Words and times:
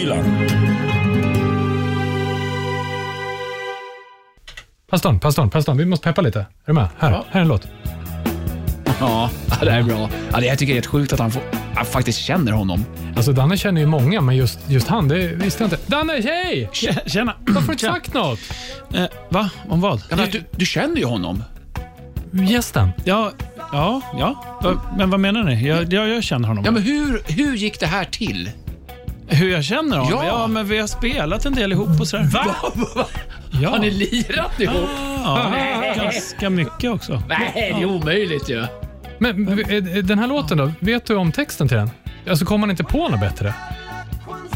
Rockhyllan. 0.00 0.48
Pastorn, 4.90 5.20
pastorn, 5.20 5.50
pastorn. 5.50 5.76
Vi 5.76 5.84
måste 5.84 6.04
peppa 6.04 6.20
lite. 6.20 6.38
Är 6.38 6.46
du 6.66 6.72
med? 6.72 6.88
Här, 6.98 7.10
här 7.10 7.24
är 7.32 7.40
en 7.40 7.48
låt. 7.48 7.68
Ja, 9.00 9.30
det 9.60 9.70
här 9.70 9.78
är 9.78 9.82
bra. 9.82 10.10
Ja, 10.32 10.40
det 10.40 10.46
jag 10.46 10.58
tycker 10.58 10.72
jag 10.72 10.76
är 10.76 10.82
helt 10.82 10.86
sjukt 10.86 11.12
att 11.12 11.18
han, 11.18 11.30
får, 11.30 11.42
han 11.74 11.86
faktiskt 11.86 12.18
känner 12.18 12.52
honom. 12.52 12.84
Alltså 13.16 13.32
Danne 13.32 13.56
känner 13.56 13.80
ju 13.80 13.86
många, 13.86 14.20
men 14.20 14.36
just, 14.36 14.58
just 14.70 14.88
han, 14.88 15.08
det 15.08 15.26
visste 15.26 15.62
jag 15.62 15.66
inte. 15.66 15.78
Danne, 15.86 16.12
hej! 16.12 16.70
Tjena. 17.06 17.34
Varför 17.46 17.60
har 17.60 17.66
du 17.66 17.72
inte 17.72 17.86
sagt 17.86 18.14
något? 18.14 18.38
Eh, 18.94 19.04
va? 19.28 19.50
Om 19.68 19.80
vad? 19.80 20.02
Ja, 20.10 20.16
men 20.16 20.30
du, 20.30 20.44
du 20.50 20.66
känner 20.66 20.96
ju 20.96 21.04
honom. 21.04 21.44
Gästen. 22.32 22.90
Ja, 23.04 23.32
ja, 23.72 24.02
ja. 24.18 24.44
Men 24.96 25.10
vad 25.10 25.20
menar 25.20 25.42
ni? 25.42 25.68
Jag, 25.68 25.92
jag, 25.92 26.08
jag 26.08 26.24
känner 26.24 26.48
honom. 26.48 26.64
Ja, 26.64 26.70
men 26.70 26.82
hur, 26.82 27.22
hur 27.26 27.56
gick 27.56 27.80
det 27.80 27.86
här 27.86 28.04
till? 28.04 28.50
Hur 29.30 29.50
jag 29.52 29.64
känner 29.64 29.96
honom? 29.98 30.12
Ja. 30.12 30.26
Ja. 30.26 30.46
men 30.46 30.68
vi 30.68 30.78
har 30.78 30.86
spelat 30.86 31.46
en 31.46 31.54
del 31.54 31.72
ihop 31.72 32.00
och 32.00 32.08
sådär. 32.08 32.24
Va? 32.24 32.46
Ja. 33.62 33.70
Har 33.70 33.78
ni 33.78 33.90
lirat 33.90 34.60
ihop? 34.60 34.88
ja, 35.24 35.52
ganska 35.96 36.50
mycket 36.50 36.90
också. 36.90 37.22
Nej, 37.28 37.52
det 37.54 37.82
är 37.82 37.84
omöjligt 37.84 38.48
ju. 38.48 38.66
Men 39.18 39.48
eh, 39.58 39.82
den 40.04 40.18
här 40.18 40.26
låten 40.26 40.58
då, 40.58 40.72
vet 40.80 41.06
du 41.06 41.14
om 41.16 41.32
texten 41.32 41.68
till 41.68 41.76
den? 41.76 41.90
Alltså 42.30 42.44
kommer 42.44 42.58
man 42.60 42.70
inte 42.70 42.84
på 42.84 43.08
något 43.08 43.20
bättre? 43.20 43.54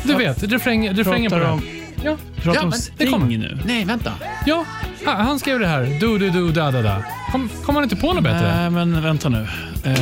Du 0.03 0.15
vet, 0.15 0.43
refräng, 0.43 0.91
refrängen 0.91 1.31
på 1.31 1.37
Pratar 1.37 1.51
den. 1.51 1.53
om, 1.53 1.63
Ja, 2.05 2.17
pratar 2.43 2.63
om 2.63 2.69
men 2.69 2.79
det 2.99 3.07
kommer. 3.07 3.27
Sting 3.27 3.41
nu. 3.41 3.59
Nej, 3.67 3.85
vänta. 3.85 4.13
ja. 4.47 4.65
Ha- 5.07 5.13
Han 5.15 5.39
skrev 5.39 5.59
det 5.59 5.67
här. 5.67 5.97
Du, 6.01 6.19
du, 6.19 6.31
du, 6.31 6.53
da, 6.53 6.71
da, 6.71 6.83
da. 6.83 7.03
Kom, 7.33 7.49
kommer 7.65 7.75
man 7.81 7.83
inte 7.83 7.97
på 7.97 8.13
något 8.13 8.23
bättre? 8.25 8.55
Nej, 8.57 8.71
men 8.71 9.03
vänta 9.03 9.29
nu. 9.29 9.47
Eh, 9.85 9.95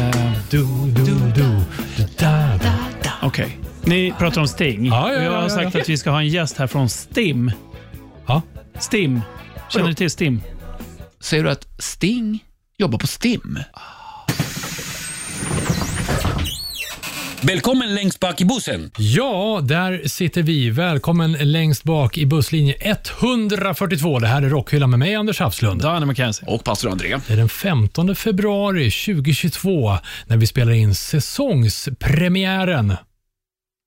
Du, 0.50 0.58
du, 0.86 1.04
du, 1.04 1.14
du, 1.96 2.04
da, 2.18 2.30
da. 3.02 3.10
Okej. 3.22 3.58
Ni 3.84 4.14
pratar 4.18 4.40
om 4.40 4.48
Sting. 4.48 4.86
Ja, 4.86 5.12
ja, 5.12 5.18
Och 5.18 5.24
jag 5.24 5.32
ja, 5.32 5.36
har 5.36 5.42
ja, 5.42 5.48
sagt 5.48 5.74
ja. 5.74 5.80
att 5.80 5.88
vi 5.88 5.98
ska 5.98 6.10
ha 6.10 6.20
en 6.20 6.28
gäst 6.28 6.58
här 6.58 6.66
från 6.66 6.88
Stim. 6.88 7.52
Ja. 8.26 8.42
Stim. 8.78 9.20
Känner 9.70 9.88
ni 9.88 9.94
till 9.94 10.10
Stim? 10.10 10.42
Säger 11.20 11.44
du 11.44 11.50
att 11.50 11.66
Sting 11.78 12.44
jobbar 12.78 12.98
på 12.98 13.06
STIM? 13.06 13.58
Välkommen 17.42 17.94
längst 17.94 18.20
bak 18.20 18.40
i 18.40 18.44
bussen. 18.44 18.90
Ja, 18.98 19.60
där 19.62 20.08
sitter 20.08 20.42
vi. 20.42 20.70
Välkommen 20.70 21.32
längst 21.32 21.84
bak 21.84 22.18
i 22.18 22.26
busslinje 22.26 22.74
142. 22.80 24.18
Det 24.18 24.26
här 24.26 24.42
är 24.42 24.48
Rockhyllan 24.48 24.90
med 24.90 24.98
mig, 24.98 25.14
Anders 25.14 25.40
Hafslund. 25.40 25.82
Danne 25.82 26.06
McKenzie. 26.06 26.48
Och 26.48 26.64
pastor 26.64 26.90
André. 26.90 27.16
Det 27.26 27.32
är 27.32 27.36
den 27.36 27.48
15 27.48 28.14
februari 28.14 28.90
2022 28.90 29.96
när 30.26 30.36
vi 30.36 30.46
spelar 30.46 30.72
in 30.72 30.94
säsongspremiären 30.94 32.96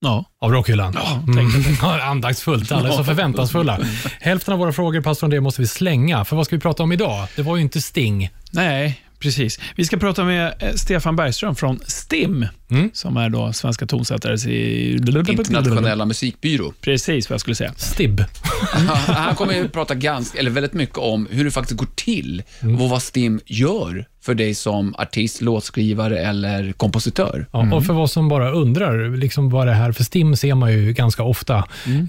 Ja. 0.00 0.24
av 0.40 0.52
Rockhyllan. 0.52 0.92
Ja, 0.96 1.22
Mm. 1.28 1.50
Andaktsfullt, 2.10 2.72
alla 2.72 2.88
är 2.88 2.92
så 2.92 3.04
förväntansfulla. 3.04 3.78
Hälften 4.20 4.52
av 4.54 4.58
våra 4.60 4.72
frågor, 4.72 5.00
pastor 5.00 5.26
André, 5.26 5.40
måste 5.40 5.60
vi 5.60 5.66
slänga. 5.66 6.24
För 6.24 6.36
vad 6.36 6.46
ska 6.46 6.56
vi 6.56 6.60
prata 6.60 6.82
om 6.82 6.92
idag? 6.92 7.28
Det 7.36 7.42
var 7.42 7.56
ju 7.56 7.62
inte 7.62 7.80
Sting. 7.82 8.30
Nej, 8.50 9.00
precis. 9.18 9.60
Vi 9.76 9.84
ska 9.84 9.96
prata 9.96 10.24
med 10.24 10.54
eh, 10.60 10.72
Stefan 10.74 11.16
Bergström 11.16 11.54
från 11.54 11.80
STIM, 11.86 12.46
Mm. 12.70 12.90
som 12.94 13.16
är 13.16 13.28
då 13.28 13.52
Svenska 13.52 13.86
tonsättares 13.86 14.46
i... 14.46 14.92
Internationella 15.28 16.04
musikbyrå. 16.06 16.72
Precis 16.80 17.30
vad 17.30 17.34
jag 17.34 17.40
skulle 17.40 17.56
säga. 17.56 17.72
Stibb. 17.76 18.24
Han, 19.06 19.34
kommer 19.34 19.54
ju 19.54 19.68
prata 19.68 19.94
ganska, 19.94 20.38
eller 20.38 20.50
väldigt 20.50 20.72
mycket 20.72 20.98
om 20.98 21.28
hur 21.30 21.44
det 21.44 21.50
faktiskt 21.50 21.78
går 21.78 21.88
till 21.94 22.42
och 22.80 22.88
vad 22.90 23.02
STIM 23.02 23.40
gör 23.46 24.06
för 24.26 24.34
dig 24.34 24.54
som 24.54 24.94
artist, 24.98 25.40
låtskrivare 25.40 26.18
eller 26.18 26.72
kompositör. 26.72 27.46
Ja, 27.52 27.74
Och 27.74 27.84
för 27.86 27.92
vad 27.92 28.10
som 28.10 28.28
bara 28.28 28.50
undrar, 28.50 29.16
liksom 29.16 29.50
vad 29.50 29.66
det 29.66 29.72
här 29.72 29.92
för 29.92 30.04
STIM 30.04 30.36
ser 30.36 30.54
man 30.54 30.72
ju 30.72 30.92
ganska 30.92 31.22
ofta, 31.22 31.56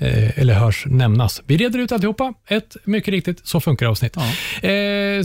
eh, 0.02 0.40
eller 0.40 0.54
hörs 0.54 0.84
nämnas. 0.86 1.42
Vi 1.46 1.58
reder 1.58 1.80
ut 1.80 1.92
alltihopa. 1.92 2.34
Ett, 2.48 2.78
mycket 2.84 3.12
riktigt, 3.12 3.48
så 3.48 3.60
funkar 3.60 3.86
avsnitt. 3.86 4.18
Eh, 4.18 4.24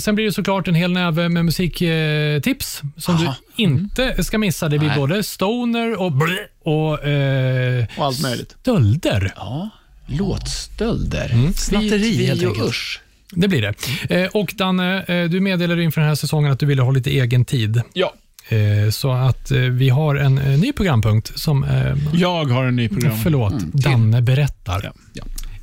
sen 0.01 0.15
blir 0.15 0.25
det 0.25 0.33
såklart 0.33 0.69
en 0.69 0.75
hel 0.75 0.93
näve 0.93 1.29
med 1.29 1.45
musiktips 1.45 2.83
som 2.97 3.15
Aha. 3.15 3.35
du 3.57 3.63
inte 3.63 4.25
ska 4.25 4.39
missa. 4.39 4.69
Det 4.69 4.79
blir 4.79 4.89
Nej. 4.89 4.99
både 4.99 5.23
stoner 5.23 6.01
och 6.01 6.13
blä 6.13 6.39
och, 6.65 7.05
eh, 7.05 7.85
Och 7.99 8.05
allt 8.05 8.23
möjligt. 8.23 8.57
stölder. 8.61 9.33
Ja, 9.37 9.71
låtstölder. 10.07 11.31
Mm. 11.33 11.53
Snatteri, 11.53 12.27
helt 12.27 12.43
enkelt. 12.43 12.69
usch. 12.69 13.01
Det 13.35 13.49
blir 13.49 13.63
det. 13.63 13.75
Eh, 14.23 14.29
och 14.31 14.53
Danne, 14.57 15.03
eh, 15.09 15.25
du 15.31 15.41
meddelade 15.41 15.83
inför 15.83 16.01
den 16.01 16.09
här 16.09 16.15
säsongen 16.17 16.53
att 16.53 16.61
du 16.61 16.67
ville 16.67 16.83
ha 16.83 16.91
lite 16.91 17.11
egen 17.11 17.45
tid. 17.45 17.83
Ja. 17.93 18.13
Eh, 18.49 18.91
så 18.91 19.13
att 19.13 19.51
vi 19.51 19.89
har 19.89 20.15
en 20.15 20.35
ny 20.35 20.73
programpunkt 20.73 21.39
som, 21.39 21.67
Jag 22.15 22.45
har 22.45 22.65
en 22.65 22.77
ny 22.77 22.89
program. 22.89 23.19
förlåt, 23.23 23.55
Danne 23.59 24.23
berättar. 24.23 24.81
Ja. 24.85 24.93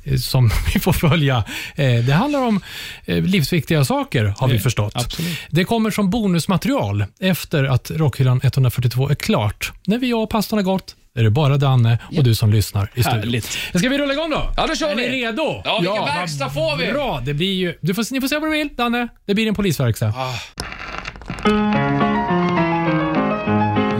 Ja. 0.04 0.18
som 0.18 0.50
vi 0.74 0.80
får 0.80 0.92
följa. 0.92 1.44
Det 1.76 2.12
handlar 2.12 2.42
om 2.46 2.60
livsviktiga 3.06 3.84
saker, 3.84 4.34
har 4.38 4.48
vi 4.48 4.58
förstått. 4.58 4.92
absolut. 4.96 5.38
Det 5.50 5.64
kommer 5.64 5.90
som 5.90 6.10
bonusmaterial 6.10 7.04
efter 7.20 7.64
att 7.64 7.90
Rockhyllan 7.90 8.40
142 8.44 9.08
är 9.08 9.14
klart. 9.14 9.72
När 9.86 9.98
vi 9.98 10.12
och 10.12 10.30
pastorn 10.30 10.58
har 10.58 10.64
gått 10.64 10.96
är 11.14 11.22
det 11.22 11.30
bara 11.30 11.56
Danne 11.56 11.98
och 12.16 12.24
du 12.24 12.34
som 12.34 12.52
lyssnar 12.52 12.90
i 12.94 13.02
studion. 13.02 13.42
Ska 13.74 13.88
vi 13.88 13.98
rulla 13.98 14.12
igång 14.12 14.30
då? 14.30 14.52
Ja, 14.56 14.66
då 14.66 14.74
kör 14.74 14.90
är 14.90 14.96
vi. 14.96 15.08
ni 15.08 15.08
redo? 15.08 15.62
Ja, 15.64 15.78
vilken 15.80 15.98
vad 16.00 16.14
verkstad 16.14 16.50
får 16.50 16.76
vi? 16.76 16.92
Bra, 16.92 17.22
det 17.24 17.34
blir 17.34 17.54
ju... 17.54 17.74
Du 17.80 17.94
får, 17.94 18.14
ni 18.14 18.20
får 18.20 18.28
se 18.28 18.38
vad 18.38 18.50
du 18.50 18.56
vill, 18.56 18.68
Danne. 18.76 19.08
Det 19.26 19.34
blir 19.34 19.46
en 19.46 19.54
polisverkstad. 19.54 20.14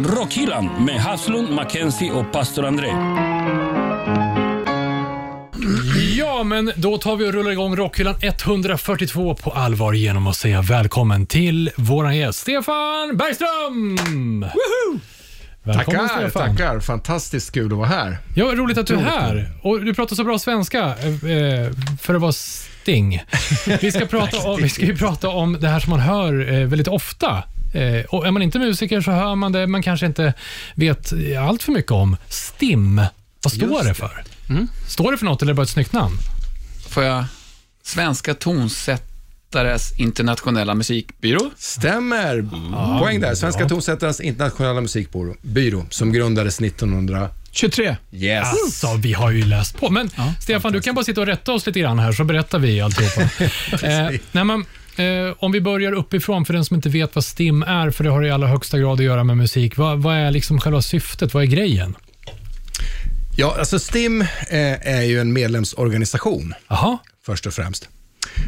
Rockhyllan 0.07 0.85
med 0.85 1.01
Haslund, 1.01 1.51
Mackenzie 1.51 2.11
och 2.11 2.33
pastor 2.33 2.67
André. 2.67 2.89
Ja, 6.19 6.43
men 6.45 6.73
då 6.77 6.99
tar 6.99 7.17
vi 7.17 7.29
och 7.29 7.33
rullar 7.33 7.51
igång 7.51 7.77
Rockhyllan 7.77 8.15
142 8.23 9.35
på 9.35 9.51
allvar 9.51 9.93
genom 9.93 10.27
att 10.27 10.37
säga 10.37 10.63
välkommen 10.63 11.27
till 11.27 11.71
våran 11.77 12.17
gäst 12.17 12.39
Stefan 12.39 13.17
Bergström! 13.17 14.47
Välkommen 15.77 16.09
Tackar, 16.09 16.29
Stefan. 16.29 16.57
tackar. 16.57 16.81
Fantastiskt 16.81 17.53
kul 17.53 17.73
att 17.73 17.79
vara 17.79 17.89
här. 17.89 18.19
Ja, 18.35 18.45
roligt 18.45 18.79
att 18.79 18.87
du 18.87 18.95
är 18.95 19.03
här. 19.03 19.53
Och 19.63 19.85
du 19.85 19.95
pratar 19.95 20.17
så 20.17 20.25
bra 20.25 20.39
svenska 20.39 20.85
eh, 20.85 21.73
för 22.01 22.15
att 22.15 22.21
vara 22.21 22.33
Sting. 22.33 23.23
Vi 23.81 23.93
ska, 23.93 24.07
prata 24.07 24.39
om, 24.39 24.63
vi 24.63 24.69
ska 24.69 24.85
ju 24.87 24.97
prata 24.97 25.29
om 25.29 25.57
det 25.61 25.69
här 25.69 25.81
som 25.81 25.91
man 25.91 26.01
hör 26.01 26.53
eh, 26.53 26.67
väldigt 26.67 26.89
ofta. 26.89 27.43
Eh, 27.75 28.05
och 28.09 28.27
är 28.27 28.31
man 28.31 28.43
inte 28.43 28.59
musiker 28.59 29.01
så 29.01 29.11
hör 29.11 29.35
man 29.35 29.53
det 29.53 29.67
man 29.67 29.83
kanske 29.83 30.07
inte 30.07 30.35
vet 30.75 31.13
allt 31.41 31.63
för 31.63 31.73
mycket 31.73 31.93
om. 31.93 32.17
STIM. 32.29 33.03
Vad 33.43 33.53
står 33.53 33.69
Just 33.69 33.83
det 33.83 33.89
det. 33.89 33.95
för? 33.95 34.25
Står 34.89 35.13
det 35.13 35.19
för 35.19 35.25
något 35.25 35.43
eller 35.43 35.51
är 35.51 35.55
det 35.55 35.57
bara 35.57 35.63
ett 35.63 35.69
snyggt 35.69 35.93
namn? 35.93 36.17
Får 36.89 37.05
jag? 37.05 37.25
Svenska 37.83 38.35
tonsättares 39.51 39.99
internationella 39.99 40.75
musikbyrå. 40.75 41.51
Stämmer. 41.57 42.49
Poäng 43.01 43.21
där. 43.21 43.35
Svenska 43.35 43.69
tonsättarens 43.69 44.21
internationella 44.21 44.81
musikbyrå, 44.81 45.35
byrå, 45.43 45.87
som 45.91 46.13
grundades 46.13 46.61
1900... 46.61 47.29
23. 47.53 47.97
Yes. 48.13 48.45
Alltså, 48.45 48.97
vi 49.03 49.13
har 49.13 49.31
ju 49.31 49.45
läst 49.45 49.77
på. 49.77 49.91
Men 49.91 50.11
Stefan, 50.41 50.73
du 50.73 50.81
kan 50.81 50.95
bara 50.95 51.05
sitta 51.05 51.21
och 51.21 51.27
rätta 51.27 51.53
oss 51.53 51.67
lite 51.67 51.81
grann 51.81 51.99
här 51.99 52.13
så 52.13 52.25
berättar 52.25 52.59
vi 52.59 52.81
alltihopa. 52.81 53.21
eh, 53.87 54.21
nej, 54.33 54.45
men, 54.45 54.65
eh, 54.97 55.35
om 55.39 55.53
vi 55.53 55.61
börjar 55.61 55.93
uppifrån 55.93 56.45
för 56.45 56.55
den 56.55 56.65
som 56.65 56.77
inte 56.77 56.89
vet 56.89 57.15
vad 57.15 57.25
STIM 57.25 57.63
är, 57.63 57.91
för 57.91 58.05
det 58.05 58.11
har 58.11 58.25
i 58.25 58.31
allra 58.31 58.49
högsta 58.49 58.79
grad 58.79 58.93
att 58.93 59.05
göra 59.05 59.25
med 59.25 59.37
musik. 59.37 59.77
Vad, 59.77 60.03
vad 60.03 60.17
är 60.17 60.31
liksom 60.31 60.61
själva 60.61 60.83
syftet? 60.83 61.35
Vad 61.35 61.43
är 61.43 61.47
grejen? 61.47 61.97
Ja, 63.37 63.57
alltså 63.59 63.79
STIM 63.79 64.21
eh, 64.21 64.27
är 64.97 65.03
ju 65.03 65.21
en 65.21 65.33
medlemsorganisation, 65.33 66.55
Jaha, 66.69 66.99
först 67.27 67.47
och 67.47 67.55
främst. 67.55 67.89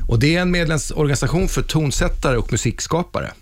Och 0.08 0.18
Det 0.18 0.36
är 0.36 0.40
en 0.42 0.50
medlemsorganisation 0.50 1.48
för 1.48 1.62
tonsättare 1.62 2.36
och 2.36 2.52
musikskapare. 2.52 3.32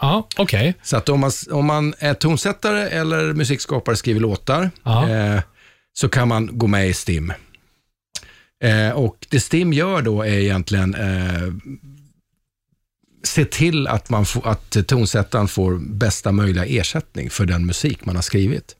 ja, 0.00 0.28
okej. 0.36 0.74
Så 0.82 0.96
att 0.96 1.08
om 1.08 1.20
man, 1.20 1.30
om 1.50 1.66
man 1.66 1.94
är 1.98 2.14
tonsättare 2.14 2.88
eller 2.88 3.32
musikskapare, 3.32 3.96
skriver 3.96 4.20
låtar, 4.20 4.70
eh, 4.84 5.40
så 5.92 6.08
kan 6.08 6.28
man 6.28 6.58
gå 6.58 6.66
med 6.66 6.88
i 6.88 6.92
STIM. 6.92 7.32
Eh, 8.64 8.90
och 8.90 9.26
Det 9.30 9.40
STIM 9.40 9.72
gör 9.72 10.02
då 10.02 10.22
är 10.22 10.38
egentligen 10.38 10.94
eh, 10.94 11.52
se 13.22 13.44
till 13.44 13.86
att, 13.86 14.10
man 14.10 14.26
får, 14.26 14.48
att 14.48 14.76
tonsättaren 14.86 15.48
får 15.48 15.78
bästa 15.78 16.32
möjliga 16.32 16.64
ersättning 16.64 17.30
för 17.30 17.46
den 17.46 17.66
musik 17.66 18.04
man 18.04 18.14
har 18.16 18.22
skrivit. 18.22 18.76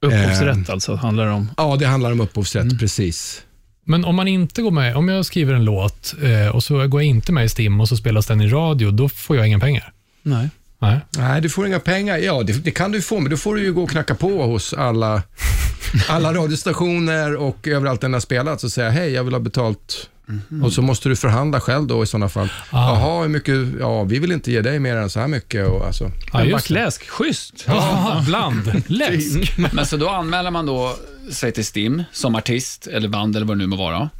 Upphovsrätt 0.00 0.70
alltså, 0.70 0.94
handlar 0.94 1.26
det 1.26 1.32
om. 1.32 1.50
Ja, 1.56 1.76
det 1.76 1.86
handlar 1.86 2.12
om 2.12 2.20
upphovsrätt, 2.20 2.78
precis. 2.78 3.42
Men 3.88 4.04
om 4.04 4.14
man 4.16 4.28
inte 4.28 4.62
går 4.62 4.70
med, 4.70 4.96
om 4.96 5.08
jag 5.08 5.26
skriver 5.26 5.54
en 5.54 5.64
låt 5.64 6.14
eh, 6.22 6.54
och 6.56 6.64
så 6.64 6.86
går 6.86 7.02
jag 7.02 7.08
inte 7.08 7.32
med 7.32 7.44
i 7.44 7.48
STIM 7.48 7.80
och 7.80 7.88
så 7.88 7.96
spelas 7.96 8.26
den 8.26 8.40
i 8.40 8.48
radio, 8.48 8.90
då 8.90 9.08
får 9.08 9.36
jag 9.36 9.46
inga 9.46 9.58
pengar? 9.58 9.92
Nej. 10.22 10.48
Nej. 10.78 11.00
Nej, 11.16 11.40
du 11.40 11.48
får 11.48 11.66
inga 11.66 11.80
pengar. 11.80 12.18
Ja, 12.18 12.42
det, 12.42 12.52
det 12.52 12.70
kan 12.70 12.92
du 12.92 13.02
få, 13.02 13.20
men 13.20 13.30
då 13.30 13.36
får 13.36 13.54
du 13.54 13.62
ju 13.62 13.72
gå 13.72 13.82
och 13.82 13.90
knacka 13.90 14.14
på 14.14 14.42
hos 14.42 14.74
alla 14.74 15.22
alla 16.08 16.34
radiostationer 16.34 17.36
och 17.36 17.68
överallt 17.68 18.00
den 18.00 18.12
har 18.12 18.20
spelat 18.20 18.60
så 18.60 18.70
säger 18.70 18.88
jag, 18.88 18.94
hej, 18.94 19.12
jag 19.12 19.24
vill 19.24 19.34
ha 19.34 19.40
betalt. 19.40 20.10
Och 20.62 20.72
så 20.72 20.82
måste 20.82 21.08
du 21.08 21.16
förhandla 21.16 21.60
själv 21.60 21.86
då 21.86 22.02
i 22.02 22.06
sådana 22.06 22.28
fall. 22.28 22.48
Ah. 22.70 22.88
Jaha, 22.88 23.22
hur 23.22 23.28
mycket? 23.28 23.54
Ja, 23.80 24.04
vi 24.04 24.18
vill 24.18 24.32
inte 24.32 24.52
ge 24.52 24.60
dig 24.60 24.78
mer 24.78 24.96
än 24.96 25.10
så 25.10 25.20
här 25.20 25.28
mycket. 25.28 25.68
Och 25.68 25.86
alltså, 25.86 26.10
En 26.32 26.44
just 26.44 26.52
backläsk, 26.52 27.08
schysst. 27.08 27.64
Ja, 27.66 28.22
bland. 28.26 28.82
Läsk. 28.86 29.58
Men 29.72 29.86
så 29.86 29.96
då 29.96 30.08
anmäler 30.08 30.50
man 30.50 30.66
då 30.66 30.96
sig 31.32 31.52
till 31.52 31.64
STIM 31.64 32.02
som 32.12 32.34
artist 32.34 32.86
eller 32.86 33.08
band 33.08 33.36
eller 33.36 33.46
vad 33.46 33.56
det 33.56 33.62
nu 33.62 33.66
må 33.66 33.76
vara, 33.76 34.10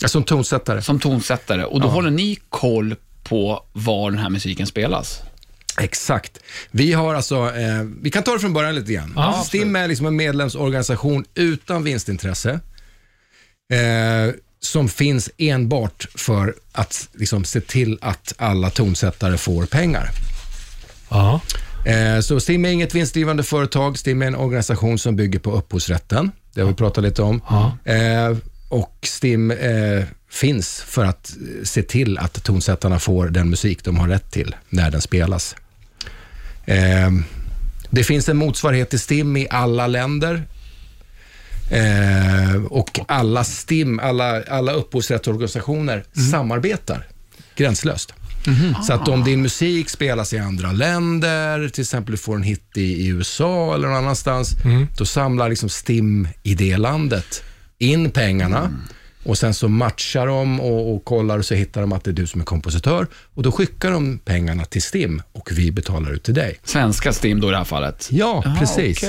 ja, 0.00 0.08
som 0.08 0.24
tonsättare. 0.24 0.82
som 0.82 1.00
tonsättare. 1.00 1.64
Och 1.64 1.80
då 1.80 1.88
håller 1.88 2.10
ni 2.10 2.38
koll 2.48 2.94
på 3.22 3.64
var 3.72 4.10
den 4.10 4.20
här 4.20 4.30
musiken 4.30 4.66
spelas. 4.66 5.20
Exakt. 5.80 6.38
Vi 6.70 6.92
har 6.92 7.14
alltså, 7.14 7.36
eh, 7.36 7.82
vi 8.02 8.10
kan 8.10 8.22
ta 8.22 8.32
det 8.32 8.40
från 8.40 8.52
början 8.52 8.74
lite 8.74 8.92
grann. 8.92 9.12
Ja, 9.16 9.42
STIM 9.46 9.76
är 9.76 9.88
liksom 9.88 10.06
en 10.06 10.16
medlemsorganisation 10.16 11.24
utan 11.34 11.84
vinstintresse. 11.84 12.60
Eh, 13.72 14.34
som 14.60 14.88
finns 14.88 15.30
enbart 15.38 16.06
för 16.14 16.54
att 16.72 17.08
liksom, 17.12 17.44
se 17.44 17.60
till 17.60 17.98
att 18.00 18.32
alla 18.38 18.70
tonsättare 18.70 19.38
får 19.38 19.66
pengar. 19.66 20.10
Ja. 21.08 21.40
Eh, 21.86 22.20
så 22.20 22.40
STIM 22.40 22.64
är 22.64 22.68
inget 22.68 22.94
vinstdrivande 22.94 23.42
företag. 23.42 23.98
STIM 23.98 24.22
är 24.22 24.26
en 24.26 24.36
organisation 24.36 24.98
som 24.98 25.16
bygger 25.16 25.38
på 25.38 25.52
upphovsrätten. 25.52 26.30
Det 26.58 26.62
har 26.62 26.68
vi 26.68 26.74
pratat 26.74 27.04
lite 27.04 27.22
om. 27.22 27.40
Eh, 27.84 28.36
och 28.68 28.98
STIM 29.02 29.50
eh, 29.50 30.04
finns 30.30 30.80
för 30.80 31.04
att 31.04 31.34
se 31.62 31.82
till 31.82 32.18
att 32.18 32.44
tonsättarna 32.44 32.98
får 32.98 33.28
den 33.28 33.50
musik 33.50 33.84
de 33.84 33.96
har 33.98 34.08
rätt 34.08 34.30
till 34.30 34.56
när 34.68 34.90
den 34.90 35.00
spelas. 35.00 35.56
Eh, 36.66 37.10
det 37.90 38.04
finns 38.04 38.28
en 38.28 38.36
motsvarighet 38.36 38.90
till 38.90 39.00
STIM 39.00 39.36
i 39.36 39.46
alla 39.50 39.86
länder. 39.86 40.42
Eh, 41.70 42.64
och 42.64 43.00
alla 43.08 43.44
STIM, 43.44 43.98
alla, 43.98 44.42
alla 44.42 44.72
upphovsrättsorganisationer 44.72 46.04
samarbetar 46.30 47.06
gränslöst. 47.56 48.12
Så 48.86 48.92
att 48.92 49.08
om 49.08 49.24
din 49.24 49.42
musik 49.42 49.90
spelas 49.90 50.32
i 50.32 50.38
andra 50.38 50.72
länder, 50.72 51.68
till 51.68 51.82
exempel 51.82 52.12
du 52.12 52.18
får 52.18 52.36
en 52.36 52.42
hit 52.42 52.76
i, 52.76 52.82
i 52.82 53.06
USA 53.06 53.74
eller 53.74 53.88
någon 53.88 53.96
annanstans, 53.96 54.56
då 54.98 55.04
samlar 55.04 55.48
liksom 55.48 55.68
STIM 55.68 56.28
i 56.42 56.54
det 56.54 56.76
landet 56.76 57.42
in 57.78 58.10
pengarna 58.10 58.70
och 59.28 59.38
sen 59.38 59.54
så 59.54 59.68
matchar 59.68 60.26
de 60.26 60.60
och, 60.60 60.94
och 60.94 61.04
kollar 61.04 61.38
och 61.38 61.44
så 61.44 61.54
hittar 61.54 61.80
de 61.80 61.92
att 61.92 62.04
det 62.04 62.10
är 62.10 62.12
du 62.12 62.26
som 62.26 62.40
är 62.40 62.44
kompositör 62.44 63.06
och 63.34 63.42
då 63.42 63.52
skickar 63.52 63.90
de 63.90 64.18
pengarna 64.18 64.64
till 64.64 64.82
STIM 64.82 65.22
och 65.32 65.50
vi 65.52 65.72
betalar 65.72 66.12
ut 66.12 66.22
till 66.22 66.34
dig. 66.34 66.58
Svenska 66.64 67.12
STIM 67.12 67.40
då 67.40 67.48
i 67.48 67.50
det 67.50 67.56
här 67.56 67.64
fallet. 67.64 68.08
Ja, 68.12 68.42
Aha, 68.46 68.56
precis. 68.58 69.00
Så 69.00 69.06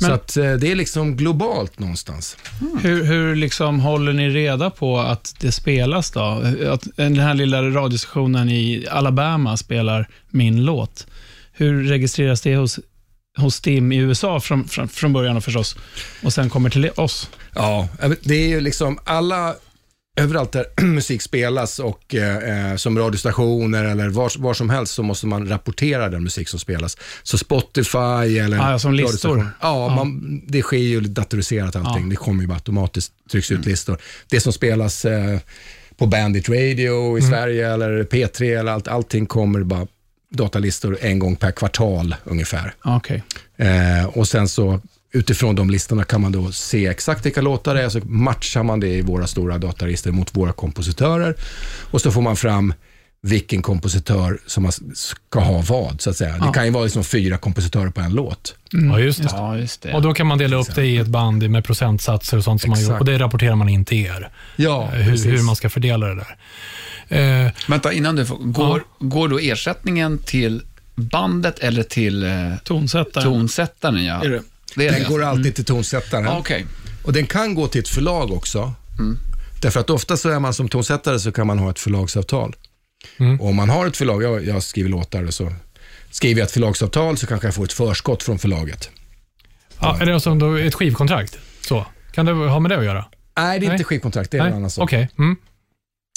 Men- 0.00 0.12
att 0.12 0.36
eh, 0.36 0.52
det 0.52 0.70
är 0.72 0.74
liksom 0.74 1.16
globalt 1.16 1.78
någonstans. 1.78 2.36
Hur, 2.82 3.04
hur 3.04 3.34
liksom 3.36 3.80
håller 3.80 4.12
ni 4.12 4.28
reda 4.28 4.70
på 4.70 4.98
att 4.98 5.34
det 5.40 5.52
spelas 5.52 6.10
då? 6.10 6.42
Att 6.72 6.88
den 6.96 7.18
här 7.18 7.34
lilla 7.34 7.62
radiostationen 7.62 8.48
i 8.48 8.86
Alabama 8.90 9.56
spelar 9.56 10.08
min 10.30 10.64
låt. 10.64 11.06
Hur 11.52 11.84
registreras 11.84 12.40
det 12.40 12.56
hos, 12.56 12.78
hos 13.38 13.54
STIM 13.54 13.92
i 13.92 13.96
USA 13.96 14.40
från, 14.40 14.68
från, 14.68 14.88
från 14.88 15.12
början 15.12 15.42
förstås 15.42 15.76
och 16.22 16.32
sen 16.32 16.50
kommer 16.50 16.70
till 16.70 16.90
oss? 16.96 17.30
Ja, 17.54 17.88
det 18.22 18.34
är 18.34 18.48
ju 18.48 18.60
liksom 18.60 18.98
alla, 19.04 19.54
överallt 20.20 20.52
där 20.52 20.66
musik 20.82 21.22
spelas 21.22 21.78
och 21.78 22.14
eh, 22.14 22.76
som 22.76 22.98
radiostationer 22.98 23.84
eller 23.84 24.08
var, 24.08 24.32
var 24.38 24.54
som 24.54 24.70
helst 24.70 24.94
så 24.94 25.02
måste 25.02 25.26
man 25.26 25.48
rapportera 25.48 26.08
den 26.08 26.22
musik 26.22 26.48
som 26.48 26.60
spelas. 26.60 26.96
Så 27.22 27.38
Spotify 27.38 28.38
eller... 28.38 28.58
Ah, 28.58 28.70
ja, 28.70 28.78
som 28.78 28.94
listor. 28.94 29.38
Ja, 29.38 29.88
Ja. 29.88 29.94
Man, 29.94 30.42
det 30.46 30.62
sker 30.62 30.76
ju 30.76 31.00
datoriserat 31.00 31.76
allting. 31.76 32.02
Ja. 32.02 32.10
Det 32.10 32.16
kommer 32.16 32.42
ju 32.42 32.46
bara 32.46 32.54
automatiskt, 32.54 33.12
trycks 33.30 33.50
ut 33.50 33.66
listor. 33.66 33.98
Det 34.28 34.40
som 34.40 34.52
spelas 34.52 35.04
eh, 35.04 35.38
på 35.96 36.06
Bandit 36.06 36.48
Radio 36.48 37.18
i 37.18 37.22
Sverige 37.22 37.72
eller 37.72 38.04
P3 38.04 38.58
eller 38.58 38.72
allt, 38.72 38.88
allting 38.88 39.26
kommer 39.26 39.62
bara 39.62 39.86
datalistor 40.30 40.98
en 41.00 41.18
gång 41.18 41.36
per 41.36 41.50
kvartal 41.50 42.14
ungefär. 42.24 42.74
Okej. 42.84 43.22
Eh, 43.56 44.04
och 44.04 44.28
sen 44.28 44.48
så 44.48 44.80
utifrån 45.12 45.54
de 45.54 45.70
listorna 45.70 46.04
kan 46.04 46.20
man 46.20 46.32
då 46.32 46.52
se 46.52 46.86
exakt 46.86 47.26
vilka 47.26 47.40
låtar 47.40 47.74
det 47.74 47.82
är, 47.82 47.88
så 47.88 48.00
matchar 48.04 48.62
man 48.62 48.80
det 48.80 48.88
i 48.88 49.02
våra 49.02 49.26
stora 49.26 49.58
dataregister 49.58 50.10
mot 50.10 50.36
våra 50.36 50.52
kompositörer 50.52 51.36
och 51.90 52.00
så 52.00 52.12
får 52.12 52.22
man 52.22 52.36
fram 52.36 52.74
vilken 53.22 53.62
kompositör 53.62 54.38
som 54.46 54.62
man 54.62 54.72
ska 54.94 55.40
ha 55.40 55.62
vad, 55.68 56.00
så 56.00 56.10
att 56.10 56.16
säga. 56.16 56.32
Det 56.32 56.38
Ja. 56.44 56.52
kan 56.52 56.64
ju 56.64 56.70
vara 56.70 56.84
liksom 56.84 57.04
fyra 57.04 57.38
kompositörer 57.38 57.90
på 57.90 58.00
en 58.00 58.12
låt. 58.14 58.54
ja, 58.70 58.98
just 59.00 59.22
det. 59.22 59.28
Ja, 59.32 59.58
just 59.58 59.82
det. 59.82 59.92
Och 59.94 60.02
då 60.02 60.14
kan 60.14 60.26
man 60.26 60.38
dela 60.38 60.56
upp 60.56 60.74
det 60.74 60.86
i 60.86 60.96
ett 60.96 61.06
band 61.06 61.50
med 61.50 61.64
procentsatser 61.64 62.36
och 62.36 62.44
sånt 62.44 62.60
som 62.62 62.70
man 62.70 62.80
gör. 62.80 62.86
Exakt. 62.86 63.00
Och 63.00 63.06
det 63.06 63.18
rapporterar 63.18 63.54
man 63.56 63.68
in 63.68 63.84
till 63.84 63.98
er. 64.06 64.28
Ja, 64.56 64.90
Eh, 64.94 65.00
hur, 65.00 65.24
hur 65.30 65.42
man 65.42 65.56
ska 65.56 65.70
fördela 65.70 66.06
det 66.06 66.14
där. 66.14 66.36
Eh, 67.46 67.52
Vänta, 67.68 67.92
innan 67.92 68.16
du 68.16 68.26
får, 68.26 68.36
går, 68.36 68.82
går 68.98 69.28
då 69.28 69.38
ersättningen 69.38 70.18
till 70.18 70.62
bandet 70.94 71.58
eller 71.58 71.82
till 71.82 72.22
eh, 72.24 72.30
Tonsättare. 72.64 73.24
tonsättaren? 73.24 74.04
Ja. 74.04 74.24
Är 74.24 74.28
det? 74.30 74.42
Det 74.76 74.86
är 74.86 74.92
Den 74.92 75.02
det. 75.02 75.08
går 75.08 75.22
alltid 75.24 75.54
till 75.54 75.64
tonsättaren. 75.64 76.24
Ja, 76.24 76.38
Okej. 76.38 76.66
Och 77.04 77.12
den 77.12 77.26
kan 77.26 77.54
gå 77.54 77.66
till 77.68 77.80
ett 77.80 77.88
förlag 77.88 78.32
också. 78.32 78.72
Därför 79.62 79.80
att 79.80 79.90
ofta 79.90 80.16
så 80.16 80.28
är 80.30 80.38
man 80.38 80.54
som 80.54 80.68
tonsättare 80.68 81.18
så 81.20 81.32
kan 81.32 81.46
man 81.46 81.58
ha 81.58 81.70
ett 81.70 81.78
förlagsavtal. 81.78 82.56
Mm. 83.18 83.40
Och 83.40 83.48
om 83.48 83.56
man 83.56 83.70
har 83.70 83.86
ett 83.86 83.96
förlag, 83.96 84.22
jag, 84.22 84.44
jag 84.46 84.62
skriver 84.62 84.90
låtar 84.90 85.24
och 85.24 85.34
så 85.34 85.52
skriver 86.10 86.40
jag 86.40 86.46
ett 86.46 86.52
förlagsavtal 86.52 87.16
så 87.16 87.26
kanske 87.26 87.46
jag 87.46 87.54
får 87.54 87.64
ett 87.64 87.72
förskott 87.72 88.22
från 88.22 88.38
förlaget. 88.38 88.90
ja, 89.80 89.98
är 90.00 90.06
det 90.06 90.14
alltså 90.14 90.34
då 90.34 90.54
ett 90.54 90.74
skivkontrakt? 90.74 91.38
Så. 91.60 91.86
Kan 92.12 92.26
det 92.26 92.32
ha 92.32 92.60
med 92.60 92.70
det 92.70 92.78
att 92.78 92.84
göra? 92.84 93.04
Nej, 93.36 93.60
det 93.60 93.66
är 93.66 93.68
Nej. 93.68 93.74
inte 93.74 93.84
skivkontrakt, 93.84 94.30
det 94.30 94.38
är 94.38 94.46
en 94.46 94.52
annan 94.52 94.70
sak. 94.70 94.84
Okej. 94.84 95.08
Mm. 95.18 95.36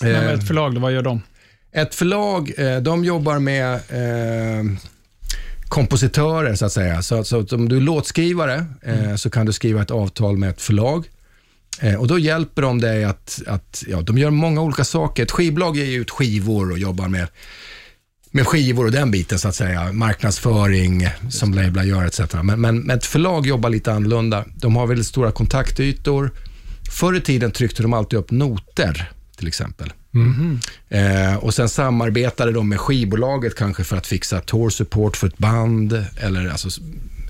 Men 0.04 0.16
Eh, 0.16 0.30
ett 0.30 0.48
förlag, 0.48 0.76
då, 0.76 0.82
vad 0.82 0.92
gör 0.94 1.02
de? 1.02 1.22
Ett 1.72 1.96
förlag, 1.96 2.54
eh, 2.58 2.78
de 2.78 3.04
jobbar 3.06 3.40
med 3.40 3.74
eh, 3.74 4.64
kompositörer 5.68 6.56
så 6.56 6.66
att 6.66 6.72
säga. 6.72 7.02
Så, 7.02 7.24
så 7.24 7.40
att 7.40 7.54
om 7.54 7.70
du 7.70 7.78
är 7.78 7.82
låtskrivare 7.82 8.66
eh, 8.82 9.16
så 9.16 9.30
kan 9.30 9.46
du 9.46 9.54
skriva 9.54 9.82
ett 9.82 9.92
avtal 9.92 10.38
med 10.38 10.50
ett 10.50 10.62
förlag. 10.62 11.06
Eh, 11.80 11.96
och 11.96 12.08
Då 12.08 12.20
hjälper 12.20 12.62
de 12.62 12.82
dig 12.82 13.04
att, 13.04 13.42
att 13.48 13.84
ja, 13.88 14.02
de 14.02 14.18
gör 14.18 14.30
många 14.30 14.62
olika 14.62 14.84
saker. 14.84 15.24
Ett 15.24 15.32
skivbolag 15.32 15.78
ger 15.78 16.00
ut 16.00 16.12
skivor 16.12 16.72
och 16.72 16.80
jobbar 16.80 17.08
med, 17.08 17.28
med 18.32 18.48
skivor 18.48 18.86
och 18.86 18.92
den 18.92 19.12
biten 19.12 19.40
så 19.40 19.48
att 19.48 19.56
säga. 19.56 19.92
Marknadsföring 19.92 21.08
som 21.30 21.54
lablar 21.54 21.84
gör 21.84 22.06
etc. 22.06 22.20
Men, 22.34 22.62
men, 22.62 22.80
men 22.80 22.98
ett 22.98 23.06
förlag 23.06 23.48
jobbar 23.48 23.70
lite 23.70 23.94
annorlunda. 23.94 24.46
De 24.56 24.76
har 24.76 24.88
väldigt 24.88 25.08
stora 25.08 25.32
kontaktytor. 25.32 26.32
Förr 26.92 27.16
i 27.16 27.22
tiden 27.22 27.52
tryckte 27.52 27.82
de 27.82 27.94
alltid 27.94 28.20
upp 28.20 28.32
noter 28.32 29.12
till 29.38 29.48
exempel. 29.48 29.94
Eh, 30.90 31.36
och 31.36 31.54
sen 31.54 31.70
samarbetade 31.70 32.52
de 32.52 32.70
med 32.70 32.80
skivbolaget 32.80 33.56
kanske 33.56 33.84
för 33.84 33.98
att 33.98 34.08
fixa 34.08 34.40
tour 34.40 34.70
support 34.70 35.18
för 35.18 35.28
ett 35.28 35.38
band 35.38 36.06
eller 36.18 36.50
alltså 36.50 36.70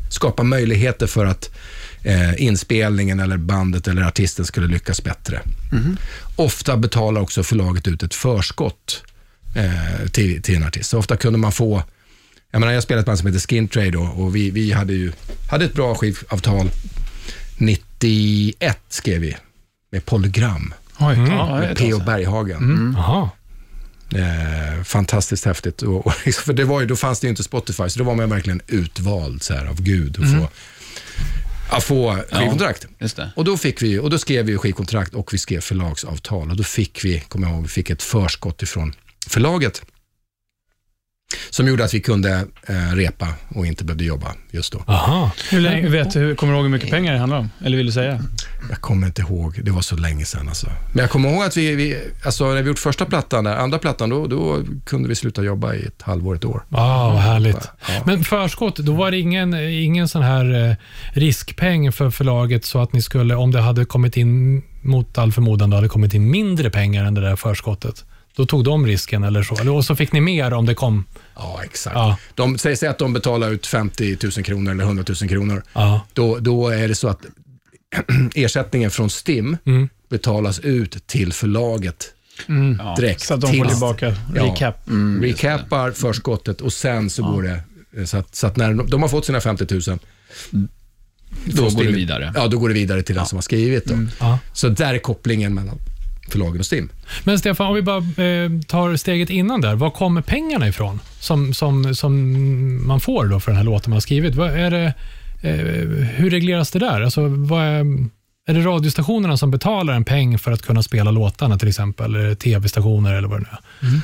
skapa 0.09 0.43
möjligheter 0.43 1.07
för 1.07 1.25
att 1.25 1.49
eh, 2.03 2.43
inspelningen 2.43 3.19
eller 3.19 3.37
bandet 3.37 3.87
eller 3.87 4.01
artisten 4.01 4.45
skulle 4.45 4.67
lyckas 4.67 5.03
bättre. 5.03 5.41
Ofta 6.35 6.77
betalar 6.77 7.21
också 7.21 7.43
förlaget 7.43 7.87
ut 7.87 8.03
ett 8.03 8.13
förskott 8.13 9.03
eh, 9.55 10.07
till, 10.11 10.41
till 10.41 10.55
en 10.55 10.63
artist. 10.63 10.89
Så 10.89 10.97
ofta 10.99 11.17
kunde 11.17 11.39
man 11.39 11.51
få 11.51 11.83
jag, 12.51 12.59
menar, 12.59 12.73
jag 12.73 12.83
spelade 12.83 12.99
ett 12.99 13.05
band 13.05 13.19
som 13.19 13.27
heter 13.27 13.39
Skin 13.47 13.67
Trade 13.67 13.91
då, 13.91 14.01
och 14.01 14.35
vi, 14.35 14.49
vi 14.51 14.71
hade 14.71 14.93
ju 14.93 15.11
hade 15.51 15.65
ett 15.65 15.73
bra 15.73 15.95
skivavtal. 15.95 16.69
91 17.57 18.77
skrev 18.89 19.21
vi 19.21 19.35
med 19.91 20.05
Polygram 20.05 20.73
Oj, 20.99 21.13
Mm. 21.15 21.31
ja, 21.31 21.59
med 21.59 21.77
P.O. 21.77 21.99
Berghagen. 22.05 22.93
Jaha. 22.97 23.29
Eh, 24.15 24.83
fantastiskt 24.83 25.45
häftigt. 25.45 25.81
Och, 25.81 26.07
och, 26.07 26.13
för 26.45 26.53
det 26.53 26.63
var 26.63 26.81
ju, 26.81 26.87
då 26.87 26.95
fanns 26.95 27.19
det 27.19 27.25
ju 27.27 27.29
inte 27.29 27.43
Spotify, 27.43 27.89
så 27.89 27.99
då 27.99 28.05
var 28.05 28.15
man 28.15 28.29
verkligen 28.29 28.61
utvald 28.67 29.43
så 29.43 29.53
här, 29.53 29.65
av 29.65 29.81
Gud 29.81 30.17
att 30.23 30.31
få, 30.31 30.49
att 31.69 31.83
få 31.83 32.17
skivkontrakt. 32.31 32.87
Just 32.99 33.15
det. 33.15 33.31
Och 33.35 33.45
då, 33.45 33.57
fick 33.57 33.81
vi, 33.81 33.99
och 33.99 34.09
då 34.09 34.17
skrev 34.17 34.45
vi 34.45 34.57
skivkontrakt 34.57 35.13
och 35.13 35.33
vi 35.33 35.37
skrev 35.37 35.61
förlagsavtal. 35.61 36.49
Och 36.49 36.57
då 36.57 36.63
fick 36.63 37.05
vi, 37.05 37.19
kommer 37.19 37.47
jag 37.47 37.55
ihåg, 37.55 37.63
vi 37.63 37.69
fick 37.69 37.89
ett 37.89 38.03
förskott 38.03 38.61
ifrån 38.63 38.93
förlaget. 39.27 39.81
Som 41.53 41.67
gjorde 41.67 41.83
att 41.83 41.93
vi 41.93 41.99
kunde 42.01 42.45
eh, 42.67 42.95
repa 42.95 43.27
och 43.55 43.65
inte 43.65 43.83
behövde 43.83 44.03
jobba 44.03 44.27
just 44.51 44.73
då. 44.73 44.83
Aha. 44.87 45.31
Hur 45.51 45.59
länge, 45.61 45.89
vet 45.89 46.11
du, 46.13 46.19
hur- 46.19 46.35
kommer 46.35 46.53
du 46.53 46.57
ihåg 46.57 46.65
hur 46.65 46.71
mycket 46.71 46.89
pengar 46.89 47.13
det 47.13 47.19
handlar 47.19 47.37
om? 47.37 47.49
Eller 47.65 47.77
vill 47.77 47.85
du 47.85 47.91
säga? 47.91 48.23
Jag 48.69 48.81
kommer 48.81 49.07
inte 49.07 49.21
ihåg, 49.21 49.59
det 49.63 49.71
var 49.71 49.81
så 49.81 49.95
länge 49.95 50.25
sedan 50.25 50.47
alltså. 50.49 50.67
Men 50.93 51.01
jag 51.01 51.09
kommer 51.09 51.29
ihåg 51.33 51.43
att 51.43 51.57
vi, 51.57 51.75
vi 51.75 51.97
alltså 52.25 52.53
när 52.53 52.61
vi 52.61 52.67
gjort 52.67 52.79
första 52.79 53.05
plattan, 53.05 53.43
där, 53.43 53.55
andra 53.55 53.79
plattan, 53.79 54.09
då, 54.09 54.27
då 54.27 54.63
kunde 54.85 55.09
vi 55.09 55.15
sluta 55.15 55.43
jobba 55.43 55.73
i 55.73 55.85
ett 55.85 56.01
halvår, 56.01 56.35
ett 56.35 56.45
år. 56.45 56.63
Ah, 56.71 57.09
vad 57.09 57.21
härligt. 57.21 57.69
Ja. 57.87 58.03
Men 58.05 58.23
förskott, 58.23 58.75
då 58.75 58.93
var 58.93 59.11
det 59.11 59.19
ingen, 59.19 59.53
ingen 59.53 60.07
sån 60.07 60.21
här 60.23 60.69
eh, 60.69 60.75
riskpeng 61.13 61.91
för 61.91 62.09
förlaget 62.09 62.65
så 62.65 62.81
att 62.81 62.93
ni 62.93 63.01
skulle, 63.01 63.35
om 63.35 63.51
det 63.51 63.61
hade 63.61 63.85
kommit 63.85 64.17
in, 64.17 64.61
mot 64.81 65.17
all 65.17 65.31
förmodan, 65.31 65.69
då 65.69 65.77
hade 65.77 65.87
kommit 65.89 66.13
in 66.13 66.31
mindre 66.31 66.69
pengar 66.69 67.05
än 67.05 67.13
det 67.13 67.21
där 67.21 67.35
förskottet. 67.35 68.03
Då 68.35 68.45
tog 68.45 68.63
de 68.63 68.85
risken 68.87 69.23
eller 69.23 69.43
så. 69.43 69.73
Och 69.73 69.85
så 69.85 69.95
fick 69.95 70.11
ni 70.11 70.21
mer 70.21 70.53
om 70.53 70.65
det 70.65 70.75
kom. 70.75 71.05
Ja, 71.35 71.61
exakt. 71.63 71.95
Ja. 71.95 72.17
De 72.35 72.57
säger 72.57 72.89
att 72.89 72.97
de 72.97 73.13
betalar 73.13 73.51
ut 73.51 73.65
50 73.67 74.17
000 74.23 74.31
kronor 74.31 74.71
eller 74.71 74.83
100 74.83 75.03
000 75.21 75.29
kronor. 75.29 75.63
Ja. 75.73 76.01
Då, 76.13 76.39
då 76.39 76.67
är 76.69 76.87
det 76.87 76.95
så 76.95 77.07
att 77.07 77.21
ersättningen 78.35 78.91
från 78.91 79.09
STIM 79.09 79.57
Mm. 79.65 79.89
betalas 80.09 80.59
ut 80.59 81.07
till 81.07 81.33
förlaget 81.33 82.09
Mm. 82.47 82.77
Ja. 82.83 82.95
direkt. 82.95 83.21
Så 83.21 83.33
att 83.33 83.41
de 83.41 83.47
får 83.47 83.53
till- 83.53 83.67
tillbaka 83.69 84.15
Ja. 84.35 84.43
recap. 84.43 84.87
Mm, 84.89 85.21
recapar 85.23 85.91
förskottet 85.91 86.61
och 86.61 86.73
sen 86.73 87.09
så 87.09 87.23
går 87.23 87.43
det, 87.43 88.07
så 88.07 88.17
att, 88.17 88.35
så 88.35 88.47
att 88.47 88.57
när 88.57 88.73
de, 88.73 89.01
har 89.01 89.09
fått 89.09 89.25
sina 89.25 89.41
50 89.41 89.65
000, 89.89 89.99
Då 91.45 91.69
går 91.69 91.83
det 91.83 91.91
vidare. 91.91 92.31
Ja, 92.35 92.47
då 92.47 92.57
går 92.59 92.67
det 92.69 92.73
vidare 92.73 93.01
till 93.03 93.15
den 93.15 93.25
som 93.25 93.37
har 93.37 93.41
skrivit. 93.41 93.85
Då. 93.85 93.95
Ja. 94.19 94.39
Så 94.53 94.69
där 94.69 94.93
är 94.93 94.99
kopplingen 94.99 95.53
mellan 95.53 95.77
förlagen 96.29 96.59
och 96.59 96.65
STIM. 96.65 96.89
Men 97.23 97.39
Stefan, 97.39 97.67
om 97.67 97.75
vi 97.75 97.81
bara 97.81 97.97
eh, 97.97 98.51
tar 98.67 98.95
steget 98.95 99.29
innan 99.29 99.61
där. 99.61 99.75
Var 99.75 99.89
kommer 99.89 100.21
pengarna 100.21 100.67
ifrån 100.67 100.99
som, 101.19 101.53
som, 101.53 101.95
som 101.95 102.87
man 102.87 102.99
får 102.99 103.25
då 103.25 103.39
för 103.39 103.51
den 103.51 103.57
här 103.57 103.63
låten 103.63 103.89
man 103.89 103.95
har 103.95 104.01
skrivit? 104.01 104.35
Vad 104.35 104.49
är 104.59 104.71
det, 104.71 104.93
eh, 105.41 106.07
hur 106.15 106.29
regleras 106.29 106.71
det 106.71 106.79
där? 106.79 107.01
Alltså, 107.01 107.27
vad 107.27 107.63
är, 107.63 107.79
är 108.47 108.53
det 108.53 108.61
radiostationerna 108.61 109.37
som 109.37 109.51
betalar 109.51 109.93
en 109.93 110.05
peng 110.05 110.39
för 110.39 110.51
att 110.51 110.61
kunna 110.61 110.83
spela 110.83 111.11
låtarna 111.11 111.57
till 111.57 111.67
exempel? 111.67 112.15
Eller 112.15 112.35
tv-stationer 112.35 113.13
eller 113.13 113.27
vad 113.27 113.39
det 113.39 113.45
nu 113.81 113.89
är? 113.89 114.01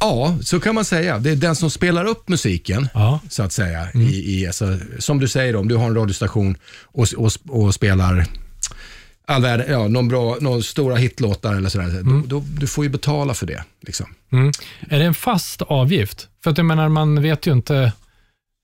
Ja, 0.00 0.36
så 0.42 0.60
kan 0.60 0.74
man 0.74 0.84
säga. 0.84 1.18
Det 1.18 1.30
är 1.30 1.36
den 1.36 1.56
som 1.56 1.70
spelar 1.70 2.04
upp 2.04 2.28
musiken, 2.28 2.88
Ja. 2.94 3.20
så 3.28 3.42
att 3.42 3.52
säga. 3.52 3.88
I, 3.94 4.40
i, 4.40 4.46
alltså, 4.46 4.78
som 4.98 5.18
du 5.20 5.28
säger, 5.28 5.56
om 5.56 5.68
du 5.68 5.76
har 5.76 5.86
en 5.86 5.94
radiostation 5.94 6.56
och, 6.84 7.06
och, 7.16 7.32
och 7.48 7.74
spelar 7.74 8.26
all 9.28 9.42
värld, 9.42 9.64
ja, 9.68 9.88
någon 9.88 10.08
bra, 10.08 10.36
någon 10.40 10.62
stora 10.62 10.96
hitlåtar 10.96 11.54
eller 11.54 11.68
sådär, 11.68 12.02
då, 12.02 12.22
då, 12.26 12.44
du 12.60 12.66
får 12.66 12.84
ju 12.84 12.90
betala 12.90 13.34
för 13.34 13.46
det. 13.46 13.64
Liksom. 13.80 14.06
Mm. 14.32 14.52
Är 14.88 14.98
det 14.98 15.04
en 15.04 15.14
fast 15.14 15.62
avgift? 15.62 16.28
För 16.44 16.50
att 16.50 16.58
jag 16.58 16.66
menar, 16.66 16.88
man 16.88 17.22
vet 17.22 17.46
ju 17.46 17.52
inte... 17.52 17.92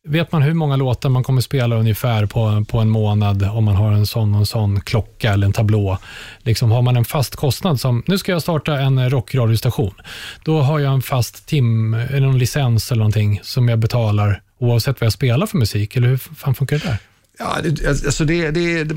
Vet 0.08 0.32
man 0.32 0.42
hur 0.42 0.54
många 0.54 0.76
låtar 0.76 1.08
man 1.08 1.22
kommer 1.22 1.40
spela 1.40 1.76
ungefär 1.76 2.26
på, 2.26 2.64
på 2.68 2.78
en 2.78 2.88
månad 2.88 3.42
om 3.42 3.64
man 3.64 3.76
har 3.76 3.92
en 3.92 4.06
sån 4.06 4.34
och 4.34 4.40
en 4.40 4.46
sån 4.46 4.80
klocka 4.80 5.32
eller 5.32 5.46
en 5.46 5.52
tablå? 5.52 5.98
Liksom, 6.38 6.70
har 6.70 6.82
man 6.82 6.96
en 6.96 7.04
fast 7.04 7.36
kostnad 7.36 7.80
som, 7.80 8.02
nu 8.06 8.18
ska 8.18 8.32
jag 8.32 8.42
starta 8.42 8.80
en 8.80 9.10
rockradiostation. 9.10 9.94
Då 10.44 10.60
har 10.60 10.78
jag 10.78 10.94
en 10.94 11.02
fast 11.02 11.46
tim, 11.46 11.94
eller 11.94 12.20
någon 12.20 12.38
licens 12.38 12.92
eller 12.92 12.98
någonting 12.98 13.40
som 13.42 13.68
jag 13.68 13.78
betalar 13.78 14.42
oavsett 14.58 15.00
vad 15.00 15.06
jag 15.06 15.12
spelar 15.12 15.46
för 15.46 15.58
musik. 15.58 15.96
Eller 15.96 16.08
hur 16.08 16.16
fan 16.16 16.54
funkar 16.54 16.78
det 16.78 16.84
där? 16.86 16.98
Ja, 17.38 17.56
det, 17.62 17.88
alltså 17.88 18.24
det, 18.24 18.50
det, 18.50 18.84
det, 18.84 18.94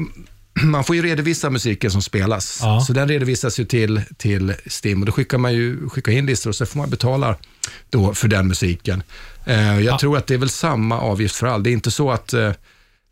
man 0.63 0.83
får 0.83 0.95
ju 0.95 1.01
redovisa 1.01 1.49
musiken 1.49 1.91
som 1.91 2.01
spelas. 2.01 2.59
Ja. 2.61 2.81
Så 2.81 2.93
den 2.93 3.07
redovisas 3.07 3.59
ju 3.59 3.65
till, 3.65 4.01
till 4.17 4.53
STIM 4.65 4.99
och 5.01 5.05
då 5.05 5.11
skickar 5.11 5.37
man 5.37 5.53
ju 5.53 5.89
skickar 5.89 6.11
in 6.11 6.25
listor 6.25 6.49
och 6.49 6.55
så 6.55 6.65
får 6.65 6.79
man 6.79 6.89
betala 6.89 7.35
då 7.89 8.13
för 8.13 8.27
den 8.27 8.47
musiken. 8.47 9.03
Eh, 9.45 9.79
jag 9.79 9.99
tror 9.99 10.17
att 10.17 10.27
det 10.27 10.33
är 10.33 10.37
väl 10.37 10.49
samma 10.49 10.99
avgift 10.99 11.35
för 11.35 11.47
all. 11.47 11.63
Det 11.63 11.69
är 11.69 11.71
inte 11.71 11.91
så 11.91 12.11
att 12.11 12.33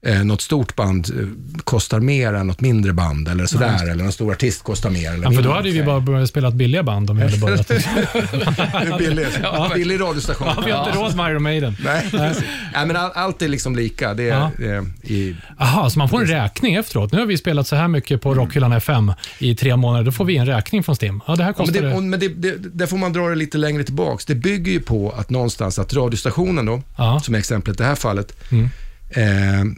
eh, 0.06 0.24
något 0.24 0.42
stort 0.42 0.76
band 0.76 1.12
eh, 1.20 1.28
kostar 1.64 2.00
mer 2.00 2.34
än 2.34 2.48
något 2.48 2.62
mindre 2.62 2.94
band 2.94 3.28
eller 3.28 3.46
sådär. 3.46 3.84
eller 3.92 4.04
någon 4.04 4.12
stor 4.12 4.32
artist 4.32 4.64
kostar 4.64 4.90
mer 4.90 5.14
eller 5.14 5.24
Ja, 5.24 5.32
för 5.32 5.42
då 5.42 5.52
hade 5.52 5.70
vi 5.72 5.84
bara 5.84 6.00
börjat 6.00 6.30
spela 6.30 6.52
billiga 6.52 6.84
band 6.84 7.10
om 7.10 7.18
vi 7.18 7.24
hade 7.24 7.38
börjat. 7.38 7.68
Det 7.68 7.76
är 7.76 8.98
billig, 8.98 9.28
billig 9.76 10.00
radiostation. 10.02 10.48
vi 10.66 10.72
har 10.72 10.88
inte 10.88 11.00
råd 11.00 11.16
med 11.16 11.32
Iron 11.32 11.44
Maiden. 11.44 11.76
Nej. 11.84 12.10
Nej, 12.14 12.86
men 12.86 12.96
all, 12.96 13.12
allt 13.14 13.42
är 13.42 13.48
liksom 13.48 13.76
lika. 13.76 14.14
Det 14.14 14.24
är, 14.24 14.28
Ja. 14.28 14.52
eh, 14.66 15.12
i, 15.12 15.36
Aha, 15.60 15.90
så 15.90 16.00
man 16.00 16.10
får 16.10 16.22
en 16.22 16.28
räkning 16.28 16.76
efteråt. 16.76 17.12
Nu 17.12 17.20
har 17.20 17.26
vi 17.26 17.38
spelat 17.38 17.68
så 17.68 17.76
här 17.76 17.88
mycket 17.88 18.22
på 18.22 18.34
Rockhyllan 18.34 18.72
FM 18.74 19.14
i 19.40 19.56
tre 19.56 19.76
månader. 19.76 20.06
Då 20.06 20.12
får 20.12 20.26
vi 20.26 20.38
en 20.38 20.46
räkning 20.46 20.84
från 20.84 20.96
STIM. 20.96 21.22
Ja, 21.28 21.36
det 21.36 21.44
här 21.44 21.50
Ja, 21.50 21.56
men 21.58 21.68
kostar 21.68 21.82
det, 21.82 21.94
och- 21.96 22.04
men 22.04 22.20
det, 22.20 22.28
det, 22.28 22.56
där 22.74 22.86
får 22.88 22.98
man 22.98 23.14
dra 23.14 23.30
det 23.30 23.36
lite 23.36 23.58
längre 23.58 23.84
tillbaks. 23.84 24.26
Det 24.26 24.36
bygger 24.36 24.72
ju 24.72 24.80
på 24.80 25.14
att 25.18 25.30
någonstans 25.30 25.80
att 25.80 25.94
radiostationen 25.94 26.66
då, 26.66 26.82
Ja. 26.98 27.20
som 27.20 27.36
är 27.36 27.40
exemplet 27.40 27.76
i 27.76 27.78
det 27.84 27.88
här 27.90 27.96
fallet, 27.96 28.38
Mm. 28.52 28.70
eh, 29.10 29.76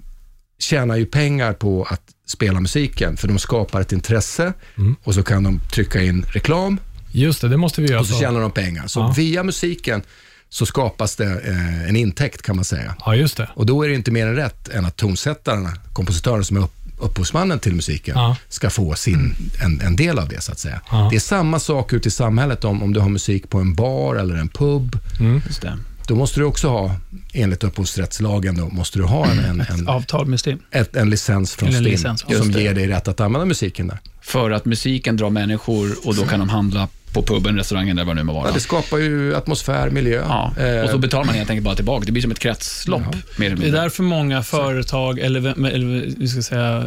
tjänar 0.60 0.96
ju 0.96 1.06
pengar 1.06 1.54
på 1.54 1.84
att 1.90 2.02
spela 2.28 2.60
musiken, 2.60 3.18
för 3.18 3.28
de 3.28 3.40
skapar 3.40 3.82
ett 3.82 3.92
intresse 3.92 4.54
Mm. 4.78 4.96
och 5.04 5.14
så 5.14 5.24
kan 5.24 5.44
de 5.44 5.60
trycka 5.74 6.02
in 6.04 6.26
reklam 6.34 6.80
Just 7.12 7.42
det, 7.42 7.48
det 7.48 7.58
måste 7.58 7.82
vi 7.82 7.88
göra. 7.88 8.00
och 8.00 8.08
så 8.08 8.14
så. 8.14 8.20
tjänar 8.20 8.42
de 8.42 8.52
pengar. 8.52 8.88
Så 8.88 9.00
Ja. 9.00 9.14
via 9.18 9.44
musiken 9.44 10.02
så 10.50 10.66
skapas 10.66 11.16
det 11.16 11.26
eh, 11.26 11.90
en 11.90 11.96
intäkt 11.96 12.42
kan 12.42 12.56
man 12.56 12.66
säga. 12.66 12.96
Ja, 13.06 13.16
just 13.16 13.38
det. 13.38 13.50
Och 13.54 13.66
då 13.66 13.84
är 13.84 13.90
det 13.90 13.96
inte 13.96 14.12
mer 14.12 14.28
än 14.28 14.36
rätt 14.36 14.70
än 14.70 14.86
att 14.86 14.96
tonsättarna, 14.98 15.74
kompositören 15.94 16.44
som 16.44 16.58
är 16.58 16.62
upp, 16.62 16.74
upphovsmannen 17.00 17.60
till 17.60 17.76
musiken, 17.76 18.14
Ja. 18.18 18.36
ska 18.50 18.70
få 18.70 18.96
sin, 18.96 19.36
en, 19.64 19.82
en 19.82 19.96
del 19.96 20.20
av 20.20 20.28
det 20.30 20.42
så 20.42 20.52
att 20.52 20.60
säga. 20.60 20.82
Ja. 20.92 21.08
Det 21.12 21.16
är 21.16 21.20
samma 21.20 21.60
sak 21.60 21.94
ute 21.94 22.08
i 22.08 22.12
samhället 22.12 22.64
om, 22.64 22.84
om 22.84 22.94
du 22.94 23.00
har 23.00 23.10
musik 23.10 23.50
på 23.50 23.58
en 23.60 23.74
bar 23.76 24.16
eller 24.16 24.36
en 24.36 24.50
pub. 24.50 25.00
Just 25.48 25.62
det. 25.62 25.78
Då 26.08 26.16
måste 26.16 26.40
du 26.40 26.44
också 26.44 26.68
ha, 26.70 26.96
enligt 27.34 27.64
upphovsrättslagen, 27.64 28.58
då, 28.58 28.68
måste 28.68 29.00
du 29.00 29.04
ha 29.06 29.28
en, 29.32 29.40
en, 29.40 29.62
en, 29.70 29.88
Avtal 29.88 30.26
med 30.26 30.40
STIM. 30.40 30.60
ett, 30.72 30.96
en 30.96 31.10
licens 31.10 31.56
från 31.56 31.70
Eller 31.70 31.78
en 31.78 31.84
STIM 31.84 31.92
licens, 31.92 32.22
som 32.22 32.32
just 32.32 32.54
det. 32.54 32.62
ger 32.62 32.74
dig 32.74 32.88
rätt 32.88 33.08
att 33.08 33.20
använda 33.20 33.46
musiken 33.46 33.88
där. 33.88 33.98
För 34.22 34.52
att 34.52 34.66
musiken 34.66 35.18
drar 35.18 35.30
människor 35.30 35.96
och 36.06 36.16
då 36.16 36.24
kan 36.26 36.40
de 36.40 36.50
handla 36.50 36.88
på 37.14 37.22
puben, 37.24 37.56
restaurangen 37.58 37.98
eller 37.98 38.06
vad 38.06 38.16
det 38.16 38.20
nu 38.22 38.24
må 38.26 38.34
vara. 38.34 38.48
Ja, 38.48 38.54
det 38.54 38.60
skapar 38.60 38.98
ju 38.98 39.36
atmosfär, 39.36 39.90
miljö. 39.90 40.24
Ja, 40.28 40.54
Eh, 40.58 40.84
och 40.84 40.90
så 40.90 40.98
betalar 40.98 41.26
man 41.26 41.36
helt 41.36 41.50
enkelt 41.50 41.66
bara 41.66 41.76
tillbaka. 41.76 42.06
Det 42.06 42.12
blir 42.12 42.22
som 42.22 42.32
ett 42.32 42.40
kretslopp, 42.40 43.02
mer 43.38 43.46
eller 43.52 43.58
Det 43.62 43.68
är 43.68 43.72
därför 43.72 44.04
många 44.04 44.44
företag, 44.44 45.20
eller, 45.20 45.66
eller 45.68 46.14
vi 46.18 46.28
ska 46.28 46.42
säga 46.42 46.78
eh, 46.78 46.84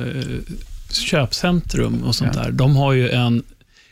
köpcentrum 0.92 2.02
och 2.04 2.14
sånt 2.14 2.32
Ja. 2.36 2.42
där, 2.42 2.50
de 2.50 2.76
har 2.76 2.92
ju 2.92 3.10
en 3.10 3.42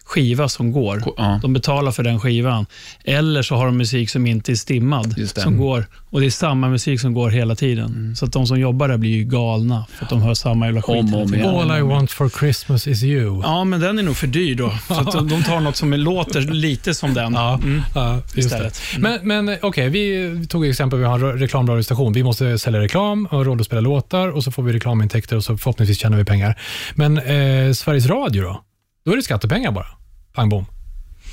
skiva 0.08 0.48
som 0.48 0.72
går. 0.72 1.02
Ja. 1.16 1.38
De 1.42 1.52
betalar 1.52 1.92
för 1.92 2.02
den 2.02 2.20
skivan. 2.20 2.66
Eller 3.04 3.42
så 3.42 3.54
har 3.56 3.66
de 3.66 3.76
musik 3.76 4.10
som 4.10 4.26
inte 4.26 4.52
är 4.52 4.56
stimmad, 4.56 5.28
som 5.34 5.56
går. 5.58 5.86
Och 6.10 6.20
det 6.20 6.26
är 6.26 6.30
samma 6.30 6.68
musik 6.68 7.00
som 7.00 7.14
går 7.14 7.30
hela 7.30 7.54
tiden. 7.54 8.16
Så 8.16 8.24
att 8.24 8.32
de 8.32 8.46
som 8.46 8.60
jobbar 8.60 8.88
där 8.88 8.96
blir 8.96 9.10
ju 9.10 9.24
galna, 9.24 9.86
för 9.98 10.04
att 10.04 10.10
de 10.10 10.22
hör 10.22 10.34
samma 10.34 10.66
jävla 10.66 10.82
skit 10.82 10.96
Om 10.96 11.14
om 11.14 11.34
igen. 11.34 11.48
All 11.48 11.78
I 11.78 11.80
want 11.82 12.10
for 12.10 12.28
Christmas 12.28 12.86
is 12.86 13.02
you. 13.02 13.40
Ja, 13.42 13.64
men 13.64 13.80
den 13.80 13.98
är 13.98 14.02
nog 14.02 14.16
för 14.16 14.26
dyr 14.26 14.54
då. 14.54 14.72
Så 14.88 14.94
att 14.94 15.28
de- 15.28 15.42
tar 15.42 15.60
något 15.60 15.76
som 15.76 15.92
låter 15.92 16.40
lite 16.40 16.94
som 16.94 17.14
den. 17.14 17.32
Ja, 17.34 17.54
Mm. 17.62 17.82
ja, 17.94 18.14
just 18.14 18.32
det. 18.34 18.40
Istället. 18.40 18.80
Men, 18.98 19.18
men 19.22 19.48
eh, 19.48 19.54
okej, 19.62 19.88
vi 19.88 20.46
tog 20.48 20.66
exempel, 20.66 20.98
vi 20.98 21.04
har 21.04 21.18
en 21.18 21.38
reklamradiostation. 21.38 22.12
Vi 22.12 22.22
måste 22.22 22.58
sälja 22.58 22.80
reklam 22.80 23.26
och 23.26 23.36
ha 23.36 23.44
råd 23.44 23.60
att 23.60 23.66
spela 23.66 23.80
låtar 23.80 24.28
och 24.28 24.44
så 24.44 24.50
får 24.52 24.62
vi 24.62 24.72
reklamintäkter 24.72 25.36
och 25.36 25.44
så 25.44 25.56
förhoppningsvis 25.56 25.98
tjänar 25.98 26.16
vi 26.18 26.24
pengar. 26.24 26.58
Men 26.94 27.18
eh, 27.18 27.72
Sveriges 27.72 28.06
Radio 28.06 28.42
då? 28.42 28.62
Då 29.08 29.12
är 29.12 29.16
det 29.16 29.22
skattepengar 29.22 29.72
bara. 29.72 29.86
Pang 30.34 30.48
bom. 30.48 30.66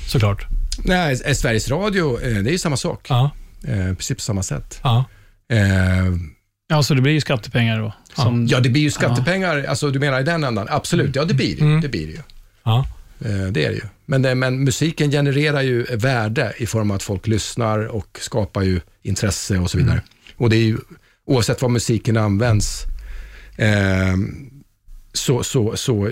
Såklart. 0.06 0.46
Nej, 0.84 1.20
eh, 1.24 1.34
Sveriges 1.34 1.68
Radio, 1.68 2.20
eh, 2.20 2.34
det 2.42 2.50
är 2.50 2.52
ju 2.52 2.58
samma 2.58 2.76
sak. 2.76 3.06
Ja, 3.08 3.30
Eh, 3.68 3.94
precis 3.94 4.16
på 4.16 4.20
samma 4.22 4.42
sätt. 4.42 4.80
ja. 4.82 5.04
Eh, 5.52 5.58
Ja, 6.68 6.82
så 6.82 6.94
det 6.94 7.00
blir 7.02 7.12
ju 7.12 7.20
skattepengar 7.20 7.78
då. 7.80 7.92
Som, 8.14 8.46
Ja, 8.46 8.60
det 8.60 8.68
blir 8.68 8.82
ju 8.82 8.90
skattepengar, 8.90 9.64
alltså 9.64 9.90
du 9.90 9.98
menar 9.98 10.20
i 10.20 10.22
den 10.22 10.44
ändan? 10.44 10.66
Absolut, 10.70 11.16
ja 11.16 11.24
det 11.24 11.34
blir 11.34 11.56
det, 11.56 11.62
Mm. 11.62 11.80
det, 11.80 11.88
blir 11.88 12.06
det 12.06 12.12
ju. 12.12 12.18
ja. 12.64 12.86
Det 13.50 13.64
är 13.64 13.70
det 13.70 13.74
ju. 13.74 13.80
Men, 14.06 14.22
det, 14.22 14.34
men 14.34 14.64
musiken 14.64 15.10
genererar 15.10 15.62
ju 15.62 15.82
värde 15.96 16.52
i 16.58 16.66
form 16.66 16.90
av 16.90 16.94
att 16.96 17.02
folk 17.02 17.26
lyssnar 17.26 17.78
och 17.86 18.18
skapar 18.22 18.62
ju 18.62 18.80
intresse 19.02 19.58
och 19.58 19.70
så 19.70 19.78
vidare. 19.78 20.02
Och 20.36 20.50
det 20.50 20.56
är 20.56 20.64
ju, 20.64 20.78
oavsett 21.26 21.62
vad 21.62 21.70
musiken 21.70 22.16
används, 22.16 22.82
eh, 23.56 24.14
så, 25.12 25.42
så, 25.42 25.76
så 25.76 26.10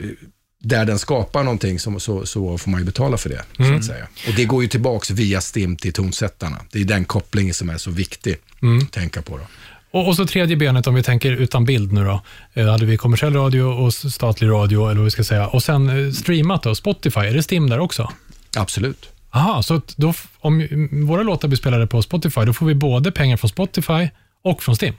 där 0.64 0.84
den 0.84 0.98
skapar 0.98 1.42
någonting 1.42 1.78
så, 1.78 2.00
så, 2.00 2.26
så 2.26 2.58
får 2.58 2.70
man 2.70 2.80
ju 2.80 2.86
betala 2.86 3.16
för 3.16 3.28
det. 3.30 3.42
Så 3.56 3.62
Mm. 3.62 3.76
att 3.76 3.84
säga. 3.84 4.06
Och 4.28 4.34
det 4.36 4.44
går 4.44 4.62
ju 4.62 4.68
tillbaka 4.68 5.14
via 5.14 5.40
STIM 5.40 5.76
till 5.76 5.92
tonsättarna. 5.92 6.56
Det 6.72 6.80
är 6.80 6.84
den 6.84 7.04
kopplingen 7.04 7.54
som 7.54 7.70
är 7.70 7.78
så 7.78 7.90
viktig 7.90 8.36
Mm. 8.62 8.78
att 8.78 8.92
tänka 8.92 9.22
på. 9.22 9.36
Då. 9.38 9.44
Och, 9.90 10.08
och 10.08 10.16
så 10.16 10.26
tredje 10.26 10.56
benet, 10.56 10.86
om 10.86 10.94
vi 10.94 11.02
tänker 11.02 11.32
utan 11.32 11.64
bild 11.64 11.92
nu 11.92 12.04
då. 12.04 12.20
Eh, 12.54 12.66
hade 12.66 12.86
vi 12.86 12.96
kommersiell 12.96 13.32
radio 13.34 13.62
och 13.62 13.94
statlig 13.94 14.48
radio, 14.50 14.84
eller 14.86 14.94
vad 14.96 15.04
vi 15.04 15.10
ska 15.10 15.24
säga. 15.24 15.46
Och 15.46 15.62
sen 15.62 16.06
eh, 16.06 16.12
streamat 16.12 16.62
då, 16.62 16.74
Spotify, 16.74 17.20
är 17.20 17.34
det 17.34 17.42
STIM 17.42 17.70
där 17.70 17.78
också? 17.78 18.12
Absolut. 18.56 19.08
Aha, 19.30 19.62
så 19.62 19.80
då, 19.96 20.14
om 20.38 20.60
mm, 20.60 21.06
våra 21.06 21.22
låtar 21.22 21.48
blir 21.48 21.58
spelade 21.58 21.86
på 21.86 22.02
Spotify, 22.02 22.40
då 22.40 22.52
får 22.52 22.66
vi 22.66 22.74
både 22.74 23.12
pengar 23.12 23.36
från 23.36 23.50
Spotify 23.50 24.08
och 24.44 24.62
från 24.62 24.76
STIM? 24.76 24.94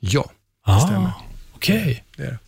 Ja, 0.00 0.30
Ah, 0.64 0.80
stämmer. 0.80 1.12
Okej. 1.54 2.04
det 2.16 2.22
är 2.22 2.26
det. 2.30 2.38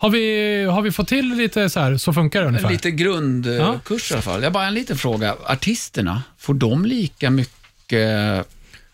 Har 0.00 0.10
vi, 0.10 0.64
har 0.64 0.82
vi 0.82 0.92
fått 0.92 1.08
till 1.08 1.34
lite 1.34 1.70
så 1.70 1.80
här, 1.80 1.96
så 1.96 2.12
funkar 2.12 2.40
det 2.42 2.48
ungefär? 2.48 2.70
Lite 2.70 2.90
grundkurs 2.90 4.10
i 4.10 4.14
alla 4.14 4.22
fall. 4.22 4.40
Jag 4.40 4.46
har 4.46 4.54
bara 4.54 4.66
en 4.66 4.74
liten 4.74 4.96
fråga. 4.96 5.36
Artisterna, 5.44 6.22
får 6.38 6.54
de 6.54 6.84
lika 6.84 7.30
mycket 7.30 8.46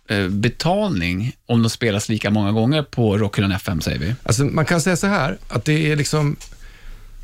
eh, 0.09 0.29
betalning 0.29 1.37
om 1.47 1.63
de 1.63 1.71
spelas 1.71 2.09
lika 2.09 2.31
många 2.31 2.53
gånger 2.53 2.83
på 2.83 3.19
Rockhyllan 3.19 3.53
FM, 3.53 3.81
säger 3.81 3.99
vi? 3.99 4.15
Alltså, 4.23 4.45
man 4.45 4.65
kan 4.65 4.81
säga 4.81 4.97
så 4.97 5.07
här, 5.07 5.39
att 5.49 5.65
det 5.65 5.93
är 5.93 5.97
liksom, 5.97 6.37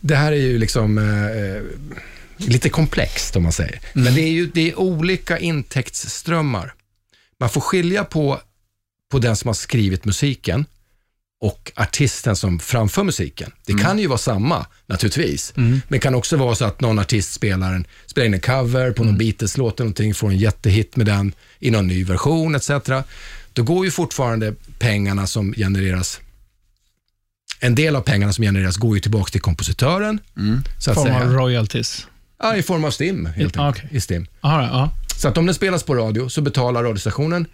det 0.01 0.17
här 0.17 0.33
är 0.33 0.37
ju 0.37 0.59
liksom 0.59 0.99
eh, 0.99 1.63
lite 2.49 2.69
komplext 2.69 3.37
om 3.37 3.43
man 3.43 3.53
säger. 3.53 3.81
Men 3.93 4.15
det 4.15 4.21
är 4.21 4.31
ju 4.31 4.47
det 4.47 4.71
är 4.71 4.79
olika 4.79 5.39
intäktsströmmar. 5.39 6.75
Man 7.39 7.51
får 7.51 7.61
skilja 7.61 8.05
på, 8.05 8.41
på 9.11 9.19
den 9.19 9.37
som 9.37 9.49
har 9.49 9.55
skrivit 9.55 10.05
musiken 10.05 10.65
och 11.41 11.73
artisten 11.77 12.37
som 12.37 12.59
framför 12.59 13.05
musiken. 13.05 13.53
Det 13.67 13.75
kan 13.75 13.99
ju 13.99 14.07
vara 14.07 14.19
samma, 14.19 14.67
naturligtvis. 14.87 15.53
Men 15.57 15.83
det 15.89 15.99
kan 15.99 16.15
också 16.15 16.37
vara 16.37 16.55
så 16.55 16.65
att 16.65 16.81
någon 16.81 16.99
artist 16.99 17.33
spelar, 17.33 17.73
en, 17.75 17.87
spelar 18.07 18.27
in 18.27 18.35
en 18.35 18.41
cover 18.41 18.93
på 18.93 19.05
någon 19.05 19.19
Beatles-låt 19.19 19.81
eller 19.81 19.85
någonting, 19.85 20.15
får 20.15 20.29
en 20.31 20.39
jättehit 20.39 20.97
med 20.97 21.07
den 21.07 21.33
i 21.59 21.71
någon 21.71 21.87
ny 21.87 22.05
version 22.05 22.55
etc. 22.55 22.71
Då 23.53 23.63
går 23.63 23.85
ju 23.85 23.91
fortfarande 23.91 24.55
pengarna 24.79 25.27
som 25.27 25.53
genereras 25.53 26.21
En 27.61 27.75
del 27.75 27.97
av 27.97 28.01
pengarna 28.01 28.33
som 28.33 28.43
genereras 28.45 28.77
går 28.77 28.95
ju 28.97 29.01
tillbaka 29.01 29.31
till 29.31 29.41
kompositören, 29.41 30.19
så 30.79 30.91
att 30.91 30.97
Form 30.97 31.13
av 31.15 31.21
säga. 31.21 31.33
royalties. 31.33 32.07
Ja, 32.43 32.57
I 32.57 32.63
form 32.63 32.85
av 32.85 32.91
STIM, 32.91 33.27
helt 33.27 33.57
Ja, 33.57 33.67
enkelt. 33.67 33.85
okej. 33.87 33.97
I 33.97 34.01
STIM. 34.01 34.27
Aha, 34.41 34.63
ja. 34.63 34.91
Så 35.17 35.29
att 35.29 35.39
om 35.39 35.47
den 35.47 35.55
spelas 35.55 35.83
på 35.83 35.95
radio 35.95 36.29
så 36.29 36.41
betalar 36.43 36.83
radiostationen 36.85 37.47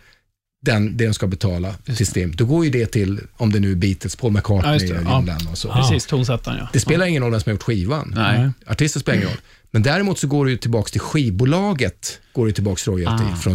den, 0.67 0.97
det 0.97 1.05
den 1.05 1.15
ska 1.15 1.27
betala 1.27 1.75
till 1.97 2.07
STIM. 2.07 2.37
Då 2.37 2.45
går 2.45 2.65
ju 2.65 2.71
det 2.71 2.87
till, 2.87 3.21
om 3.37 3.53
det 3.53 3.61
nu 3.61 3.71
är 3.73 3.75
Beatles, 3.77 4.17
Paul 4.17 4.33
Ja, 4.33 4.39
McCartney, 4.39 4.73
just 4.73 4.89
det. 4.89 4.95
John 4.95 5.05
Ja. 5.07 5.21
Lennon 5.21 5.47
och 5.53 5.59
så. 5.59 5.69
Ja. 5.69 5.75
Precis, 5.75 6.07
tonsättaren 6.07 6.59
ja. 6.61 6.69
Det 6.73 6.81
spelar 6.81 7.07
ingen 7.07 7.23
roll 7.23 7.31
vem 7.33 7.41
som 7.41 7.51
har 7.51 7.55
gjort 7.55 7.63
skivan. 7.63 8.13
Nej. 8.17 8.51
Artisten 8.67 9.01
spelar 9.01 9.17
ingen 9.17 9.29
roll. 9.29 9.39
Men 9.71 9.83
däremot 9.83 10.19
så 10.19 10.27
går 10.27 10.45
det 10.45 10.51
ju 10.51 10.57
tillbaka 10.57 10.89
till 10.91 11.01
skivbolaget, 11.01 12.21
går 12.33 12.47
det 12.47 12.53
tillbaka 12.53 12.91
royalty 12.91 13.25
Ah. 13.33 13.37
från, 13.37 13.55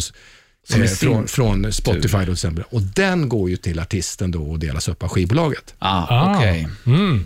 eh, 0.81 0.87
från, 0.87 1.27
från 1.27 1.71
Spotify 1.73 2.17
då 2.17 2.23
till 2.23 2.31
exempel. 2.33 2.63
Och 2.69 2.81
den 2.81 3.29
går 3.29 3.49
ju 3.49 3.57
till 3.57 3.79
artisten 3.79 4.31
då 4.31 4.43
och 4.43 4.59
delas 4.59 4.87
upp 4.87 5.03
av 5.03 5.09
skivbolaget. 5.09 5.73
Ah, 5.79 6.05
Ah. 6.09 6.37
okej. 6.37 6.67
Mm. 6.85 7.23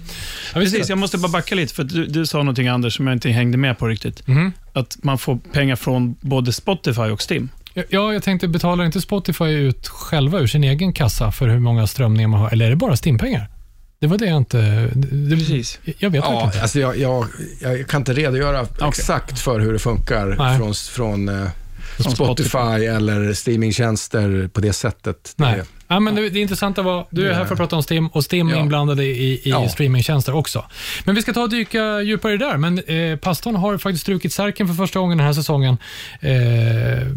Ja. 0.53 0.59
Precis, 0.59 0.89
jag 0.89 0.97
måste 0.97 1.17
bara 1.17 1.31
backa 1.31 1.55
lite, 1.55 1.73
för 1.73 1.83
du, 1.83 2.05
du 2.05 2.25
sa 2.25 2.37
någonting 2.37 2.67
Anders 2.67 2.95
som 2.95 3.07
jag 3.07 3.15
inte 3.15 3.29
hängde 3.29 3.57
med 3.57 3.77
på 3.77 3.87
riktigt. 3.87 4.27
Mhm. 4.27 4.51
Att 4.73 4.97
man 5.03 5.17
får 5.17 5.37
pengar 5.37 5.75
från 5.75 6.15
både 6.21 6.53
Spotify 6.53 7.01
och 7.01 7.21
Stim. 7.21 7.49
Ja, 7.89 8.13
jag 8.13 8.23
tänkte, 8.23 8.47
betalar 8.47 8.85
inte 8.85 9.01
Spotify 9.01 9.45
ut 9.45 9.87
själva 9.87 10.39
ur 10.39 10.47
sin 10.47 10.63
egen 10.63 10.93
kassa 10.93 11.31
för 11.31 11.47
hur 11.47 11.59
många 11.59 11.87
strömningar 11.87 12.27
man 12.27 12.39
har, 12.39 12.49
eller 12.51 12.65
är 12.65 12.69
det 12.69 12.75
bara 12.75 12.97
Stimpengar? 12.97 13.49
Det 13.99 14.07
var 14.07 14.17
det 14.17 14.25
jag 14.25 14.37
inte... 14.37 14.89
Det, 14.95 15.35
Precis. 15.35 15.79
Jag 15.97 16.09
vet 16.09 16.23
Ja, 16.23 16.45
inte. 16.45 16.61
alltså 16.61 16.79
jag, 16.79 16.97
jag, 16.97 17.25
jag 17.61 17.87
kan 17.87 18.01
inte 18.01 18.13
redogöra 18.13 18.67
exakt 18.87 19.39
för 19.39 19.59
hur 19.59 19.73
det 19.73 19.79
funkar 19.79 20.35
Nej. 20.39 20.57
från, 20.57 20.73
från 20.73 21.29
eh, 21.29 21.47
Från 21.97 22.11
Spotify, 22.11 22.85
eller 22.85 23.33
streamingtjänster 23.33 24.47
på 24.53 24.61
det 24.61 24.73
sättet. 24.73 25.33
Nej. 25.35 25.57
Det- 25.57 25.65
Ja, 25.87 25.99
men 25.99 26.15
det, 26.15 26.29
det 26.29 26.39
intressanta 26.39 26.81
var, 26.81 27.07
du 27.09 27.29
är 27.29 27.33
här 27.33 27.45
för 27.45 27.53
att 27.53 27.57
prata 27.59 27.75
om 27.75 27.83
Stim 27.83 28.07
och 28.07 28.23
Stim 28.23 28.49
är 28.49 28.53
Ja. 28.53 28.59
inblandade 28.59 29.03
i, 29.05 29.33
i 29.33 29.41
Ja. 29.45 29.69
streamingtjänster 29.69 30.35
också. 30.35 30.65
Men 31.03 31.15
vi 31.15 31.21
ska 31.21 31.33
ta 31.33 31.41
och 31.41 31.49
dyka 31.49 32.01
djupare 32.01 32.37
där. 32.37 32.57
Men 32.57 32.79
eh, 32.79 33.17
pastorn 33.17 33.55
har 33.55 33.77
faktiskt 33.77 34.01
strukit 34.01 34.33
särken 34.33 34.67
för 34.67 34.73
första 34.73 34.99
gången 34.99 35.17
den 35.17 35.27
här 35.27 35.33
säsongen. 35.33 35.77
Eh, 36.19 36.31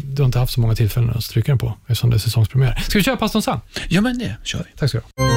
du 0.03 0.21
har 0.21 0.25
inte 0.25 0.39
haft 0.39 0.53
så 0.53 0.61
många 0.61 0.75
tillfällen 0.75 1.09
att 1.09 1.23
stryka 1.23 1.51
den 1.51 1.57
på 1.59 1.73
eftersom 1.87 2.09
det 2.09 2.15
är 2.15 2.19
säsongspremiär. 2.19 2.75
Ska 2.87 2.97
vi 2.99 3.03
köra 3.03 3.17
pastorns 3.17 3.45
psalm? 3.45 3.59
Ja, 3.89 4.01
men 4.01 4.19
det 4.19 4.35
kör 4.43 4.59
vi. 4.59 4.77
Tack 4.77 4.89
ska 4.89 4.97
du 5.15 5.23
ha. 5.23 5.29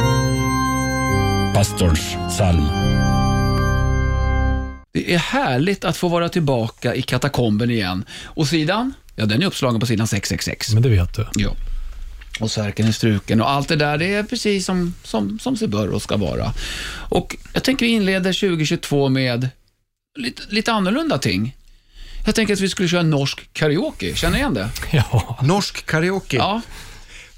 Pastorns 1.55 2.17
psalm. 2.29 2.65
Det 4.95 5.15
är 5.15 5.19
härligt 5.19 5.85
att 5.85 5.97
få 5.97 6.09
vara 6.09 6.29
tillbaka 6.29 6.95
i 6.95 7.03
katakomben 7.03 7.71
igen. 7.71 8.05
Och 8.25 8.47
sidan? 8.47 8.93
Ja, 9.17 9.25
den 9.27 9.43
är 9.43 9.47
uppslagen 9.47 9.81
på 9.81 9.87
sidan 9.87 10.07
666. 10.07 10.73
Men 10.75 10.83
det 10.83 10.89
vet 10.89 11.15
du. 11.17 11.27
Ja. 11.35 11.51
Och 12.41 12.51
särken 12.51 12.87
är 12.87 12.93
struken 12.93 13.41
och 13.41 13.51
allt 13.51 13.69
det 13.69 13.77
där, 13.77 13.99
det 13.99 14.15
är 14.15 14.23
precis 14.23 14.67
som, 14.67 14.95
som, 15.05 15.39
som 15.39 15.57
sig 15.57 15.69
bör 15.69 15.89
och 15.89 16.03
ska 16.03 16.17
vara. 16.17 16.53
Och 17.09 17.37
jag 17.53 17.65
tänker 17.65 17.87
vi 17.87 17.93
inleder 17.93 18.33
2022 18.33 19.09
med 19.09 19.49
lite, 20.19 20.43
lite 20.49 20.73
annorlunda 20.73 21.19
ting. 21.19 21.57
Jag 22.27 22.35
tänker 22.35 22.55
att 22.55 22.61
vi 22.61 22.69
skulle 22.69 22.89
köra 22.89 23.03
norsk 23.03 23.53
karaoke. 23.53 24.17
Känner 24.17 24.33
ni 24.33 24.39
igen 24.39 24.55
det? 24.55 24.69
Ja. 24.91 25.39
Norsk 25.43 25.87
karaoke? 25.87 26.37
Ja. 26.37 26.61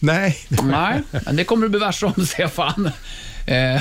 Nej, 0.05 0.39
Nej, 0.63 1.03
men 1.25 1.37
det 1.37 1.45
kommer 1.45 1.63
du 1.63 1.69
bli 1.69 1.81
varse 1.81 2.07
om, 2.07 2.27
Stefan. 2.27 2.91
Eh, 3.47 3.81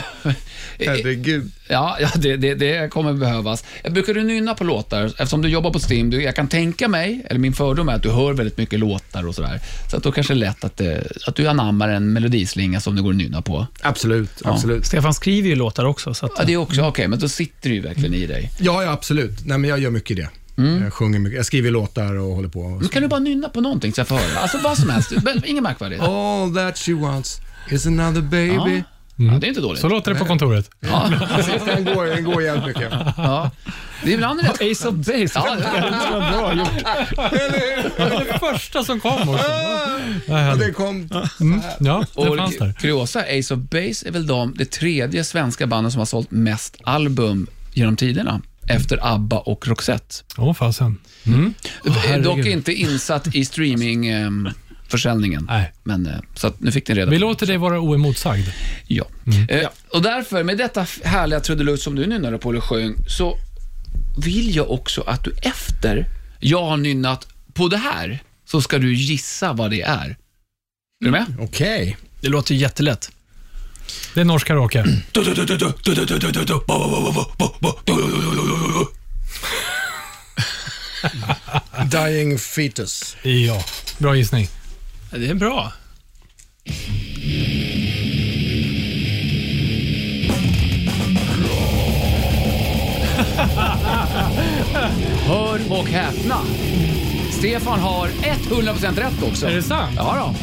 herregud. 0.80 1.52
Ja, 1.68 1.98
ja 2.00 2.10
det, 2.16 2.38
det, 2.38 2.56
det 2.56 2.92
kommer 2.92 3.14
behövas. 3.14 3.64
Brukar 3.90 4.14
du 4.14 4.24
nynna 4.24 4.54
på 4.54 4.64
låtar? 4.64 5.06
Eftersom 5.06 5.42
du 5.42 5.50
jobbar 5.50 5.72
på 5.72 5.80
Stim, 5.80 6.10
du, 6.10 6.24
jag 6.24 6.36
kan 6.36 6.48
tänka 6.48 6.88
mig, 6.88 7.26
eller 7.30 7.40
min 7.40 7.54
fördom 7.54 7.90
är 7.90 7.94
att 7.94 8.04
du 8.04 8.12
hör 8.12 8.34
väldigt 8.34 8.58
mycket 8.58 8.80
låtar 8.80 9.28
och 9.28 9.36
sådär. 9.36 9.60
Så 9.92 9.98
att 9.98 10.04
då 10.04 10.12
kanske 10.12 10.34
det 10.34 10.38
är 10.38 10.40
lätt 10.40 10.64
att, 10.64 10.82
eh, 10.82 10.94
att 11.28 11.36
du 11.36 11.48
anammar 11.48 11.90
en 11.90 12.14
melodislinga 12.14 12.80
som 12.80 12.96
det 12.96 13.02
går 13.02 13.10
att 13.10 13.16
nynna 13.16 13.42
på. 13.42 13.68
Absolut, 13.82 14.42
absolut. 14.44 14.86
Stefan 14.86 15.14
skriver 15.14 15.50
ju 15.50 15.56
låtar 15.56 15.86
också. 15.86 16.14
Så 16.14 16.26
att, 16.26 16.32
Ja, 16.38 16.44
det 16.44 16.54
är 16.54 16.58
också 16.58 16.82
okej, 16.82 17.08
men 17.08 17.20
då 17.20 17.30
sitter 17.30 17.70
det 17.70 17.76
ju 17.76 17.82
verkligen 17.82 18.14
i 18.14 18.26
dig. 18.28 18.52
Ja, 18.60 18.84
ja, 18.84 18.92
absolut. 18.92 19.46
Nej, 19.46 19.58
men 19.58 19.70
jag 19.70 19.80
gör 19.80 19.92
mycket 19.92 20.18
det. 20.18 20.30
Jag 20.56 20.94
sjunger 20.94 21.20
mycket. 21.20 21.38
Jag 21.38 21.46
skriver 21.46 21.72
låtar 21.72 22.16
och 22.16 22.36
håller 22.36 22.50
på. 22.50 22.68
Men 22.70 22.88
kan 22.90 23.02
du 23.02 23.08
bara 23.08 23.20
nynna 23.20 23.50
på 23.50 23.62
någonting 23.62 23.94
så 23.94 24.00
jag 24.00 24.08
får 24.08 24.16
höra? 24.16 24.40
Alltså 24.40 24.58
vad 24.58 24.78
som 24.78 24.90
helst, 24.90 25.12
inget 25.46 25.64
märkvärdigt. 25.64 26.02
All 26.02 26.56
that 26.56 26.78
she 26.78 26.94
wants 26.94 27.40
is 27.70 27.86
another 27.88 28.22
baby. 28.22 28.84
Ja, 29.16 29.32
det 29.40 29.46
är 29.46 29.50
inte 29.50 29.62
dåligt. 29.62 29.82
Så 29.82 29.88
låter 29.90 30.14
det 30.14 30.20
på 30.20 30.26
kontoret. 30.26 30.70
Ja, 30.80 31.10
Den 31.66 31.86
går, 31.86 32.06
den 32.06 32.24
går 32.24 32.44
jävligt 32.44 32.66
mycket. 32.66 32.92
ja. 33.18 33.52
Det 34.04 34.10
är 34.10 34.14
ibland 34.14 34.42
rätt... 34.42 34.62
Ace 34.72 34.88
of 34.88 34.96
Base. 34.96 35.32
Ja, 35.36 35.56
det 35.56 36.12
var 36.12 36.32
bra 36.32 36.54
gjort. 36.54 38.28
Det 38.28 38.40
första 38.40 38.84
som 38.84 39.00
kom 39.00 39.30
också. 39.30 39.46
Ja, 40.28 40.56
det 40.56 40.72
kom... 40.72 41.10
Ja, 41.80 42.04
det 42.16 42.30
Och 42.30 42.38
fanns 42.38 42.58
där. 42.58 42.74
kuriosa, 42.74 43.20
Ace 43.20 43.54
of 43.54 43.60
Base 43.60 44.08
är 44.08 44.12
väl 44.12 44.28
de, 44.28 44.54
det 44.58 44.66
tredje 44.72 45.24
svenska 45.24 45.68
bandet 45.68 45.94
som 45.94 46.00
har 46.00 46.06
sålt 46.06 46.32
mest 46.32 46.78
album 46.84 47.48
genom 47.74 47.96
tiderna. 47.96 48.42
Efter 48.68 49.14
ABBA 49.14 49.40
och 49.40 49.68
Roxette. 49.68 50.16
Åh, 50.38 50.54
fasen. 50.54 50.98
Mm. 51.26 51.54
herregud. 51.86 52.24
Dock 52.24 52.46
inte 52.46 52.74
insatt 52.74 53.36
i 53.36 53.46
streamingförsäljningen. 53.46 55.46
Nej. 55.50 55.74
Men, 55.84 56.06
eh, 56.06 56.20
så 56.36 56.48
att 56.48 56.60
nu 56.60 56.72
fick 56.72 56.88
ni 56.88 56.96
reda 56.96 57.12
Vi 57.12 57.20
låter 57.20 57.48
dig 57.48 57.58
vara 57.58 57.80
oemotsagd. 57.80 58.48
Ja. 58.88 59.06
Eh, 59.50 59.68
och 59.90 60.02
därför, 60.02 60.44
med 60.44 60.58
detta 60.58 60.86
härliga 61.04 61.40
trudelutt 61.40 61.82
som 61.82 61.96
du 61.96 62.06
nynnade 62.06 62.38
på 62.38 62.50
eller 62.50 62.62
sjöng, 62.62 62.96
så 63.08 63.38
vill 64.18 64.56
jag 64.56 64.72
också 64.72 65.02
att 65.02 65.24
du 65.24 65.32
efter 65.42 66.06
jag 66.40 66.66
har 66.66 66.78
nynnat 66.78 67.28
på 67.54 67.68
det 67.68 67.78
här, 67.78 68.20
så 68.46 68.62
ska 68.62 68.78
du 68.78 68.96
gissa 68.96 69.54
vad 69.54 69.72
det 69.72 69.82
är. 69.82 70.10
Är 70.10 70.16
du 71.06 71.12
med? 71.12 71.26
Okej. 71.40 71.98
Det 72.22 72.30
låter 72.30 72.56
jättelätt. 72.56 73.12
Det 74.14 74.22
är 74.22 74.26
norsk 74.26 74.48
karaoke. 74.48 74.86
Dying 81.92 82.40
fetus. 82.40 83.16
Ja, 83.24 83.64
bra 83.98 84.16
gissning. 84.16 84.48
Det 85.12 85.28
är 85.28 85.34
bra. 85.34 85.72
Hör 95.28 95.60
och 95.70 95.88
häpna. 95.88 96.38
Stefan 97.32 97.80
har 97.80 98.08
100% 98.08 99.00
rätt 99.00 99.24
också. 99.32 99.48
Är 99.48 99.56
det 99.56 99.64
sant? 99.64 99.94
Ja 99.98 100.16
då. 100.16 100.36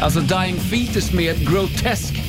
Alltså 0.00 0.20
Dying 0.20 0.60
Fetus 0.60 1.12
med 1.12 1.48
Grotesque 1.50 2.20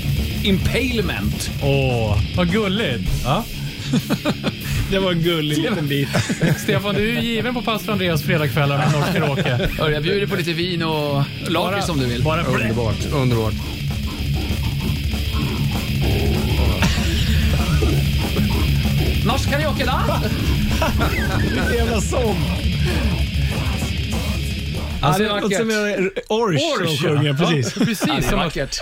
Impalement. 0.44 1.50
Åh, 1.64 2.18
vad 2.38 2.52
gulligt. 2.52 3.04
Ja. 3.24 3.44
Det 4.92 5.00
var 5.00 5.12
en 5.12 5.22
gullig 5.22 5.58
liten 5.58 5.88
bit. 5.88 6.10
Stefan, 6.58 6.96
du 6.96 7.18
är 7.18 7.22
given 7.22 7.54
på 7.54 7.62
pastor 7.62 7.92
Andreas 7.92 8.24
fredagskvällar 8.24 8.78
med 8.78 8.92
norsk 8.92 9.14
karaoke. 9.14 9.70
Jag 9.78 10.04
bjuder 10.04 10.28
på 10.28 10.36
lite 10.36 10.54
vin 10.54 10.84
och 10.84 11.24
lakrits 11.48 11.90
om 11.90 12.00
du 12.00 12.06
vill. 12.06 12.24
Bara. 12.24 12.44
Underbart, 12.44 13.06
underbart. 13.14 13.54
Norsk 19.26 19.50
karaoke 19.50 19.86
då? 19.86 20.20
Jävla 21.76 22.02
sång. 22.02 22.38
Alltså, 25.06 25.24
det 25.24 25.30
är 25.30 25.36
det 25.36 25.42
vackert. 25.42 25.58
som 25.58 25.68
Orch 26.38 26.88
som 26.88 26.98
sjunger. 27.10 27.34
Precis. 27.34 27.76
Ja, 27.80 27.86
Precis, 27.86 28.28
det 28.30 28.32
är 28.32 28.36
vackert. 28.36 28.80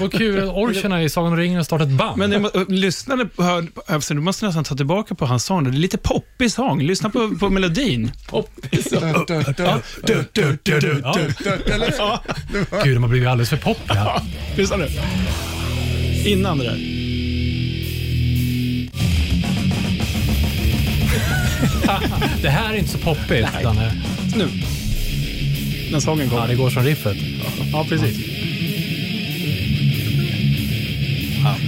vad 0.00 0.12
kul 0.12 0.44
orcherna 0.48 1.02
i 1.02 1.08
Sagan 1.08 1.32
om 1.32 1.38
ringen 1.38 1.56
har 1.56 1.64
startat 1.64 1.88
ett 1.88 1.94
band. 1.94 2.18
Men 2.18 2.30
ni 2.30 2.48
lyssnade 2.76 3.26
på, 3.26 3.42
hör, 3.42 3.66
alltså, 3.86 4.14
du 4.14 4.20
måste 4.20 4.46
nästan 4.46 4.64
ta 4.64 4.76
tillbaka 4.76 5.14
på 5.14 5.26
hans 5.26 5.44
sång. 5.44 5.64
Det 5.64 5.70
är 5.70 5.72
lite 5.72 5.98
poppig 5.98 6.52
sång. 6.52 6.82
Lyssna 6.82 7.10
på, 7.10 7.30
på 7.40 7.50
melodin. 7.50 8.10
Gud, 12.84 12.96
de 12.96 13.02
har 13.02 13.08
blivit 13.08 13.28
alldeles 13.28 13.50
för 13.50 13.56
poppiga. 13.56 14.22
Lyssna 14.56 14.76
nu. 14.76 14.88
Innan 16.24 16.58
det 16.58 16.64
där. 16.64 16.78
Det 22.42 22.50
här 22.50 22.74
är 22.74 22.78
inte 22.78 22.90
så 22.90 22.98
poppigt, 22.98 23.48
Danne. 23.62 23.92
Nu. 24.36 24.48
När 25.92 26.00
sången 26.00 26.26
Ja, 26.26 26.30
kommer. 26.36 26.48
det 26.48 26.54
går 26.54 26.70
som 26.70 26.82
riffet. 26.84 27.16
Ja, 27.72 27.86
precis. 27.88 28.16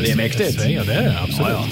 Det 0.00 0.11
är 0.11 0.16
mäktigt. 0.16 0.59
Det 0.59 0.74
är 0.74 0.85
det 0.85 1.18
absolut. 1.22 1.52
Ja, 1.52 1.64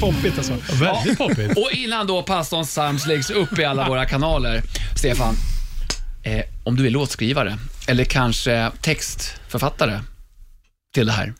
Poppigt 0.00 0.38
alltså. 0.38 0.56
Väldigt 0.80 1.18
poppigt. 1.18 1.58
Och 1.58 1.70
innan 1.72 2.06
då 2.06 2.22
pastorns 2.22 2.68
psalms 2.68 3.06
läggs 3.06 3.30
upp 3.30 3.58
i 3.58 3.64
alla 3.64 3.88
våra 3.88 4.04
kanaler, 4.06 4.62
Stefan, 4.96 5.34
eh, 6.22 6.44
om 6.64 6.76
du 6.76 6.86
är 6.86 6.90
låtskrivare 6.90 7.58
eller 7.88 8.04
kanske 8.04 8.70
textförfattare 8.80 10.00
till 10.94 11.06
det 11.06 11.12
här, 11.12 11.34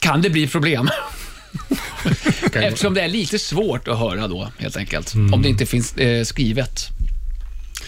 kan 0.00 0.22
det 0.22 0.30
bli 0.30 0.48
problem? 0.48 0.88
Eftersom 2.52 2.94
det 2.94 3.00
är 3.00 3.08
lite 3.08 3.38
svårt 3.38 3.88
att 3.88 3.98
höra 3.98 4.28
då, 4.28 4.48
helt 4.58 4.76
enkelt. 4.76 5.14
Mm. 5.14 5.34
Om 5.34 5.42
det 5.42 5.48
inte 5.48 5.66
finns 5.66 5.96
eh, 5.96 6.24
skrivet, 6.24 6.88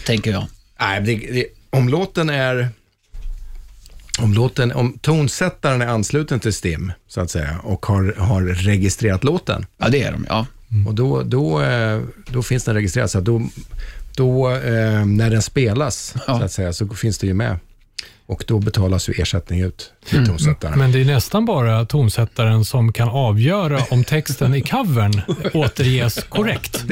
tänker 0.05 0.31
jag. 0.31 0.45
Nej, 0.79 1.01
det, 1.01 1.15
det, 1.15 1.45
om 1.69 1.89
låten 1.89 2.29
är... 2.29 2.69
Om, 4.19 4.33
låten, 4.33 4.71
om 4.71 4.97
tonsättaren 5.01 5.81
är 5.81 5.87
ansluten 5.87 6.39
till 6.39 6.53
STIM, 6.53 6.91
så 7.07 7.21
att 7.21 7.31
säga, 7.31 7.59
och 7.63 7.85
har, 7.85 8.15
har 8.17 8.41
registrerat 8.43 9.23
låten, 9.23 9.65
Ja, 9.77 9.89
det 9.89 10.03
är 10.03 10.11
de, 10.11 10.25
ja. 10.29 10.45
och 10.87 10.93
då, 10.95 11.23
då, 11.23 11.61
eh, 11.61 12.01
då 12.27 12.43
finns 12.43 12.63
den 12.63 12.75
registrerad. 12.75 13.11
Så 13.11 13.17
att 13.17 13.25
då, 13.25 13.41
då 14.15 14.51
eh, 14.51 15.05
när 15.05 15.29
den 15.29 15.41
spelas, 15.41 16.13
Ja. 16.27 16.39
så 16.39 16.43
att 16.45 16.51
säga, 16.51 16.73
så 16.73 16.87
finns 16.87 17.17
det 17.17 17.27
ju 17.27 17.33
med. 17.33 17.57
Och 18.33 18.43
då 18.47 18.59
betalas 18.59 19.09
ju 19.09 19.13
ersättning 19.13 19.61
ut 19.61 19.91
till 20.05 20.27
tonsättaren. 20.27 20.79
Men 20.79 20.91
det 20.91 21.01
är 21.01 21.05
nästan 21.05 21.45
bara 21.45 21.85
tonsättaren 21.85 22.65
som 22.65 22.93
kan 22.93 23.09
avgöra 23.09 23.79
om 23.91 24.03
texten 24.03 24.55
i 24.55 24.61
covern 24.61 25.21
återges 25.53 26.23
korrekt. 26.23 26.83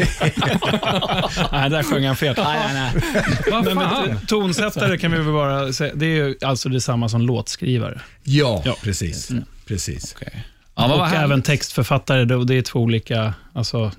Nej, 1.52 1.70
där 1.70 1.84
sjöng 1.84 2.06
han 2.08 2.16
fel. 2.16 2.36
Nej, 2.38 2.60
nej, 2.74 2.92
nej. 2.94 3.24
Vad 3.52 3.66
Men, 3.66 3.76
fan? 3.80 4.20
tonsättare 4.28 4.98
kan 4.98 5.12
vi 5.12 5.18
väl 5.18 5.34
bara 5.34 5.74
säga, 5.74 5.94
det 5.96 6.06
är 6.06 6.10
ju 6.16 6.36
alltså 6.42 6.70
detsamma 6.70 7.10
som 7.10 7.22
låtskrivare. 7.22 8.02
Ja, 8.24 8.62
Ja. 8.66 8.76
precis. 8.84 9.32
precis. 9.68 10.16
Okej. 10.18 10.46
Ja, 10.76 10.94
och 10.96 11.08
även 11.16 11.42
textförfattare, 11.42 12.26
då- 12.26 12.44
det 12.44 12.56
är 12.56 12.62
två 12.62 12.80
olika, 12.80 13.34
alltså 13.54 13.92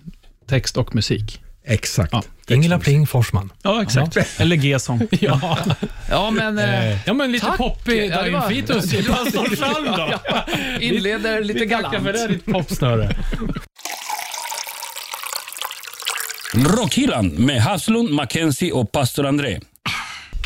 text 0.48 0.76
och 0.76 0.94
musik. 0.94 1.41
Exakt. 1.64 2.12
Ja. 2.12 2.22
Ingela 2.48 2.78
Pling 2.78 3.06
Forsman. 3.06 3.52
Ja, 3.62 3.82
exakt. 3.82 4.16
Eller 4.40 4.56
G-sång. 4.56 5.08
Ja, 5.20 5.58
Ja, 6.10 6.30
men... 6.30 6.58
Eh, 6.58 6.88
eh, 6.92 6.98
ja 7.06 7.12
men 7.14 7.32
lite 7.32 7.46
Tack. 7.46 7.56
poppig 7.58 7.98
Ja, 7.98 8.08
det 8.08 8.14
Darin 8.16 8.32
var- 8.32 8.48
Fitus. 8.48 9.06
Pastor 9.06 9.56
Falm 9.56 9.84
då. 9.96 10.14
ja, 10.28 10.44
inleder 10.80 11.44
lite 11.44 11.60
Vi 11.60 11.68
tackar 11.70 11.82
galant. 11.82 12.04
för 12.04 12.12
det, 12.12 12.26
ditt 12.28 12.44
popsnöre. 12.46 13.16
Rockhyllan 16.54 17.28
med 17.28 17.62
Haslund, 17.62 18.10
Mackenzie 18.10 18.72
och 18.72 18.92
pastor 18.92 19.26
André. 19.26 19.60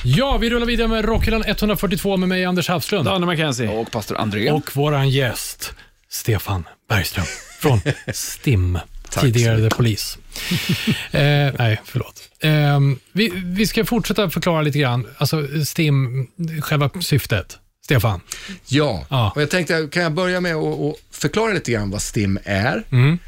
Ja, 0.04 0.36
vi 0.36 0.50
rullar 0.50 0.66
vidare 0.66 0.88
med 0.88 1.04
Rockhyllan 1.04 1.44
142 1.46 2.16
med 2.16 2.28
mig, 2.28 2.44
Anders 2.44 2.68
Hafslund. 2.68 3.04
Danne 3.04 3.26
McKenzie. 3.26 3.68
Och 3.68 3.90
pastor 3.90 4.16
André. 4.18 4.50
Och 4.50 4.76
våran 4.76 5.10
gäst, 5.10 5.74
Stefan 6.10 6.64
Bergström 6.88 7.24
från 7.60 7.80
STIM, 8.14 8.78
tidigare 9.10 9.70
Police. 9.70 10.18
eh, 11.10 11.54
nej, 11.58 11.80
förlåt. 11.84 12.22
Eh, 12.40 12.80
vi, 13.12 13.32
vi 13.44 13.66
ska 13.66 13.84
fortsätta 13.84 14.30
förklara 14.30 14.62
lite 14.62 14.78
grann, 14.78 15.06
alltså 15.18 15.64
STIM, 15.64 16.26
själva 16.62 16.90
syftet. 17.00 17.58
Stefan? 17.84 18.20
Ja, 18.66 19.06
Ja. 19.10 19.32
och 19.34 19.42
jag 19.42 19.50
tänkte, 19.50 19.88
kan 19.92 20.02
jag 20.02 20.12
börja 20.12 20.40
med 20.40 20.54
att 20.56 20.96
förklara 21.10 21.52
lite 21.52 21.72
grann 21.72 21.90
vad 21.90 22.02
STIM 22.02 22.38
är? 22.44 22.82
Mm. 22.90 23.18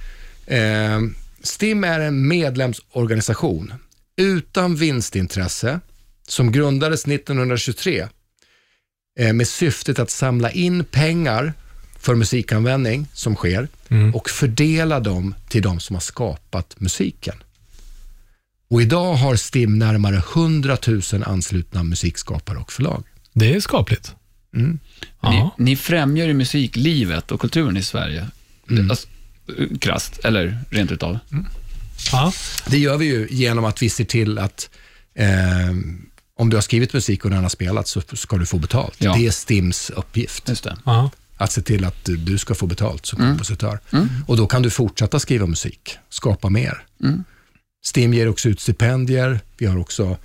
Eh, 0.46 1.10
STIM 1.42 1.84
är 1.84 2.00
en 2.00 2.28
medlemsorganisation 2.28 3.74
utan 4.16 4.76
vinstintresse 4.76 5.80
som 6.28 6.52
grundades 6.52 7.06
1923 7.06 8.08
eh, 9.20 9.32
med 9.32 9.48
syftet 9.48 9.98
att 9.98 10.10
samla 10.10 10.50
in 10.50 10.84
pengar 10.84 11.52
för 12.00 12.14
musikanvändning 12.14 13.06
som 13.12 13.34
sker 13.36 13.68
Mm. 13.90 14.14
och 14.14 14.30
fördela 14.30 15.00
dem 15.00 15.34
till 15.48 15.62
de 15.62 15.80
som 15.80 15.96
har 15.96 16.00
skapat 16.00 16.74
musiken. 16.80 17.34
Och 18.70 18.82
idag 18.82 19.14
har 19.14 19.36
STIM 19.36 19.78
närmare 19.78 20.16
100 20.34 20.76
000 20.86 21.02
anslutna 21.26 21.82
musikskapare 21.82 22.58
och 22.58 22.72
förlag. 22.72 23.04
Det 23.32 23.54
är 23.54 23.60
skapligt. 23.60 24.14
Mm. 24.54 24.78
Ni, 25.22 25.50
ni 25.58 25.76
främjar 25.76 26.26
ju 26.26 26.34
musiklivet 26.34 27.32
och 27.32 27.40
kulturen 27.40 27.76
i 27.76 27.82
Sverige. 27.82 28.26
Mm. 28.70 28.90
Alltså, 28.90 29.08
eh, 29.58 29.78
krasst, 29.80 30.18
eller 30.24 30.58
rent 30.70 30.92
utav. 30.92 31.18
Ja. 32.12 32.32
Det 32.66 32.78
gör 32.78 32.96
vi 32.96 33.06
ju 33.06 33.28
genom 33.30 33.64
att 33.64 33.82
vi 33.82 33.90
ser 33.90 34.04
till 34.04 34.38
att 34.38 34.70
eh, 35.14 35.28
om 36.38 36.50
du 36.50 36.56
har 36.56 36.62
skrivit 36.62 36.92
musik 36.92 37.24
och 37.24 37.30
den 37.30 37.42
har 37.42 37.48
spelats 37.48 37.90
så 37.90 38.02
ska 38.12 38.36
du 38.36 38.46
få 38.46 38.58
betalt. 38.58 38.94
Ja. 38.98 39.14
Det 39.16 39.26
är 39.26 39.30
STIMs 39.30 39.90
uppgift, 39.90 40.48
Just 40.48 40.64
det. 40.64 40.76
Ja. 40.84 41.10
Att 41.38 41.52
se 41.52 41.62
till 41.62 41.84
att 41.84 42.04
du- 42.04 42.38
ska 42.38 42.54
få 42.54 42.66
betalt 42.66 43.06
som 43.06 43.18
Mm. 43.20 43.30
kompositör. 43.32 43.78
Och 44.26 44.36
då 44.36 44.46
kan 44.46 44.62
du 44.62 44.70
fortsätta 44.70 45.20
skriva 45.20 45.46
musik, 45.46 45.98
skapa 46.08 46.48
mer. 46.50 46.82
Mm. 47.02 47.24
STIM 47.84 48.14
ger 48.14 48.28
också 48.28 48.48
ut 48.48 48.60
stipendier. 48.60 49.40
Vi 49.58 49.66
har 49.66 49.78
också 49.78 50.16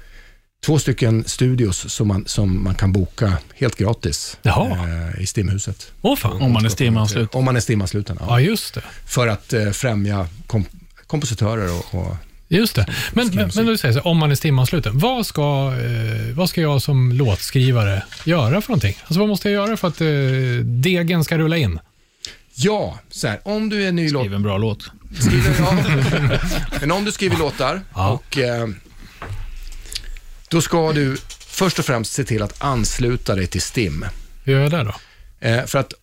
två 0.65 0.79
stycken 0.79 1.23
studios 1.27 1.93
som 1.93 2.07
man, 2.07 2.23
som 2.27 2.63
man 2.63 2.75
kan 2.75 2.91
boka 2.93 3.37
helt 3.55 3.75
gratis 3.77 4.37
eh, 4.43 5.21
i 5.21 5.25
STIM-huset. 5.25 5.91
Åh 6.01 6.15
fan. 6.17 6.41
Om 6.41 6.51
man 6.51 6.65
är 6.65 6.69
STIM-ansluten. 6.69 7.39
Om 7.39 7.45
man 7.45 7.55
är 7.55 7.59
STIM-ansluten, 7.59 8.17
ja. 8.19 8.25
Ja, 8.29 8.39
just 8.39 8.73
det. 8.73 8.81
För 9.05 9.27
att 9.27 9.53
eh, 9.53 9.71
främja 9.71 10.27
kom, 10.47 10.65
kompositörer 11.07 11.71
och, 11.71 11.95
och 12.01 12.15
Just 12.57 12.75
det. 12.75 12.85
Men, 13.11 13.27
men, 13.35 13.51
men 13.55 13.65
du 13.65 13.77
säger 13.77 13.93
så, 13.93 13.99
om 13.99 14.17
man 14.17 14.31
är 14.31 14.35
STIM-ansluten, 14.35 14.99
vad 14.99 15.25
ska, 15.25 15.73
eh, 15.73 16.35
vad 16.35 16.49
ska 16.49 16.61
jag 16.61 16.81
som 16.81 17.11
låtskrivare 17.11 18.03
göra 18.23 18.61
för 18.61 18.69
någonting? 18.69 18.97
Alltså 19.03 19.19
vad 19.19 19.29
måste 19.29 19.49
jag 19.49 19.67
göra 19.67 19.77
för 19.77 19.87
att 19.87 20.01
eh, 20.01 20.07
degen 20.65 21.23
ska 21.23 21.37
rulla 21.37 21.57
in? 21.57 21.79
Ja, 22.55 22.99
så 23.09 23.27
här, 23.27 23.39
om 23.43 23.69
du 23.69 23.83
är 23.83 23.91
ny 23.91 24.09
låt... 24.09 24.21
Skriv 24.21 24.33
en 24.33 24.43
bra 24.43 24.57
låt. 24.57 24.91
Skriver, 25.19 25.55
ja. 25.59 25.77
Men 26.79 26.91
om 26.91 27.05
du 27.05 27.11
skriver 27.11 27.37
låtar 27.37 27.81
Ja. 27.95 28.09
och 28.09 28.37
eh, 28.37 28.67
då 30.49 30.61
ska 30.61 30.91
du 30.93 31.17
först 31.47 31.79
och 31.79 31.85
främst 31.85 32.13
se 32.13 32.23
till 32.23 32.41
att 32.41 32.63
ansluta 32.63 33.35
dig 33.35 33.47
till 33.47 33.61
STIM. 33.61 34.05
Hur 34.43 34.53
gör 34.53 34.61
jag 34.61 34.71
det 34.71 34.83
då? 34.83 34.93
Eh, 35.47 35.65
för 35.65 35.79
att 35.79 35.93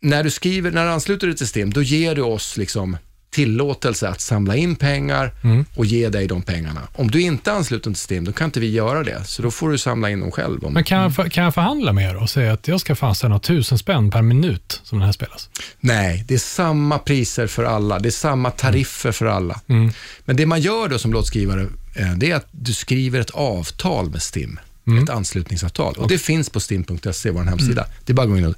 när 0.00 0.24
du 0.24 0.30
skriver, 0.30 0.70
när 0.70 0.84
du 0.84 0.90
ansluter 0.90 1.26
dig 1.26 1.36
till 1.36 1.48
STIM, 1.48 1.72
då 1.72 1.82
ger 1.82 2.14
du 2.14 2.22
oss 2.22 2.56
liksom 2.56 2.96
tillåtelse 3.30 4.08
att 4.08 4.20
samla 4.20 4.56
in 4.56 4.76
pengar 4.76 5.32
Mm. 5.42 5.64
och 5.76 5.86
ge 5.86 6.08
dig 6.08 6.26
de 6.26 6.42
pengarna. 6.42 6.80
Om 6.94 7.10
du 7.10 7.20
inte 7.20 7.50
är 7.50 7.54
ansluten 7.54 7.94
till 7.94 8.00
STIM, 8.02 8.24
då 8.24 8.32
kan 8.32 8.44
inte 8.44 8.60
vi 8.60 8.70
göra 8.70 9.02
det. 9.02 9.24
Så 9.24 9.42
då 9.42 9.50
får 9.50 9.70
du 9.70 9.78
samla 9.78 10.10
in 10.10 10.20
dem 10.20 10.30
själv. 10.30 10.64
Om, 10.64 10.72
Men 10.72 10.84
kan 10.84 10.98
jag, 11.02 11.14
för- 11.14 11.28
kan 11.28 11.44
jag 11.44 11.54
förhandla 11.54 11.92
med 11.92 12.10
er 12.10 12.16
och 12.16 12.30
säga 12.30 12.52
att 12.52 12.68
jag 12.68 12.80
ska 12.80 12.94
fastställa 12.96 13.28
några 13.28 13.40
tusen 13.40 13.78
spänn 13.78 14.10
per 14.10 14.22
minut 14.22 14.80
som 14.84 14.98
den 14.98 15.06
här 15.06 15.12
spelas? 15.12 15.48
Nej, 15.80 16.24
det 16.28 16.34
är 16.34 16.38
samma 16.38 16.98
priser 16.98 17.46
för 17.46 17.64
alla. 17.64 17.98
Det 17.98 18.08
är 18.08 18.10
samma 18.10 18.50
tariffer 18.50 19.12
för 19.12 19.26
alla. 19.26 19.60
Mm. 19.66 19.92
Men 20.24 20.36
det 20.36 20.46
man 20.46 20.60
gör 20.60 20.88
då 20.88 20.98
som 20.98 21.12
låtskrivare, 21.12 21.66
eh, 21.94 22.12
det 22.16 22.30
är 22.30 22.36
att 22.36 22.46
du 22.50 22.72
skriver 22.74 23.20
ett 23.20 23.30
avtal 23.30 24.10
med 24.10 24.22
STIM. 24.22 24.58
Mm. 24.86 25.04
Ett 25.04 25.10
anslutningsavtal. 25.10 25.94
Och 25.94 26.08
det 26.08 26.18
finns 26.18 26.50
på 26.50 26.60
stim.se, 26.60 27.30
vår 27.30 27.42
hemsida. 27.42 27.86
Det 28.04 28.12
är 28.12 28.14
bara 28.14 28.22
att 28.22 28.28
gå 28.28 28.38
in 28.38 28.44
och, 28.44 28.54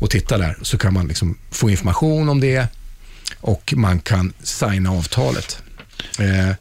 och 0.00 0.10
titta 0.10 0.38
där, 0.38 0.56
så 0.62 0.78
kan 0.78 0.94
man 0.94 1.08
liksom 1.08 1.38
få 1.50 1.70
information 1.70 2.28
om 2.28 2.40
det 2.40 2.68
och 3.40 3.74
man 3.76 4.00
kan 4.00 4.32
signa 4.42 4.90
avtalet. 4.90 5.62
Eh, 6.18 6.54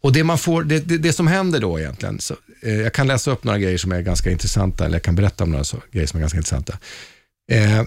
och 0.00 0.12
det, 0.12 0.24
man 0.24 0.38
får, 0.38 0.64
det, 0.64 0.80
det, 0.80 0.98
det 0.98 1.12
som 1.12 1.26
händer 1.26 1.60
då 1.60 1.80
egentligen, 1.80 2.20
så, 2.20 2.36
eh, 2.62 2.74
jag 2.74 2.92
kan 2.92 3.06
läsa 3.06 3.30
upp 3.30 3.44
några 3.44 3.58
grejer 3.58 3.78
som 3.78 3.92
är 3.92 4.02
ganska 4.02 4.30
intressanta, 4.30 4.84
eller 4.84 4.94
jag 4.94 5.02
kan 5.02 5.14
berätta 5.14 5.44
om 5.44 5.50
några 5.50 5.64
så, 5.64 5.76
grejer 5.92 6.06
som 6.06 6.18
är 6.18 6.20
ganska 6.20 6.38
intressanta. 6.38 6.78
Eh, 7.52 7.84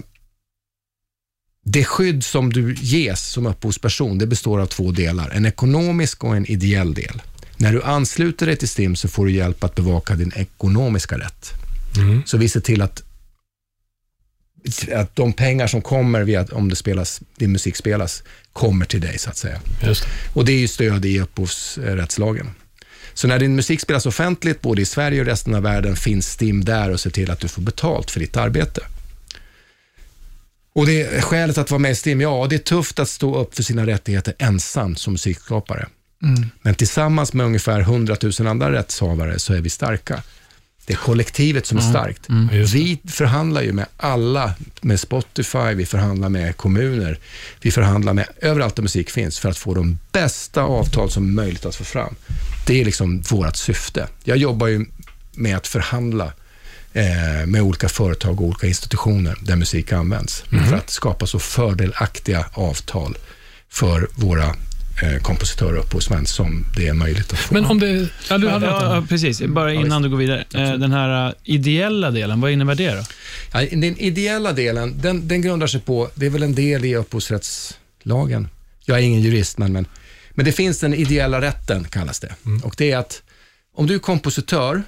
det 1.64 1.84
skydd 1.84 2.24
som 2.24 2.52
du 2.52 2.74
ges 2.74 3.30
som 3.30 3.46
upphovsperson, 3.46 4.18
det 4.18 4.26
består 4.26 4.60
av 4.60 4.66
två 4.66 4.92
delar. 4.92 5.30
En 5.30 5.46
ekonomisk 5.46 6.24
och 6.24 6.36
en 6.36 6.46
ideell 6.46 6.94
del. 6.94 7.22
När 7.56 7.72
du 7.72 7.82
ansluter 7.82 8.46
dig 8.46 8.56
till 8.56 8.68
STIM 8.68 8.96
så 8.96 9.08
får 9.08 9.26
du 9.26 9.32
hjälp 9.32 9.64
att 9.64 9.74
bevaka 9.74 10.14
din 10.14 10.32
ekonomiska 10.36 11.18
rätt. 11.18 11.50
Mm. 11.96 12.22
Så 12.26 12.36
vi 12.38 12.48
ser 12.48 12.60
till 12.60 12.82
att, 12.82 13.02
att 14.94 15.16
de 15.16 15.32
pengar 15.32 15.66
som 15.66 15.82
kommer 15.82 16.22
via, 16.22 16.46
om 16.52 16.68
det 16.68 16.76
spelas, 16.76 17.20
din 17.36 17.52
musik 17.52 17.76
spelas, 17.76 18.22
kommer 18.52 18.86
till 18.86 19.00
dig 19.00 19.18
så 19.18 19.30
att 19.30 19.36
säga. 19.36 19.60
Just. 19.82 20.04
Och 20.34 20.44
det 20.44 20.52
är 20.52 20.58
ju 20.58 20.68
stöd 20.68 21.04
i 21.04 21.20
upphovsrättslagen. 21.20 22.50
Så 23.14 23.28
när 23.28 23.38
din 23.38 23.56
musik 23.56 23.80
spelas 23.80 24.06
offentligt, 24.06 24.60
både 24.60 24.82
i 24.82 24.84
Sverige 24.84 25.20
och 25.20 25.26
resten 25.26 25.54
av 25.54 25.62
världen, 25.62 25.96
finns 25.96 26.26
STIM 26.26 26.64
där 26.64 26.90
och 26.90 27.00
ser 27.00 27.10
till 27.10 27.30
att 27.30 27.40
du 27.40 27.48
får 27.48 27.62
betalt 27.62 28.10
för 28.10 28.20
ditt 28.20 28.36
arbete. 28.36 28.80
Och 30.72 30.86
det 30.86 31.02
är 31.02 31.20
skälet 31.20 31.58
att 31.58 31.70
vara 31.70 31.78
med 31.78 31.90
i 31.90 31.94
STIM, 31.94 32.20
ja, 32.20 32.46
det 32.50 32.56
är 32.56 32.58
tufft 32.58 32.98
att 32.98 33.08
stå 33.08 33.38
upp 33.38 33.54
för 33.54 33.62
sina 33.62 33.86
rättigheter 33.86 34.34
ensam 34.38 34.96
som 34.96 35.12
musikskapare. 35.12 35.88
Men 36.62 36.74
tillsammans 36.74 37.32
med 37.32 37.46
ungefär 37.46 37.80
100 37.80 38.16
000 38.22 38.46
andra 38.46 38.72
rättshavare 38.72 39.38
så 39.38 39.54
är 39.54 39.60
vi 39.60 39.70
starka. 39.70 40.22
Det 40.90 40.94
är 40.94 40.98
kollektivet 40.98 41.66
som 41.66 41.78
är 41.78 41.82
starkt. 41.82 42.26
Just 42.52 42.72
det. 42.72 42.78
Vi 42.78 43.00
förhandlar 43.08 43.62
ju 43.62 43.72
med 43.72 43.86
alla, 43.96 44.54
med 44.80 45.00
Spotify, 45.00 45.74
vi 45.74 45.86
förhandlar 45.86 46.28
med 46.28 46.56
kommuner, 46.56 47.18
vi 47.60 47.70
förhandlar 47.70 48.12
med 48.12 48.26
överallt 48.40 48.76
där 48.76 48.82
musik 48.82 49.10
finns 49.10 49.38
för 49.38 49.48
att 49.48 49.58
få 49.58 49.74
de 49.74 49.98
bästa 50.12 50.62
avtal 50.62 51.10
som 51.10 51.24
är 51.28 51.32
möjligt 51.32 51.66
att 51.66 51.76
få 51.76 51.84
fram. 51.84 52.14
Det 52.66 52.80
är 52.80 52.84
liksom 52.84 53.20
vårt 53.20 53.56
syfte. 53.56 54.08
Jag 54.24 54.36
jobbar 54.36 54.66
ju 54.66 54.86
med 55.32 55.56
att 55.56 55.66
förhandla 55.66 56.32
eh, 56.92 57.46
med 57.46 57.62
olika 57.62 57.88
företag 57.88 58.40
och 58.40 58.46
olika 58.46 58.66
institutioner 58.66 59.36
där 59.42 59.56
musik 59.56 59.92
används 59.92 60.44
för 60.68 60.76
att 60.76 60.90
skapa 60.90 61.26
så 61.26 61.38
fördelaktiga 61.38 62.44
avtal 62.52 63.16
för 63.68 64.08
våra 64.14 64.54
eh, 65.02 65.22
kompositörer 65.22 65.78
och 65.78 65.84
upphovsmän 65.84 66.26
som 66.26 66.66
det 66.76 66.88
är 66.88 66.92
möjligt 66.92 67.32
att 67.32 67.38
få. 67.38 67.54
Men 67.54 67.64
om 67.66 67.80
det... 67.80 68.08
Ja, 68.30 68.38
du 68.38 68.48
hade 68.48 68.66
Ja, 68.66 68.94
ja, 68.94 69.06
precis. 69.08 69.40
Bara 69.42 69.72
innan 69.74 70.02
du 70.02 70.08
går 70.08 70.16
vidare. 70.16 70.44
Eh, 70.54 70.72
Den 70.74 70.92
här 70.92 71.28
eh, 71.28 71.34
ideella 71.44 72.10
delen, 72.10 72.40
vad 72.40 72.50
innebär 72.50 72.74
det 72.74 72.94
då? 72.94 73.02
Ja, 73.52 73.60
den 73.60 73.98
ideella 73.98 74.52
delen, 74.52 74.98
den, 75.00 75.28
den 75.28 75.42
grundar 75.42 75.66
sig 75.66 75.80
på, 75.80 76.10
det 76.14 76.26
är 76.26 76.30
väl 76.30 76.42
en 76.42 76.54
del 76.54 76.84
i 76.84 76.96
upphovsrättslagen, 76.96 78.48
jag 78.84 78.98
är 78.98 79.02
ingen 79.02 79.20
jurist, 79.20 79.58
men, 79.58 79.72
men, 79.72 79.86
men 80.30 80.44
det 80.44 80.52
finns 80.52 80.80
den 80.80 80.94
ideella 80.94 81.40
rätten, 81.40 81.84
kallas 81.84 82.20
det. 82.20 82.34
Och 82.62 82.74
det 82.78 82.92
är 82.92 82.98
att 82.98 83.22
om 83.74 83.86
du 83.86 83.94
är 83.94 83.98
kompositör 83.98 84.82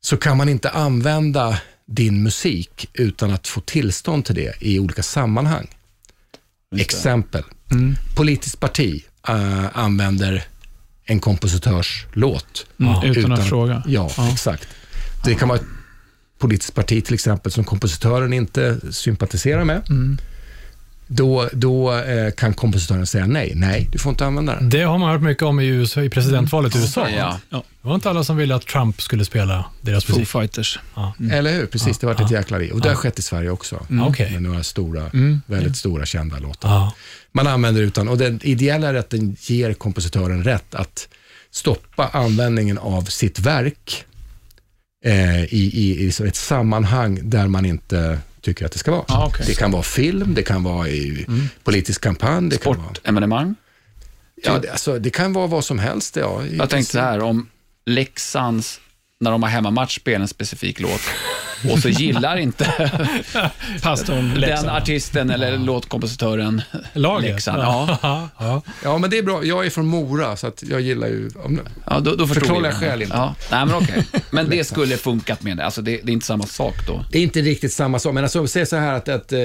så 0.00 0.16
kan 0.16 0.36
man 0.36 0.48
inte 0.48 0.70
använda 0.70 1.58
din 1.86 2.22
musik 2.22 2.88
utan 2.92 3.30
att 3.30 3.48
få 3.48 3.60
tillstånd 3.60 4.24
till 4.24 4.34
det 4.34 4.54
i 4.60 4.78
olika 4.78 5.02
sammanhang. 5.02 5.68
Exempel. 6.80 7.42
Politiskt 8.14 8.60
parti 8.60 9.04
eh, 9.28 9.78
använder 9.78 10.44
en 11.04 11.20
kompositörs 11.20 12.06
låt. 12.12 12.66
Mm, 12.80 13.04
utan, 13.04 13.32
att 13.32 13.48
fråga. 13.48 13.82
Ja, 13.86 14.10
exakt. 14.32 14.68
Det 15.24 15.34
kan 15.34 15.48
vara 15.48 15.58
ett 15.58 15.66
politiskt 16.38 16.74
parti 16.74 17.04
till 17.04 17.14
exempel 17.14 17.52
som 17.52 17.64
kompositören 17.64 18.32
inte 18.32 18.80
sympatiserar 18.90 19.64
med. 19.64 19.82
Då, 21.08 21.48
då 21.52 21.94
eh, 21.94 22.30
kan 22.30 22.54
kompositören 22.54 23.06
säga 23.06 23.26
nej. 23.26 23.52
Nej, 23.54 23.88
du 23.92 23.98
får 23.98 24.10
inte 24.10 24.26
använda 24.26 24.54
den. 24.54 24.70
Det 24.70 24.82
har 24.82 24.98
man 24.98 25.10
hört 25.10 25.22
mycket 25.22 25.42
om 25.42 25.60
i, 25.60 25.66
USA, 25.66 26.02
i 26.02 26.10
presidentvalet 26.10 26.76
i 26.76 26.78
USA. 26.78 27.08
Ja. 27.10 27.38
Ja. 27.50 27.62
Det 27.82 27.88
var 27.88 27.94
inte 27.94 28.10
alla 28.10 28.24
som 28.24 28.36
ville 28.36 28.54
att 28.54 28.66
Trump 28.66 29.02
skulle 29.02 29.24
spela 29.24 29.64
deras 29.80 30.04
Foo 30.04 30.12
musik. 30.18 30.28
Fighters. 30.28 30.78
Eller 31.32 31.52
hur? 31.52 31.66
Precis, 31.66 31.98
det 31.98 32.06
varit 32.06 32.20
ett 32.20 32.30
jäkla 32.30 32.58
liv. 32.58 32.72
Och 32.72 32.80
det 32.80 32.88
har 32.88 32.96
skett 32.96 33.18
i 33.18 33.22
Sverige 33.22 33.50
också. 33.50 33.86
Okej. 34.08 34.30
Med 34.32 34.42
några 34.42 34.62
stora, 34.62 35.10
Mm. 35.12 35.40
väldigt 35.46 35.76
stora 35.76 36.06
kända 36.06 36.38
låtar. 36.38 36.68
Ja. 36.68 36.92
Man 37.32 37.46
använder 37.46 37.82
utan, 37.82 38.08
och 38.08 38.18
den 38.18 38.40
ideella 38.42 38.92
rätten 38.92 39.36
ger 39.40 39.74
kompositören 39.74 40.44
rätt 40.44 40.74
att 40.74 41.08
stoppa 41.50 42.08
användningen 42.08 42.78
av 42.78 43.02
sitt 43.02 43.38
verk 43.38 44.04
eh, 45.04 45.44
i, 45.44 45.46
i, 45.54 46.04
i 46.04 46.26
ett 46.28 46.36
sammanhang 46.36 47.20
där 47.22 47.48
man 47.48 47.66
inte 47.66 48.18
tycker 48.46 48.66
att 48.66 48.72
det 48.72 48.78
ska 48.78 48.90
vara. 48.90 49.04
Ja, 49.08 49.26
okej. 49.26 49.46
Det 49.46 49.54
kan 49.54 49.70
vara 49.70 49.82
film, 49.82 50.34
det 50.34 50.42
kan 50.42 50.62
vara 50.62 50.88
i 50.88 51.26
politisk 51.64 52.00
kampanj, 52.00 52.50
det 52.50 52.58
kan 52.58 52.72
vara... 52.72 52.86
Sportevenemang. 52.86 53.54
Ja, 54.42 54.58
det, 54.58 54.70
alltså, 54.70 54.98
det 54.98 55.10
kan 55.10 55.32
vara 55.32 55.46
vad 55.46 55.64
som 55.64 55.78
helst. 55.78 56.16
Ja, 56.16 56.44
Jag 56.44 56.70
tänkte 56.70 56.92
så 56.92 56.98
här, 56.98 57.20
om 57.20 57.48
Leksands, 57.86 58.80
när 59.20 59.30
de 59.30 59.42
har 59.42 59.50
hemmamatch, 59.50 59.96
spelar 59.96 60.20
en 60.20 60.28
specifik 60.28 60.80
låt 60.80 61.00
och 61.72 61.78
så 61.78 61.88
gillar 61.88 62.36
inte 62.36 62.64
Pastorn 63.82 64.40
den 64.40 64.68
artisten 64.68 65.30
eller 65.30 65.58
låtkompositören 65.58 66.62
Laget. 66.92 67.30
Leksand. 67.30 67.62
Ja. 67.62 67.98
Ja. 68.02 68.28
ja. 68.38 68.62
Ja, 68.84 68.98
men 68.98 69.10
det 69.10 69.18
är 69.18 69.22
bra. 69.22 69.44
Jag 69.44 69.66
är 69.66 69.70
från 69.70 69.86
Mora, 69.86 70.36
så 70.36 70.46
att 70.46 70.62
jag 70.70 70.80
gillar 70.80 71.06
ju... 71.08 71.30
Ja, 71.86 72.00
då, 72.00 72.14
då 72.14 72.26
förstår 72.26 72.62
vi. 72.62 72.70
skäl 72.72 73.02
inte. 73.02 73.16
Ja. 73.16 73.34
Nej, 73.50 73.66
men 73.66 73.74
okej. 73.74 74.04
Men 74.30 74.50
det 74.50 74.64
skulle 74.64 74.96
funkat 74.96 75.42
med 75.42 75.56
det. 75.56 75.64
Alltså, 75.64 75.82
det, 75.82 76.00
det 76.02 76.10
är 76.10 76.12
inte 76.12 76.26
samma 76.26 76.46
sak 76.46 76.86
då. 76.86 77.04
Det 77.10 77.18
är 77.18 77.22
inte 77.22 77.40
riktigt 77.40 77.72
samma 77.72 77.98
sak, 77.98 78.14
men 78.14 78.24
alltså, 78.24 78.46
säg 78.46 78.66
så 78.66 78.76
här 78.76 78.92
att, 78.94 79.08
att, 79.08 79.32
eh, 79.32 79.40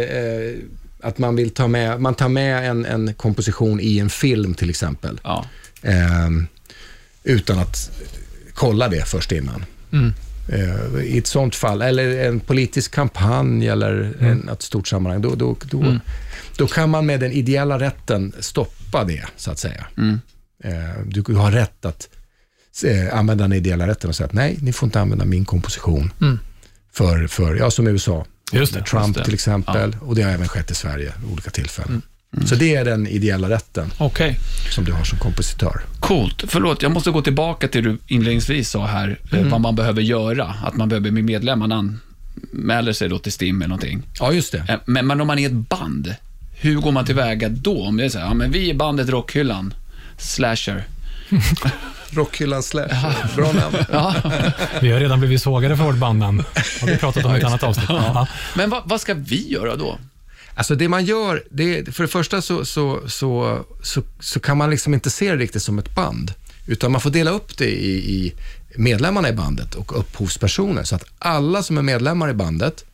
att 1.03 1.17
man 1.17 1.35
vill 1.35 1.49
ta 1.49 1.67
med, 1.67 2.01
man 2.01 2.15
tar 2.15 2.29
med 2.29 2.69
en, 2.69 2.85
en 2.85 3.13
komposition 3.13 3.79
i 3.79 3.99
en 3.99 4.09
film 4.09 4.53
till 4.53 4.69
exempel, 4.69 5.19
Ja. 5.23 5.45
eh, 5.81 6.29
utan 7.23 7.59
att 7.59 7.91
kolla 8.53 8.87
det 8.87 9.07
först 9.07 9.31
innan. 9.31 9.65
Mm. 9.93 10.13
Eh, 10.51 11.03
I 11.03 11.17
ett 11.17 11.27
sånt 11.27 11.55
fall, 11.55 11.81
eller 11.81 12.27
en 12.27 12.39
politisk 12.39 12.91
kampanj 12.91 13.67
eller 13.67 14.13
en, 14.19 14.49
ett 14.49 14.61
stort 14.61 14.87
sammanhang, 14.87 15.21
då, 15.21 15.35
då, 15.35 15.57
då, 15.71 15.97
då 16.57 16.67
kan 16.67 16.89
man 16.89 17.05
med 17.05 17.19
den 17.19 17.31
ideella 17.31 17.79
rätten 17.79 18.33
stoppa 18.39 19.03
det, 19.03 19.25
så 19.35 19.51
att 19.51 19.59
säga. 19.59 19.87
Mm. 19.97 20.19
Eh, 20.63 21.03
du, 21.05 21.21
du 21.21 21.35
har 21.35 21.51
rätt 21.51 21.85
att 21.85 22.09
eh, 22.83 23.17
använda 23.17 23.43
den 23.43 23.53
ideella 23.53 23.87
rätten 23.87 24.09
och 24.09 24.15
säga 24.15 24.27
att 24.27 24.33
nej, 24.33 24.57
ni 24.61 24.73
får 24.73 24.87
inte 24.87 25.01
använda 25.01 25.25
min 25.25 25.45
komposition. 25.45 26.13
Mm. 26.21 26.39
För, 26.93 27.27
för, 27.27 27.55
ja, 27.55 27.71
som 27.71 27.87
USA, 27.87 28.25
Just 28.51 28.73
det. 28.73 28.83
Trump 28.83 29.07
just 29.07 29.17
det. 29.17 29.23
till 29.23 29.33
exempel. 29.33 29.95
Och 30.01 30.15
det 30.15 30.21
har 30.21 30.31
även 30.31 30.47
skett 30.47 30.71
i 30.71 30.73
Sverige 30.73 31.13
vid 31.21 31.31
olika 31.31 31.49
tillfällen. 31.49 32.01
Mm. 32.35 32.47
Så 32.47 32.55
det 32.55 32.75
är 32.75 32.85
den 32.85 33.07
ideella 33.07 33.49
rätten 33.49 33.91
Okej. 33.97 34.37
som 34.75 34.83
du 34.85 34.91
har 34.91 35.03
som 35.03 35.19
kompositör. 35.19 35.81
Coolt. 35.99 36.43
Förlåt, 36.47 36.81
jag 36.81 36.91
måste 36.91 37.11
gå 37.11 37.21
tillbaka 37.21 37.67
till 37.67 37.83
det 37.83 37.89
du 37.89 37.97
inledningsvis 38.07 38.69
sa 38.69 38.85
här, 38.85 39.19
eh, 39.33 39.43
vad 39.47 39.61
man 39.61 39.75
behöver 39.75 40.01
göra. 40.01 40.55
Att 40.63 40.75
man 40.75 40.89
behöver 40.89 41.11
bli 41.11 41.21
medlem, 41.21 41.59
man 41.59 41.71
anmäler 41.71 42.93
sig 42.93 43.09
då 43.09 43.19
till 43.19 43.31
STIM 43.31 43.61
eller 43.61 43.69
någonting. 43.69 44.03
Ja, 44.19 44.31
just 44.31 44.51
det. 44.51 44.57
Eh, 44.69 44.75
Men, 44.85 45.07
men 45.07 45.21
om 45.21 45.27
man 45.27 45.39
är 45.39 45.45
ett 45.45 45.69
band, 45.69 46.15
hur 46.59 46.75
går 46.75 46.91
man 46.91 47.05
tillväga 47.05 47.49
då? 47.49 47.85
Om 47.85 47.97
det 47.97 48.05
är 48.05 48.09
så 48.09 48.19
här, 48.19 48.25
ja 48.25 48.33
men 48.33 48.51
vi 48.51 48.69
är 48.69 48.73
bandet 48.73 49.09
Rockhyllan, 49.09 49.73
Slasher. 50.17 50.83
Rockhyllan 52.09 52.63
Slash. 52.63 52.89
Bra 53.35 53.51
namn. 53.51 53.75
Ja. 53.91 54.15
Vi 54.81 54.91
har 54.91 54.99
redan 54.99 55.19
blivit 55.19 55.41
sågade 55.41 55.77
för 55.77 55.83
vårt 55.83 55.95
bandnamn. 55.97 56.43
har 56.81 56.87
vi 56.87 56.97
pratat 56.97 57.25
om 57.25 57.35
i 57.35 57.37
ett 57.37 57.43
annat 57.43 57.63
avsnitt. 57.63 57.85
Ja. 57.89 58.27
Men 58.55 58.69
vad, 58.69 58.81
vad 58.85 59.01
ska 59.01 59.13
vi 59.13 59.47
göra 59.51 59.75
då? 59.75 59.97
Alltså 60.55 60.75
det 60.75 60.89
man 60.89 61.05
gör, 61.05 61.43
det, 61.51 61.95
för 61.95 62.03
det 62.03 62.09
första 62.09 62.41
så, 62.41 62.65
så, 62.65 63.01
så, 63.07 63.65
så, 63.81 64.03
så 64.19 64.39
kan 64.39 64.57
man 64.57 64.69
liksom 64.69 64.93
inte 64.93 65.09
se 65.09 65.31
det 65.31 65.37
riktigt 65.37 65.63
som 65.63 65.79
ett 65.79 65.95
band. 65.95 66.33
Utan 66.67 66.91
man 66.91 67.01
får 67.01 67.09
dela 67.09 67.31
upp 67.31 67.57
det 67.57 67.69
i, 67.69 68.15
i 68.15 68.33
medlemmarna 68.75 69.29
i 69.29 69.33
bandet 69.33 69.75
och 69.75 69.99
upphovspersoner. 69.99 70.83
Så 70.83 70.95
att 70.95 71.03
alla 71.19 71.63
som 71.63 71.77
är 71.77 71.81
medlemmar 71.81 72.29
i 72.29 72.33
bandet, 72.33 72.85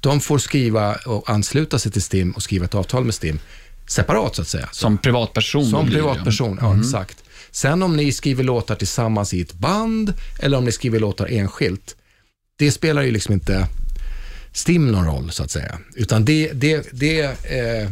de 0.00 0.20
får 0.20 0.38
skriva 0.38 0.94
och 0.94 1.30
ansluta 1.30 1.78
sig 1.78 1.92
till 1.92 2.02
STIM 2.02 2.30
och 2.30 2.42
skriva 2.42 2.64
ett 2.64 2.74
avtal 2.74 3.04
med 3.04 3.14
STIM 3.14 3.38
separat 3.86 4.36
så 4.36 4.42
att 4.42 4.48
säga. 4.48 4.68
Som 4.72 4.98
privatperson? 4.98 5.66
Som 5.66 5.90
privatperson, 5.90 6.58
ja 6.60 6.78
exakt. 6.78 7.24
Sen 7.50 7.82
om 7.82 7.96
ni 7.96 8.12
skriver 8.12 8.44
låtar 8.44 8.74
tillsammans 8.74 9.34
i 9.34 9.40
ett 9.40 9.54
band 9.54 10.14
eller 10.38 10.58
om 10.58 10.64
ni 10.64 10.72
skriver 10.72 11.00
låtar 11.00 11.26
enskilt, 11.26 11.96
det 12.56 12.72
spelar 12.72 13.02
ju 13.02 13.10
liksom 13.10 13.34
inte 13.34 13.68
STIM 14.52 14.92
någon 14.92 15.06
roll 15.06 15.30
så 15.30 15.42
att 15.42 15.50
säga. 15.50 15.78
Utan 15.96 16.24
det, 16.24 16.52
det, 16.52 16.86
det 16.92 17.20
eh, 17.44 17.82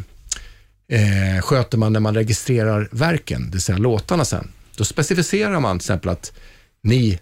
eh, 1.01 1.41
sköter 1.43 1.79
man 1.79 1.93
när 1.93 2.01
man 2.01 2.15
registrerar 2.15 2.89
verken, 2.93 3.45
det 3.47 3.51
vill 3.53 3.61
säga 3.61 3.79
låtarna 3.79 4.25
sen. 4.25 4.49
Då 4.77 4.85
specificerar 4.85 5.61
man 5.61 5.79
till 5.79 5.85
exempel 5.85 6.11
att 6.11 6.33
ni, 6.83 7.21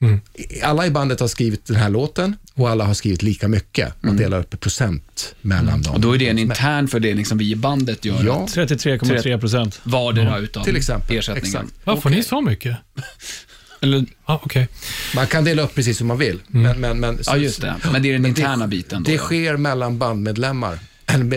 Mm. 0.00 0.20
alla 0.62 0.86
i 0.86 0.90
bandet 0.90 1.20
har 1.20 1.28
skrivit 1.28 1.66
den 1.66 1.76
här 1.76 1.88
låten 1.90 2.36
och 2.54 2.70
alla 2.70 2.84
har 2.84 2.94
skrivit 2.94 3.22
lika 3.22 3.48
mycket. 3.48 4.02
Man 4.02 4.16
delar 4.16 4.38
upp 4.40 4.60
procent 4.60 5.34
mellan 5.40 5.66
dem. 5.66 5.80
Mm. 5.80 5.92
Och 5.94 6.00
då 6.00 6.14
är 6.14 6.18
det 6.18 6.28
en 6.28 6.38
intern 6.38 6.88
fördelning 6.88 7.26
som 7.26 7.38
vi 7.38 7.50
i 7.50 7.56
bandet 7.56 8.04
gör. 8.04 8.24
Ja. 8.24 8.46
33,3 8.50 9.40
procent. 9.40 9.80
Vardera 9.84 10.38
utav 10.38 10.64
Till 10.64 10.76
exempel. 10.76 11.16
ersättningen. 11.16 11.46
Exakt. 11.62 11.74
Vad 11.84 12.02
får 12.02 12.10
ni 12.10 12.22
så 12.22 12.40
mycket? 12.40 12.76
Eller, 13.84 14.04
Ja, 14.26 14.40
okej. 14.44 14.68
Man 15.14 15.26
kan 15.26 15.44
dela 15.44 15.62
upp 15.62 15.74
precis 15.74 15.98
som 15.98 16.06
man 16.06 16.18
vill. 16.18 16.40
Men, 16.46 16.80
men, 16.80 17.00
men, 17.00 17.18
Ja, 17.26 17.36
just 17.36 17.60
det. 17.60 17.74
Men 17.92 18.02
det 18.02 18.08
är 18.08 18.12
den 18.12 18.26
interna 18.26 18.66
biten 18.66 19.02
då. 19.02 19.10
Det 19.10 19.16
ja. 19.16 19.22
sker 19.22 19.56
mellan 19.56 19.98
bandmedlemmar, 19.98 20.78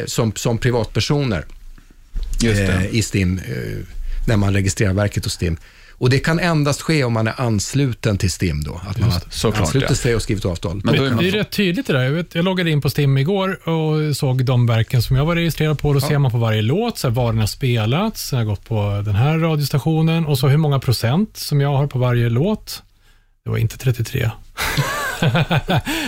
som, 0.05 0.31
som 0.35 0.57
privatpersoner 0.57 1.45
Just 2.41 2.57
det. 2.57 2.73
eh, 2.73 2.95
i 2.95 3.01
STIM, 3.01 3.39
eh, 3.39 3.77
när 4.27 4.37
man 4.37 4.53
registrerar 4.53 4.93
verket 4.93 5.23
hos 5.23 5.33
STIM. 5.33 5.57
Och 5.99 6.09
det 6.09 6.19
kan 6.19 6.39
endast 6.39 6.81
ske 6.81 7.03
om 7.03 7.13
man 7.13 7.27
är 7.27 7.41
ansluten 7.41 8.17
till 8.17 8.31
STIM 8.31 8.63
då, 8.63 8.81
att 8.87 8.99
man 8.99 9.11
har 9.11 9.21
Såklart, 9.29 9.61
anslutit 9.61 9.89
ja. 9.89 9.95
sig 9.95 10.15
och 10.15 10.21
skrivit 10.21 10.45
avtal. 10.45 10.81
Men 10.83 10.95
då 10.95 11.03
är 11.03 11.09
det 11.09 11.15
man 11.15 11.25
är 11.25 11.31
rätt 11.31 11.51
tydligt 11.51 11.87
det 11.87 11.93
där. 11.93 12.03
Jag, 12.03 12.11
vet, 12.11 12.35
jag 12.35 12.45
loggade 12.45 12.69
in 12.69 12.81
på 12.81 12.89
Stim 12.89 13.17
igår 13.17 13.69
och 13.69 14.17
såg 14.17 14.45
de 14.45 14.65
verken 14.65 15.01
som 15.01 15.15
jag 15.15 15.25
var 15.25 15.35
registrerad 15.35 15.79
på. 15.79 15.93
Då 15.93 16.01
ser 16.01 16.17
man 16.17 16.31
på 16.31 16.37
varje 16.37 16.61
låt 16.61 16.97
så 16.97 17.07
här, 17.07 17.15
var 17.15 17.31
den 17.31 17.39
har 17.39 17.47
spelats, 17.47 18.31
jag 18.31 18.39
har 18.39 18.45
gått 18.45 18.65
på 18.65 19.01
den 19.05 19.15
här 19.15 19.37
radiostationen 19.37 20.25
och 20.25 20.39
så 20.39 20.47
hur 20.47 20.57
många 20.57 20.79
procent 20.79 21.37
som 21.37 21.61
jag 21.61 21.77
har 21.77 21.87
på 21.87 21.99
varje 21.99 22.29
låt. 22.29 22.83
Det 23.43 23.49
var 23.49 23.57
inte 23.57 23.77
33. 23.77 24.31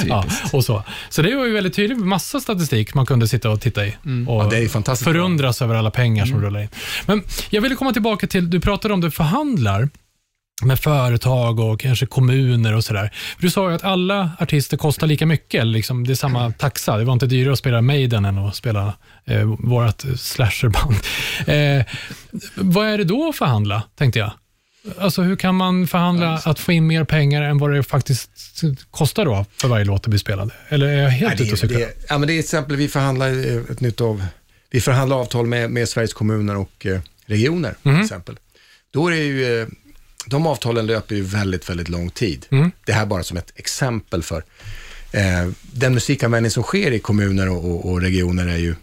ja, 0.07 0.25
och 0.53 0.65
så. 0.65 0.83
så 1.09 1.21
det 1.21 1.35
var 1.35 1.45
ju 1.45 1.53
väldigt 1.53 1.75
tydligt, 1.75 1.97
massa 1.97 2.39
statistik 2.39 2.93
man 2.93 3.05
kunde 3.05 3.27
sitta 3.27 3.49
och 3.49 3.61
titta 3.61 3.85
i. 3.85 3.89
Och 3.89 4.05
Mm. 4.05 4.27
Ja, 4.27 4.47
det 4.51 4.57
är 4.57 4.67
fantastiskt 4.67 5.05
bra. 5.05 5.13
förundras 5.13 5.61
över 5.61 5.75
alla 5.75 5.91
pengar 5.91 6.25
som 6.25 6.41
rullar 6.41 6.59
in. 6.61 6.69
Men 7.05 7.23
jag 7.49 7.61
ville 7.61 7.75
komma 7.75 7.93
tillbaka 7.93 8.27
till, 8.27 8.49
du 8.49 8.59
pratade 8.59 8.93
om 8.93 9.01
du 9.01 9.11
förhandlar 9.11 9.89
med 10.63 10.79
företag 10.79 11.59
och 11.59 11.79
kanske 11.79 12.05
kommuner 12.05 12.75
och 12.75 12.83
sådär. 12.83 13.11
Du 13.39 13.49
sa 13.49 13.69
ju 13.69 13.75
att 13.75 13.83
alla 13.83 14.31
artister 14.39 14.77
kostar 14.77 15.07
lika 15.07 15.25
mycket, 15.25 15.67
liksom, 15.67 16.07
det 16.07 16.13
är 16.13 16.15
samma 16.15 16.51
taxa. 16.51 16.97
Det 16.97 17.03
var 17.03 17.13
inte 17.13 17.25
dyrare 17.25 17.53
att 17.53 17.59
spela 17.59 17.81
Maiden 17.81 18.25
än 18.25 18.37
att 18.37 18.55
spela 18.55 18.93
eh, 19.25 19.43
vårt 19.59 20.03
slasherband. 20.19 20.95
Eh, 21.47 21.85
vad 22.55 22.87
är 22.87 22.97
det 22.97 23.03
då 23.03 23.29
att 23.29 23.35
förhandla, 23.35 23.83
tänkte 23.97 24.19
jag? 24.19 24.31
Alltså 24.97 25.21
hur 25.21 25.35
kan 25.35 25.55
man 25.55 25.87
förhandla 25.87 26.41
att 26.45 26.59
få 26.59 26.71
in 26.71 26.87
mer 26.87 27.03
pengar 27.03 27.41
än 27.41 27.57
vad 27.57 27.73
det 27.73 27.83
faktiskt 27.83 28.29
kostar 28.91 29.25
då 29.25 29.45
för 29.57 29.67
varje 29.67 29.85
låt 29.85 30.01
att 30.01 30.07
bli 30.09 30.19
spelad? 30.19 30.51
Eller 30.69 30.87
är 30.87 31.03
jag 31.03 31.09
helt 31.09 31.33
Nej, 31.39 31.43
ute 31.47 31.53
och 31.53 31.59
cyklar? 31.59 31.81
ja, 32.09 32.17
men 32.17 32.27
det 32.27 32.33
är 32.33 32.35
till 32.35 32.39
exempel, 32.39 32.75
vi 32.75 32.87
förhandlar 32.87 33.29
ett 33.71 33.81
nytt 33.81 34.01
av, 34.01 34.25
vi 34.69 34.81
förhandlar 34.81 35.17
avtal 35.17 35.47
med, 35.47 35.71
med 35.71 35.89
Sveriges 35.89 36.13
kommuner 36.13 36.57
och 36.57 36.85
eh, 36.85 36.99
regioner 37.25 37.75
Mhm. 37.83 37.95
till 37.95 38.03
exempel. 38.03 38.37
Då 38.91 39.07
är 39.07 39.11
det 39.11 39.17
ju, 39.17 39.61
eh, 39.61 39.67
de 40.27 40.47
avtalen 40.47 40.85
löper 40.85 41.15
ju 41.15 41.21
väldigt, 41.21 41.69
väldigt 41.69 41.89
lång 41.89 42.09
tid. 42.09 42.45
Mm. 42.51 42.71
Det 42.85 42.93
här 42.93 43.05
bara 43.05 43.23
som 43.23 43.37
ett 43.37 43.51
exempel 43.55 44.23
för 44.23 44.43
eh, 45.11 45.49
den 45.61 45.93
musikanvändning 45.93 46.51
som 46.51 46.63
sker 46.63 46.91
i 46.91 46.99
kommuner 46.99 47.49
och, 47.49 47.65
och, 47.71 47.91
och 47.91 48.01
regioner 48.01 48.47
är 48.47 48.57
ju, 48.57 48.75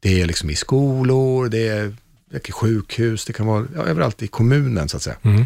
det 0.00 0.20
är 0.20 0.26
liksom 0.26 0.50
i 0.50 0.54
skolor, 0.56 1.48
det 1.48 1.68
är, 1.68 1.94
det 2.34 2.48
är 2.48 2.52
sjukhus, 2.52 3.24
det 3.24 3.32
kan 3.32 3.46
vara 3.46 3.66
ja, 3.74 3.82
överallt 3.82 4.22
i 4.22 4.26
kommunen 4.26 4.88
så 4.88 4.96
att 4.96 5.02
säga. 5.02 5.16
Mm. 5.22 5.44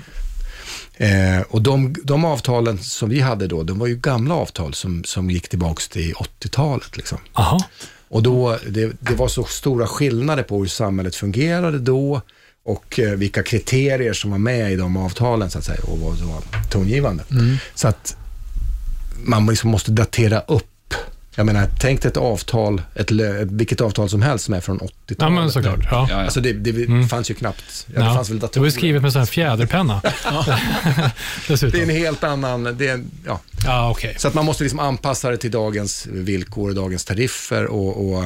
Eh, 0.97 1.43
och 1.49 1.63
de, 1.63 1.95
de 2.05 2.25
avtalen 2.25 2.79
som 2.79 3.09
vi 3.09 3.21
hade 3.21 3.47
då, 3.47 3.63
de 3.63 3.79
var 3.79 3.87
ju 3.87 3.97
gamla 3.97 4.35
avtal 4.35 4.75
som, 4.75 5.05
som 5.05 5.31
gick 5.31 5.49
tillbaka 5.49 5.83
till 5.91 6.15
80-talet. 6.15 6.97
Liksom. 6.97 7.19
Aha. 7.33 7.65
Och 8.09 8.23
då, 8.23 8.59
det, 8.69 8.93
det 9.01 9.15
var 9.15 9.29
så 9.29 9.45
stora 9.45 9.87
skillnader 9.87 10.43
på 10.43 10.59
hur 10.59 10.67
samhället 10.67 11.17
fungerade 11.17 11.79
då 11.79 12.21
och 12.65 12.99
eh, 12.99 13.11
vilka 13.11 13.43
kriterier 13.43 14.13
som 14.13 14.31
var 14.31 14.39
med 14.39 14.73
i 14.73 14.77
de 14.77 14.97
avtalen 14.97 15.51
så 15.51 15.59
att 15.59 15.65
säga 15.65 15.81
och 15.83 15.99
vad 15.99 16.19
som 16.19 16.29
var 16.29 16.43
tongivande. 16.71 17.25
Så 17.75 17.89
att 17.89 18.17
man 19.25 19.47
liksom 19.47 19.71
måste 19.71 19.91
datera 19.91 20.41
upp. 20.41 20.67
Jag 21.35 21.47
menar, 21.47 21.69
tänk 21.81 22.03
dig 22.03 22.09
ett 22.11 22.17
avtal, 22.17 22.83
ett, 22.95 23.11
vilket 23.51 23.81
avtal 23.81 24.09
som 24.09 24.23
helst 24.23 24.45
som 24.45 24.55
är 24.55 24.61
från 24.61 24.79
80-talet. 24.81 25.17
Ja, 25.19 25.29
men 25.31 25.53
såklart. 25.53 25.79
Ja. 25.91 26.13
Alltså 26.13 26.41
det, 26.41 26.53
det 26.53 27.09
fanns 27.09 27.31
ju 27.31 27.35
knappt, 27.35 27.87
ja, 27.95 28.01
det 28.01 28.07
Ja. 28.07 28.15
fanns 28.15 28.31
väl 28.31 28.37
Det 28.39 28.43
var 28.43 28.49
datorer. 28.49 28.71
skrivet 28.71 29.03
med 29.03 29.13
sån 29.13 29.19
här 29.21 29.27
fjäderpenna. 29.27 30.01
Det 31.49 31.63
är 31.63 31.83
en 31.83 31.91
helt 31.91 32.25
annan, 32.25 32.65
det 32.79 32.89
är, 32.89 32.95
en- 32.95 33.11
ja. 33.27 33.41
Ja, 33.65 33.91
okej. 33.91 34.15
Så 34.19 34.29
att 34.29 34.35
man 34.35 34.45
måste 34.45 34.63
liksom 34.63 34.79
anpassa 34.81 35.31
det 35.31 35.37
till 35.37 35.51
dagens 35.51 36.07
villkor, 36.07 36.73
dagens 36.73 37.05
tariffer 37.05 37.67
och, 37.67 38.09
och, 38.15 38.25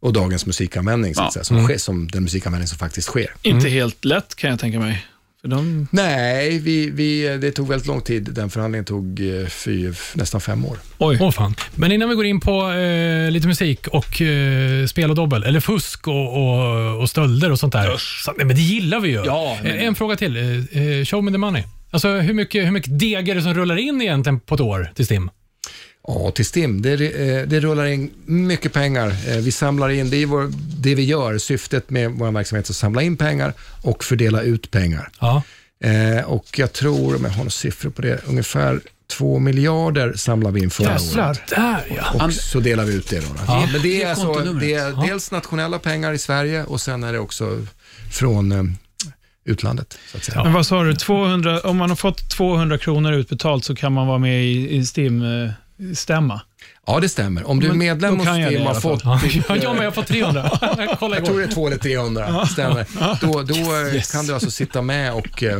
och 0.00 0.12
dagens 0.12 0.46
musikanvändning, 0.46 1.14
så 1.14 1.20
att 1.20 1.26
Ja. 1.26 1.30
säga, 1.30 1.44
som, 1.44 1.64
sker, 1.64 1.78
som 1.78 2.08
den 2.08 2.22
musikanvändning 2.22 2.68
som 2.68 2.78
faktiskt 2.78 3.08
sker. 3.08 3.34
Inte 3.42 3.68
helt 3.68 4.04
lätt 4.04 4.34
kan 4.34 4.50
jag 4.50 4.58
tänka 4.60 4.78
mig. 4.78 5.06
De, 5.46 5.86
Nej, 5.90 6.58
vi, 6.58 6.90
vi, 6.90 7.38
det 7.40 7.50
tog 7.50 7.68
väldigt 7.68 7.86
lång 7.88 8.00
tid. 8.00 8.28
Den 8.32 8.50
förhandlingen 8.50 8.84
tog 8.84 9.20
eh, 9.40 9.46
fy, 9.46 9.92
nästan 10.14 10.40
fem 10.40 10.64
år. 10.66 10.78
oj. 10.98 11.18
Åh 11.20 11.30
fan. 11.30 11.54
Men 11.74 11.92
innan 11.92 12.08
vi 12.08 12.14
går 12.14 12.26
in 12.26 12.40
på 12.40 12.70
eh, 12.72 13.30
lite 13.30 13.46
musik 13.48 13.86
och 13.88 14.22
eh, 14.22 14.86
spel 14.86 15.10
och 15.10 15.16
dobbel, 15.16 15.42
eller 15.42 15.60
fusk 15.60 16.08
och, 16.08 16.36
och, 16.36 17.00
och 17.00 17.10
stölder 17.10 17.52
och 17.52 17.58
sånt 17.58 17.72
där. 17.72 17.96
Så, 17.98 18.32
nej, 18.36 18.46
men 18.46 18.56
det 18.56 18.62
gillar 18.62 19.00
vi 19.00 19.08
ju. 19.08 19.22
Ja, 19.24 19.58
men- 19.62 19.72
Eh, 19.72 19.84
En 19.84 19.94
fråga 19.94 20.16
till. 20.16 20.36
Eh, 20.36 20.82
eh, 20.82 21.04
show 21.04 21.24
me 21.24 21.30
the 21.32 21.38
money. 21.38 21.62
Alltså, 21.90 22.08
hur 22.08 22.34
mycket, 22.34 22.66
hur 22.66 22.70
mycket 22.70 22.98
deg 22.98 23.28
är 23.28 23.34
det 23.34 23.42
som 23.42 23.54
rullar 23.54 23.76
in 23.76 24.02
egentligen 24.02 24.40
på 24.40 24.54
ett 24.54 24.60
år 24.60 24.92
till 24.94 25.04
STIM? 25.04 25.30
Ja, 26.06 26.30
till 26.30 26.46
STIM. 26.46 26.82
Det, 26.82 26.92
eh, 26.92 27.48
det 27.48 27.60
rullar 27.60 27.86
in 27.86 28.10
mycket 28.24 28.72
pengar. 28.72 29.08
Eh, 29.28 29.36
Vi 29.36 29.52
samlar 29.52 29.88
in, 29.88 30.10
det 30.10 30.16
är 30.16 30.26
vår, 30.26 30.52
det 30.78 30.94
vi 30.94 31.04
gör. 31.04 31.38
Syftet 31.38 31.90
med 31.90 32.10
vår 32.10 32.30
verksamhet 32.30 32.68
är 32.68 32.72
att 32.72 32.76
samla 32.76 33.02
in 33.02 33.16
pengar 33.16 33.52
och 33.82 34.04
fördela 34.04 34.42
ut 34.42 34.70
pengar. 34.70 35.08
Ja. 35.20 35.42
Eh, 35.84 36.24
och 36.24 36.58
jag 36.58 36.72
tror, 36.72 37.16
om 37.16 37.22
jag 37.24 37.30
har 37.30 37.36
några 37.36 37.50
siffror 37.50 37.90
på 37.90 38.02
det, 38.02 38.20
ungefär 38.26 38.80
två 39.10 39.38
miljarder 39.38 40.12
samlar 40.12 40.50
vi 40.50 40.60
in 40.62 40.70
förra 40.70 40.90
året. 40.90 41.02
Jävlar. 41.06 41.38
Där 41.48 41.84
ja. 41.96 42.24
Och 42.26 42.32
så 42.32 42.60
delar 42.60 42.84
vi 42.84 42.94
ut 42.94 43.08
det. 43.10 43.20
Då. 43.20 43.26
Ja. 43.46 43.68
Men 43.72 43.82
det 43.82 44.02
är, 44.02 44.10
alltså, 44.10 44.52
det 44.60 44.74
är 44.74 45.06
dels 45.06 45.30
nationella 45.30 45.78
pengar 45.78 46.12
i 46.12 46.18
Sverige 46.18 46.64
och 46.64 46.80
sen 46.80 47.04
är 47.04 47.12
det 47.12 47.18
också 47.18 47.66
från 48.10 48.76
utlandet. 49.44 49.98
Så 50.10 50.16
att 50.16 50.24
säga. 50.24 50.44
Men 50.44 50.52
vad 50.52 50.66
sa 50.66 50.82
du, 50.82 50.94
200, 50.94 51.60
om 51.60 51.76
man 51.76 51.88
har 51.88 51.96
fått 51.96 52.30
200 52.30 52.78
kronor 52.78 53.12
utbetalt 53.12 53.64
så 53.64 53.74
kan 53.74 53.92
man 53.92 54.06
vara 54.06 54.18
med 54.18 54.44
i, 54.44 54.76
i 54.76 54.76
stämma. 55.94 56.42
Ja, 56.86 57.00
det 57.00 57.08
stämmer. 57.08 57.48
Om 57.50 57.60
du 57.60 57.68
är 57.68 57.72
medlem 57.72 58.18
hos 58.18 58.26
jag 58.26 58.46
STIM 58.46 58.66
har 58.66 58.74
fått... 58.74 59.00
Ja, 59.04 59.20
ditt, 59.24 59.62
ja, 59.62 59.74
men 59.74 59.84
jag 59.84 59.94
får 59.94 60.02
300. 60.02 60.50
Kolla 60.98 61.16
Jag 61.16 61.24
tror 61.24 61.38
det 61.38 61.44
är 61.44 61.48
2 61.52 61.66
eller 61.66 61.76
300, 61.78 62.46
stämmer. 62.46 62.86
Då, 63.20 63.42
då 63.42 63.54
eh, 63.54 63.94
Yes. 63.94 64.12
kan 64.12 64.26
du 64.26 64.34
alltså 64.34 64.50
sitta 64.50 64.82
med 64.82 65.12
och 65.12 65.42
eh, 65.42 65.58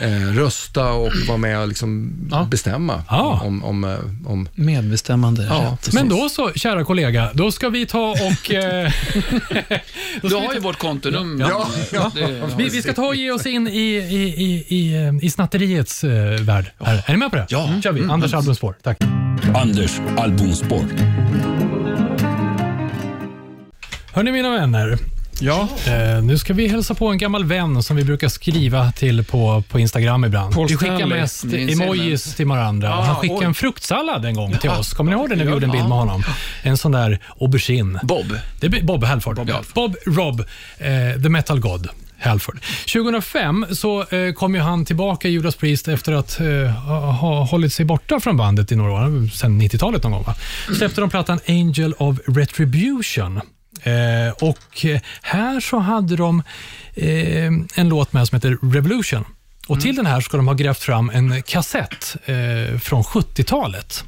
eh, 0.00 0.10
rösta 0.34 0.92
och 0.92 1.12
vara 1.28 1.38
med 1.38 1.58
och 1.60 1.68
liksom 1.68 2.12
Ja. 2.30 2.46
bestämma 2.50 3.02
Ja. 3.08 3.40
om, 3.44 3.64
om, 3.64 3.84
eh, 3.84 3.98
om... 4.26 4.48
Medbestämmande 4.54 5.46
Ja. 5.50 5.78
Men 5.92 6.08
då 6.08 6.28
så, 6.28 6.52
kära 6.52 6.84
kollega, 6.84 7.30
då 7.34 7.52
ska 7.52 7.68
vi 7.68 7.86
ta 7.86 8.10
och... 8.10 8.50
Eh, 8.54 8.92
då 10.22 10.28
Du 10.28 10.34
har 10.34 10.54
ju 10.54 10.60
vårt 10.60 10.78
kontonummer. 10.78 11.48
Ja, 11.50 11.68
ja. 11.92 12.10
Vi, 12.56 12.68
vi 12.68 12.82
ska 12.82 12.92
ta 12.92 13.06
och 13.06 13.16
ge 13.16 13.30
oss 13.30 13.46
in 13.46 13.68
i, 13.68 13.70
i, 13.80 14.44
i, 14.44 14.64
i, 14.68 14.94
eh, 14.94 15.26
i 15.26 15.30
snatteriets 15.30 16.04
uh, 16.04 16.10
värld. 16.40 16.70
Här. 16.80 17.02
Är 17.06 17.12
ni 17.12 17.16
med 17.18 17.30
på 17.30 17.36
det? 17.36 17.46
Ja. 17.48 17.70
kör 17.84 17.92
vi. 17.92 18.10
Anders 18.10 18.34
albumspår. 18.34 18.74
Tack. 18.82 18.98
Anders 19.54 20.00
albumspår. 20.62 20.84
Hörni 24.12 24.32
mina 24.32 24.50
vänner, 24.50 24.98
Ja, 25.40 25.68
eh, 25.86 26.22
nu 26.22 26.38
ska 26.38 26.52
vi 26.54 26.68
hälsa 26.68 26.94
på 26.94 27.08
en 27.08 27.18
gammal 27.18 27.44
vän 27.44 27.82
som 27.82 27.96
vi 27.96 28.04
brukar 28.04 28.28
skriva 28.28 28.92
till 28.92 29.24
på, 29.24 29.62
på 29.70 29.80
Instagram 29.80 30.24
ibland. 30.24 30.54
Paul 30.54 30.68
vi 30.68 30.76
skickar 30.76 30.96
Stanley. 30.96 31.20
mest 31.20 31.44
emojis 31.44 32.34
till 32.34 32.46
varandra. 32.46 32.88
Ja, 32.88 33.02
Han 33.02 33.16
skickade 33.16 33.38
oj. 33.40 33.44
en 33.46 33.54
fruktsallad 33.54 34.24
en 34.24 34.34
gång 34.34 34.56
till 34.58 34.70
oss. 34.70 34.92
Kommer 34.92 35.10
ni 35.12 35.18
ihåg 35.18 35.28
det 35.30 35.36
när 35.36 35.44
vi 35.44 35.50
Ja, 35.50 35.54
gjorde 35.54 35.66
en 35.66 35.72
bild 35.72 35.88
med 35.88 35.98
honom? 35.98 36.22
En 36.62 36.76
sån 36.76 36.92
där 36.92 37.18
aubergine. 37.40 38.00
Bob. 38.02 38.38
Det 38.60 38.68
blir 38.68 38.82
Bob 38.82 39.04
Halford. 39.04 39.36
Bob, 39.36 39.50
Halford. 39.50 39.94
Rob, 40.06 40.40
eh, 40.78 41.22
the 41.22 41.28
metal 41.28 41.60
god. 41.60 41.88
Halford. 42.20 42.60
2005 42.92 43.66
så 43.72 44.04
eh, 44.04 44.32
kom 44.32 44.54
ju 44.54 44.60
han 44.60 44.84
tillbaka, 44.84 45.28
Judas 45.28 45.56
Priest, 45.56 45.88
efter 45.88 46.12
att 46.12 46.40
eh, 46.40 46.46
ha, 47.20 47.44
hållit 47.44 47.72
sig 47.72 47.84
borta 47.84 48.20
från 48.20 48.36
bandet 48.36 48.72
i 48.72 48.76
några 48.76 48.92
år, 48.92 49.28
sen 49.28 49.62
90-talet 49.62 50.02
någon 50.02 50.12
gång. 50.12 50.22
Va? 50.22 50.34
Släppte 50.76 51.00
de 51.00 51.10
plattan 51.10 51.40
Angel 51.48 51.94
of 51.98 52.18
Retribution. 52.26 53.40
Eh, 53.82 54.32
och 54.40 54.84
eh, 54.84 55.00
här 55.22 55.60
så 55.60 55.78
hade 55.78 56.16
de 56.16 56.42
eh, 56.94 57.46
en 57.74 57.88
låt 57.88 58.12
med 58.12 58.28
som 58.28 58.36
heter 58.36 58.72
Revolution. 58.72 59.24
Och 59.68 59.80
till 59.80 59.96
den 59.96 60.06
här 60.06 60.20
ska 60.20 60.36
de 60.36 60.48
ha 60.48 60.54
grävt 60.54 60.78
fram 60.78 61.10
en 61.10 61.42
kassett 61.42 62.16
eh, 62.24 62.78
från 62.78 63.02
70-talet. 63.02 64.04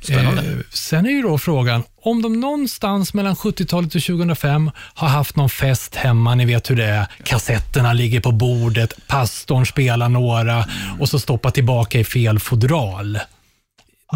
Spännande. 0.00 0.42
Eh, 0.42 0.58
sen 0.70 1.06
är 1.06 1.10
ju 1.10 1.22
då 1.22 1.38
frågan, 1.38 1.82
om 2.02 2.22
de 2.22 2.40
någonstans 2.40 3.14
mellan 3.14 3.34
70-talet 3.34 3.94
och 3.94 4.02
2005 4.02 4.70
har 4.94 5.08
haft 5.08 5.36
någon 5.36 5.50
fest 5.50 5.94
hemma, 5.94 6.34
ni 6.34 6.44
vet 6.44 6.70
hur 6.70 6.76
det 6.76 6.84
är, 6.84 7.06
kassetterna 7.24 7.92
ligger 7.92 8.20
på 8.20 8.32
bordet, 8.32 9.06
pastorn 9.06 9.66
spelar 9.66 10.08
några 10.08 10.64
och 11.00 11.08
så 11.08 11.18
stoppar 11.18 11.50
tillbaka 11.50 12.00
i 12.00 12.04
fel 12.04 12.38
fodral. 12.38 13.18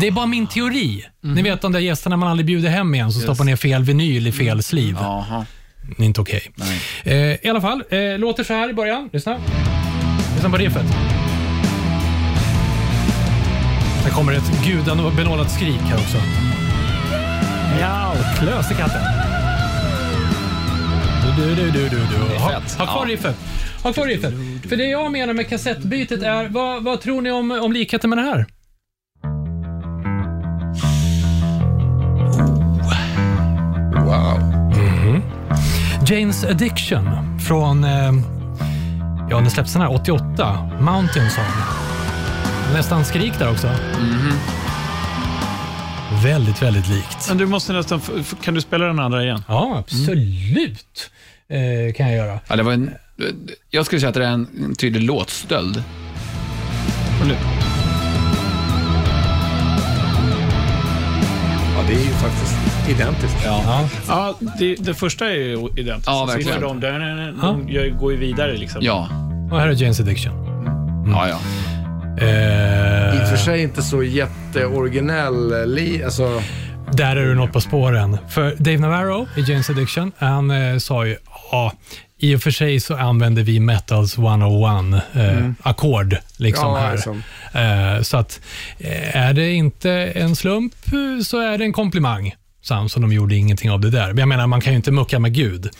Det 0.00 0.06
är 0.06 0.10
bara 0.10 0.26
min 0.26 0.46
teori. 0.46 1.04
Ni 1.20 1.42
vet 1.42 1.60
de 1.60 1.72
där 1.72 1.80
gästerna 1.80 2.16
man 2.16 2.28
aldrig 2.28 2.46
bjuder 2.46 2.70
hem 2.70 2.94
igen, 2.94 3.12
som 3.12 3.22
stoppar 3.22 3.44
ner 3.44 3.56
fel 3.56 3.84
vinyl 3.84 4.26
i 4.26 4.32
fel. 4.32 4.62
Det 5.96 6.02
är 6.02 6.06
inte 6.06 6.20
okej. 6.20 6.50
Nej. 6.54 6.80
Eh, 7.04 7.46
I 7.46 7.48
alla 7.48 7.60
fall, 7.60 7.82
eh, 7.90 8.18
låter 8.18 8.44
så 8.44 8.54
här 8.54 8.70
i 8.70 8.72
början. 8.72 9.10
Lyssna. 9.12 9.38
Lyssna 10.34 10.50
på 10.50 10.56
riffet. 10.56 10.86
Här 14.04 14.10
kommer 14.10 14.32
ett 14.32 14.64
gudabenådat 14.64 15.50
skrik 15.50 15.80
här 15.80 15.96
också. 15.96 16.16
Ja, 17.80 18.14
klös 18.38 18.70
i 18.70 18.74
katten. 18.74 19.02
Du, 21.36 21.54
du, 21.54 21.70
du, 21.70 21.88
du, 21.88 21.88
du. 21.88 22.38
Ha, 22.78 22.86
kvar 22.86 23.06
riffet. 23.06 23.36
Ha 23.82 23.92
kvar 23.92 24.06
riffet. 24.06 24.34
För 24.68 24.76
det 24.76 24.84
jag 24.84 25.12
menar 25.12 25.34
med 25.34 25.48
kassettbytet 25.48 26.22
är, 26.22 26.48
vad, 26.48 26.84
vad 26.84 27.00
tror 27.00 27.22
ni 27.22 27.30
om, 27.30 27.50
om 27.50 27.72
likheten 27.72 28.10
med 28.10 28.18
det 28.18 28.22
här? 28.22 28.46
Wow. 34.04 34.40
Jane's 36.04 36.50
Addiction 36.50 37.38
från, 37.40 37.84
eh, 37.84 38.12
ja 39.30 39.36
den 39.36 39.50
släpptes 39.50 39.72
den 39.72 39.82
här 39.82 39.94
88, 39.94 40.70
Mountain 40.80 41.30
Song. 41.30 41.79
Nästan 42.74 43.04
skrik 43.04 43.38
där 43.38 43.50
också. 43.50 43.70
Väldigt, 46.24 46.62
väldigt 46.62 46.88
likt. 46.88 47.28
men 47.28 47.38
du 47.38 47.46
måste 47.46 47.72
nästan, 47.72 48.00
kan 48.42 48.54
du 48.54 48.60
spela 48.60 48.84
den 48.86 48.98
andra 48.98 49.22
igen? 49.24 49.44
Ja, 49.48 49.76
absolut 49.78 51.10
eh, 51.48 51.94
kan 51.94 52.06
jag 52.06 52.16
göra. 52.16 52.40
Ja, 52.48 52.56
det 52.56 52.62
var 52.62 52.72
en, 52.72 52.90
jag 53.70 53.86
skulle 53.86 54.00
säga 54.00 54.08
att 54.08 54.14
det 54.14 54.24
är 54.24 54.30
en, 54.30 54.74
tydlig 54.78 55.02
låtstöld. 55.02 55.82
Ja, 61.76 61.82
det 61.88 61.94
är 61.94 61.98
ju 62.04 62.10
faktiskt 62.10 62.56
identiskt. 62.88 63.36
Ja. 63.44 63.88
Ja, 64.08 64.34
det, 64.58 64.74
det 64.74 64.94
första 64.94 65.26
är 65.30 65.34
ju 65.34 65.68
identiskt. 65.76 66.06
Ja, 66.06 66.12
Så 66.12 66.26
verkligen. 66.26 66.60
De, 66.60 66.80
de, 66.80 66.86
de, 66.98 67.40
de 67.42 67.68
gör- 67.68 67.98
går 67.98 68.12
ju 68.12 68.18
vidare 68.18 68.56
liksom. 68.56 68.80
Ja. 68.82 69.08
Och 69.52 69.60
här 69.60 69.68
är 69.68 69.72
Jane's 69.74 70.00
Addiction. 70.00 70.32
Ja, 71.12 71.28
ja. 71.28 71.38
Eh, 72.18 73.16
I 73.16 73.24
och 73.24 73.28
för 73.28 73.36
sig 73.36 73.62
inte 73.62 73.82
så 73.82 74.02
jätteoriginell, 74.02 75.74
li, 75.74 76.04
alltså, 76.04 76.42
Där 76.92 77.16
är 77.16 77.26
du 77.26 77.34
något 77.34 77.52
på 77.52 77.60
spåren. 77.60 78.18
För 78.28 78.54
Dave 78.58 78.78
Navarro 78.78 79.28
i 79.36 79.40
Jane's 79.40 79.70
Addiction, 79.70 80.12
han 80.18 80.50
eh, 80.50 80.78
sa 80.78 81.06
ju, 81.06 81.16
ja, 81.52 81.72
i 82.18 82.36
och 82.36 82.42
för 82.42 82.50
sig 82.50 82.80
så 82.80 82.96
använder 82.96 83.42
vi 83.42 83.60
Metals 83.60 84.18
101 84.18 85.02
eh, 85.12 85.50
ackord 85.62 86.16
liksom 86.36 86.68
ja, 86.68 86.78
här. 86.78 86.92
liksom. 86.92 87.22
Eh, 87.52 88.02
så 88.02 88.16
att 88.16 88.40
eh, 88.78 89.16
är 89.16 89.32
det 89.32 89.52
inte 89.52 89.92
en 89.92 90.36
slump 90.36 90.74
eh, 90.86 91.22
så 91.24 91.40
är 91.40 91.58
det 91.58 91.64
en 91.64 91.72
komplimang. 91.72 92.34
Sam, 92.62 92.88
de 92.96 93.12
gjorde 93.12 93.36
ingenting 93.36 93.70
av 93.70 93.80
det 93.80 93.90
där. 93.90 94.06
Men 94.06 94.18
jag 94.18 94.28
menar, 94.28 94.46
man 94.46 94.60
kan 94.60 94.72
ju 94.72 94.76
inte 94.76 94.90
mucka 94.90 95.18
med 95.18 95.34
Gud. 95.34 95.70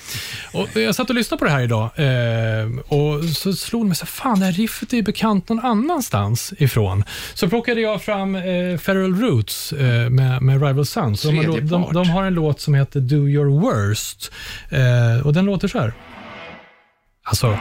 Och 0.53 0.69
jag 0.75 0.95
satt 0.95 1.09
och 1.11 1.15
lyssnade 1.15 1.39
på 1.39 1.45
det 1.45 1.51
här 1.51 1.63
idag 1.63 1.91
eh, 1.97 2.79
och 2.89 3.25
så 3.25 3.53
slog 3.53 3.85
det 3.85 3.89
mig 3.89 3.97
så 3.97 4.07
fan 4.07 4.41
det 4.41 4.47
här 4.47 4.53
riffet 4.53 4.93
är 4.93 4.97
ju 4.97 5.03
bekant 5.03 5.49
någon 5.49 5.61
annanstans 5.61 6.53
ifrån. 6.59 7.05
Så 7.35 7.49
plockade 7.49 7.81
jag 7.81 8.03
fram 8.03 8.35
eh, 8.35 8.79
Feral 8.79 9.15
Roots 9.15 9.73
eh, 9.73 10.11
med, 10.11 10.43
med 10.43 10.63
Rival 10.63 10.87
Sons. 10.87 11.23
De, 11.23 11.61
de, 11.61 11.85
part. 11.85 11.95
de 11.95 12.11
har 12.11 12.25
en 12.25 12.35
låt 12.35 12.61
som 12.61 12.75
heter 12.75 13.01
Do 13.01 13.29
Your 13.29 13.61
Worst 13.61 14.33
eh, 14.71 15.27
och 15.27 15.33
den 15.33 15.45
låter 15.45 15.69
så 15.69 15.79
här. 15.79 15.93
Alltså... 17.25 17.59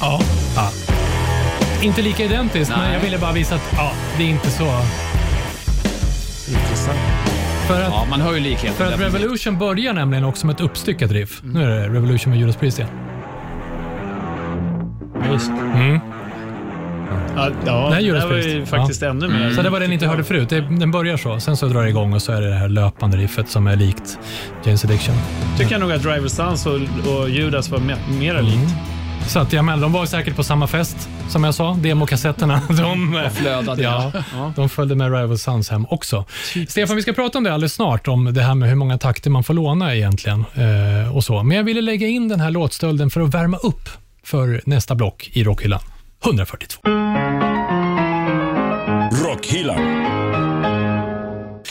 Ja. 0.00 0.20
Ja. 1.84 1.88
Inte 1.88 2.02
lika 2.02 2.24
identiskt, 2.24 2.70
men 2.76 2.92
jag 2.92 3.00
ville 3.00 3.18
bara 3.18 3.32
visa 3.32 3.54
att 3.54 3.72
ja, 3.76 3.92
det 4.18 4.22
är 4.24 4.28
inte 4.28 4.50
så. 4.50 4.64
Intressant. 6.48 6.98
För 7.68 7.80
att, 7.82 7.88
Ja, 7.92 8.06
man 8.10 8.20
hör 8.20 8.34
ju 8.34 8.40
likheten. 8.40 8.74
för 8.74 8.92
att. 8.92 9.00
Revolution 9.00 9.58
börjar 9.58 9.92
nämligen 9.92 10.24
också 10.24 10.46
med 10.46 10.54
ett 10.54 10.60
uppstyckat 10.60 11.10
riff. 11.10 11.40
Nu 11.44 11.62
är 11.62 11.68
det 11.68 11.88
Revolution 11.88 12.30
med 12.30 12.40
Judas 12.40 12.56
Priest 12.56 12.78
igen. 12.78 12.90
Just. 15.32 15.48
Mm. 15.48 16.00
Ja, 17.36 17.48
ja 17.66 17.90
Det 17.90 18.12
det 18.12 18.26
var 18.26 18.36
ju 18.36 18.66
faktiskt 18.66 19.02
ännu 19.02 19.28
mer. 19.28 19.50
Så 19.50 19.62
det 19.62 19.70
var 19.70 19.80
det 19.80 19.86
ni 19.86 19.94
inte 19.94 20.06
hörde 20.06 20.24
förut. 20.24 20.48
Det, 20.48 20.60
den 20.60 20.90
börjar 20.90 21.16
så, 21.16 21.40
sen 21.40 21.56
så 21.56 21.66
drar 21.66 21.82
det 21.82 21.88
igång 21.88 22.12
och 22.14 22.22
så 22.22 22.32
är 22.32 22.40
det 22.40 22.48
det 22.48 22.54
här 22.56 22.68
löpande 22.68 23.16
riffet 23.16 23.48
som 23.48 23.66
är 23.66 23.76
likt 23.76 24.18
James 24.64 24.84
Addiction. 24.84 25.14
tycker 25.58 25.72
jag 25.72 25.80
nog 25.80 25.92
att 25.92 26.02
Driver 26.02 26.28
Sons 26.28 26.66
och, 26.66 26.74
och 27.16 27.30
Judas 27.30 27.70
var 27.70 27.78
me- 27.78 28.18
mera 28.18 28.38
Mm. 28.38 28.52
Så 29.28 29.38
att 29.38 29.52
jag 29.52 29.64
menar, 29.64 29.82
de 29.82 29.92
var 29.92 30.06
säkert 30.06 30.36
på 30.36 30.44
samma 30.44 30.66
fest, 30.66 31.08
som 31.28 31.44
jag 31.44 31.54
sa. 31.54 31.74
Demokassetterna, 31.74 32.60
de, 32.68 33.30
flödade. 33.34 33.82
ja, 33.82 34.12
de 34.56 34.68
följde 34.68 34.94
med 34.94 35.12
Rival 35.12 35.38
Sons 35.38 35.70
hem 35.70 35.86
också. 35.90 36.24
Stefan, 36.68 36.96
vi 36.96 37.02
ska 37.02 37.12
prata 37.12 37.38
om 37.38 37.44
det 37.44 37.54
alldeles 37.54 37.74
snart, 37.74 38.08
om 38.08 38.34
det 38.34 38.42
här 38.42 38.54
med 38.54 38.68
hur 38.68 38.76
många 38.76 38.98
takter 38.98 39.30
man 39.30 39.44
får 39.44 39.54
låna 39.54 39.94
egentligen. 39.94 40.44
Eh, 40.54 41.16
och 41.16 41.24
så. 41.24 41.42
Men 41.42 41.56
jag 41.56 41.64
ville 41.64 41.80
lägga 41.80 42.06
in 42.06 42.28
den 42.28 42.40
här 42.40 42.50
låtstölden 42.50 43.10
för 43.10 43.20
att 43.20 43.34
värma 43.34 43.56
upp 43.56 43.88
för 44.24 44.62
nästa 44.66 44.94
block 44.94 45.30
i 45.32 45.44
rockhyllan. 45.44 45.80
142. 46.24 46.80
Rockhyllan. 49.24 50.04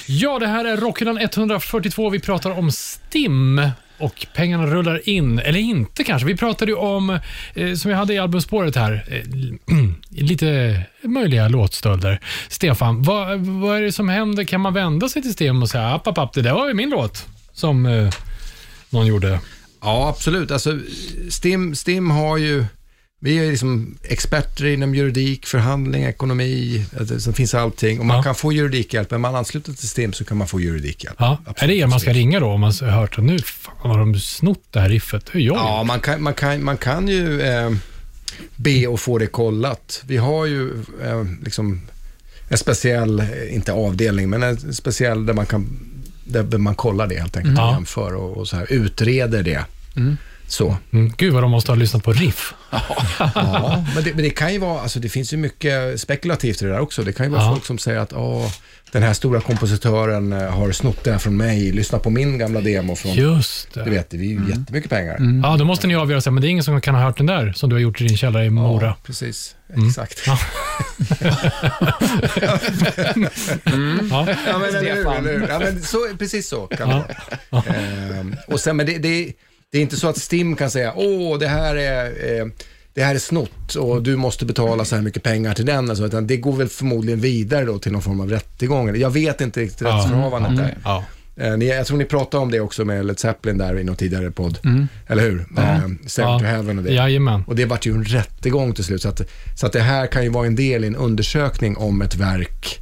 Ja, 0.08 0.40
det 0.40 0.48
här 0.48 0.66
är 0.66 0.78
Rockhyllan 0.78 1.18
142. 1.18 2.10
Vi 2.10 2.20
pratar 2.20 2.60
om 2.60 2.72
STIM 2.72 3.62
och 3.98 4.26
pengarna 4.34 4.66
rullar 4.66 5.10
in. 5.10 5.40
Eller 5.40 5.60
inte 5.60 6.04
kanske. 6.04 6.28
Vi 6.28 6.38
pratade 6.38 6.72
ju 6.72 6.78
om, 6.78 7.20
eh, 7.54 7.74
som 7.74 7.92
jag 7.92 7.98
hade 7.98 8.14
i 8.14 8.18
albumspåret 8.18 8.76
här, 8.76 9.06
eh, 9.08 9.24
lite 10.24 10.82
möjliga 11.02 11.48
låtstölder. 11.48 12.20
Stefan, 12.50 13.02
vad, 13.02 13.40
vad 13.40 13.78
är 13.78 13.82
det 13.82 13.92
som 13.92 14.10
händer? 14.10 14.44
Kan 14.44 14.62
man 14.62 14.74
vända 14.74 15.10
sig 15.10 15.22
till 15.22 15.34
STIM 15.34 15.62
och 15.62 15.70
säga 15.70 15.88
app, 15.88 16.08
app, 16.08 16.18
app, 16.18 16.34
det 16.34 16.42
där 16.42 16.54
var 16.54 16.68
ju 16.68 16.74
min 16.74 16.90
låt 16.90 17.28
som 17.54 17.86
eh, 17.86 18.10
någon 18.90 19.06
gjorde? 19.06 19.40
Ja, 19.82 20.10
absolut. 20.10 20.52
Alltså, 20.52 20.80
STIM, 21.30 21.76
STIM 21.76 22.10
har 22.10 22.38
ju... 22.38 22.66
Vi 23.26 23.38
är 23.38 23.52
liksom 23.52 23.98
experter 24.04 24.66
inom 24.66 24.96
juridik, 24.96 25.46
förhandling, 25.46 26.04
ekonomi, 26.04 26.86
så 27.20 27.34
finns 27.34 27.54
allting. 27.54 28.00
Och 28.00 28.06
man 28.06 28.18
Ja. 28.18 28.24
kan 28.24 28.36
få 28.36 28.54
juridikhjälp, 28.54 29.12
men 29.12 29.22
man 29.22 29.36
ansluter 29.36 29.74
till 29.74 29.90
STIM 29.90 30.14
så 30.14 30.26
kan 30.26 30.38
man 30.38 30.48
få 30.48 30.60
juridikhjälp. 30.60 31.16
Ja, 31.20 31.38
är 31.56 31.68
det 31.68 31.74
er 31.76 31.88
man 31.88 32.00
ska 32.00 32.14
ringa 32.14 32.40
då 32.40 32.46
om 32.48 32.62
man 32.62 32.74
har 32.82 32.88
hört 32.88 33.18
att 33.18 33.24
nu 33.24 33.40
fan, 33.40 33.74
har 33.92 34.00
de 34.00 34.20
snott 34.20 34.64
det 34.72 34.80
här 34.80 34.90
riffet? 34.90 35.30
Hur 35.32 35.40
gör 35.40 35.56
Ja, 35.56 35.84
man 35.84 36.00
kan, 36.00 36.24
man 36.24 36.34
kan, 36.34 36.64
man 36.64 36.78
kan 36.78 37.08
ju 37.08 37.42
eh, 37.42 37.72
be 38.56 38.94
att 38.94 39.00
få 39.00 39.18
det 39.18 39.28
kollat. 39.28 40.02
Vi 40.08 40.18
har 40.18 40.46
ju 40.46 40.72
eh, 41.04 41.24
liksom 41.44 41.82
en 42.50 42.58
speciell, 42.58 43.20
eh, 43.20 43.56
inte 43.56 43.72
avdelning, 43.74 44.30
men 44.30 44.44
en 44.44 44.74
speciell 44.74 45.26
där 45.26 45.34
man 45.34 45.46
kan 45.46 45.80
där 46.26 46.58
man 46.58 46.76
kollar 46.76 47.08
det 47.08 47.20
helt 47.20 47.38
enkelt 47.38 47.58
och 47.60 47.64
Ja. 47.64 47.74
jämför 47.74 48.16
och, 48.16 48.38
och 48.38 48.48
så 48.48 48.56
här, 48.58 48.72
utreder 48.74 49.44
det. 49.44 49.64
Så. 50.48 50.78
Mm, 50.94 51.14
gud 51.18 51.34
vad 51.34 51.44
de 51.44 51.52
måste 51.52 51.72
ha 51.72 51.76
lyssnat 51.76 52.04
på 52.04 52.14
riff. 52.14 52.54
Ja, 53.36 53.86
men 53.96 54.04
det, 54.04 54.14
men 54.14 54.24
det 54.24 54.30
kan 54.30 54.54
ju 54.54 54.60
vara, 54.60 54.82
alltså 54.82 55.00
det 55.00 55.10
finns 55.10 55.34
ju 55.34 55.38
mycket 55.38 56.02
spekulativt 56.02 56.62
i 56.62 56.66
det 56.66 56.72
där 56.72 56.80
också. 56.80 57.04
Det 57.04 57.14
kan 57.14 57.26
ju 57.26 57.32
vara 57.32 57.42
Ja. 57.44 57.52
folk 57.52 57.66
som 57.66 57.78
säger 57.78 58.00
att 58.00 58.14
Åh, 58.14 58.52
den 58.92 59.04
här 59.04 59.14
stora 59.14 59.42
kompositören 59.42 60.34
eh, 60.34 60.50
har 60.50 60.72
snott 60.72 61.04
det 61.04 61.12
här 61.12 61.20
från 61.20 61.38
mig, 61.38 61.72
lyssna 61.72 62.00
på 62.00 62.10
min 62.10 62.38
gamla 62.38 62.62
demo 62.62 62.96
från, 62.96 63.14
Just 63.14 63.74
du 63.74 63.84
det. 63.84 63.90
vet, 63.90 64.10
det 64.10 64.18
är 64.18 64.22
ju 64.22 64.42
jättemycket 64.50 64.90
pengar. 64.90 65.18
Ja, 65.44 65.58
då 65.58 65.66
måste 65.66 65.88
ni 65.88 65.96
avgöra, 65.96 66.22
så 66.22 66.30
här, 66.30 66.34
men 66.34 66.42
det 66.42 66.48
är 66.48 66.50
ingen 66.50 66.64
som 66.64 66.82
kan 66.82 66.96
ha 66.96 67.02
hört 67.04 67.18
den 67.18 67.26
där 67.26 67.54
som 67.56 67.70
du 67.70 67.76
har 67.76 67.82
gjort 67.82 68.02
i 68.02 68.08
din 68.08 68.18
källare 68.18 68.46
i 68.46 68.50
Mora. 68.50 68.86
Ja, 68.86 68.96
precis. 69.04 69.56
Mm. 69.76 69.88
Exakt. 69.90 70.22
Ja. 70.28 70.40
Ja. 74.10 74.28
Ja, 74.48 74.58
men, 74.60 74.76
eller 74.76 75.18
eller 75.18 75.40
hur? 75.40 75.48
Ja, 75.50 75.60
men 75.60 75.82
så, 75.82 75.98
precis 76.20 76.48
så 76.50 76.68
kan 76.68 76.90
det 76.90 77.04
vara. 77.50 77.64
Ehm, 77.64 78.36
och 78.48 78.60
sen, 78.60 78.78
men 78.78 78.86
det, 78.86 78.98
det, 78.98 79.34
det 79.74 79.78
är 79.80 79.82
inte 79.82 79.96
så 79.98 80.08
att 80.08 80.18
STIM 80.18 80.56
kan 80.56 80.70
säga, 80.72 80.94
åh, 80.96 81.40
det 81.40 81.48
här 81.48 81.76
är, 81.76 82.06
eh, 82.40 82.46
det 82.94 83.04
här 83.04 83.16
är 83.16 83.20
snott 83.20 83.76
och 83.76 84.04
du 84.04 84.16
måste 84.16 84.46
betala 84.46 84.86
så 84.86 84.96
här 84.96 85.02
mycket 85.04 85.24
pengar 85.24 85.54
till 85.54 85.66
den. 85.66 85.90
Alltså, 85.90 86.06
utan 86.06 86.28
det 86.28 86.38
går 86.38 86.54
väl 86.54 86.68
förmodligen 86.70 87.20
vidare 87.20 87.66
då 87.66 87.80
till 87.80 87.92
någon 87.92 88.02
form 88.02 88.20
av 88.20 88.30
rättegång. 88.30 88.96
Jag 88.96 89.10
vet 89.10 89.42
inte 89.42 89.60
riktigt 89.60 89.82
Ja. 89.82 89.88
rättsförhållandet 89.98 90.58
där. 90.58 90.78
Ja. 90.84 91.04
Eh, 91.38 91.58
ni, 91.58 91.68
jag 91.68 91.86
tror 91.88 91.98
ni 91.98 92.06
pratade 92.06 92.44
om 92.44 92.52
det 92.52 92.60
också 92.60 92.86
med 92.86 93.06
Led 93.06 93.20
Zeppelin 93.20 93.58
där 93.58 93.80
i 93.80 93.84
någon 93.84 93.96
tidigare 93.96 94.32
podd. 94.32 94.58
Eller 95.08 95.24
hur? 95.24 95.46
Ja. 95.56 95.82
Seven 96.06 96.40
to 96.40 96.46
Heaven 96.46 96.78
och 96.78 96.84
det. 96.84 96.94
Jajamän. 96.94 97.44
Och 97.48 97.56
det 97.56 97.66
vart 97.66 97.86
ju 97.86 97.92
en 97.94 98.04
rättegång 98.06 98.74
till 98.74 98.84
slut. 98.84 99.02
Så 99.02 99.10
att, 99.10 99.22
så 99.60 99.66
att 99.66 99.74
det 99.74 99.80
här 99.82 100.08
kan 100.08 100.24
ju 100.24 100.30
vara 100.30 100.48
en 100.48 100.56
del 100.56 100.84
i 100.84 100.88
en 100.88 100.96
undersökning 100.96 101.78
om 101.78 102.02
ett 102.02 102.16
verk 102.16 102.80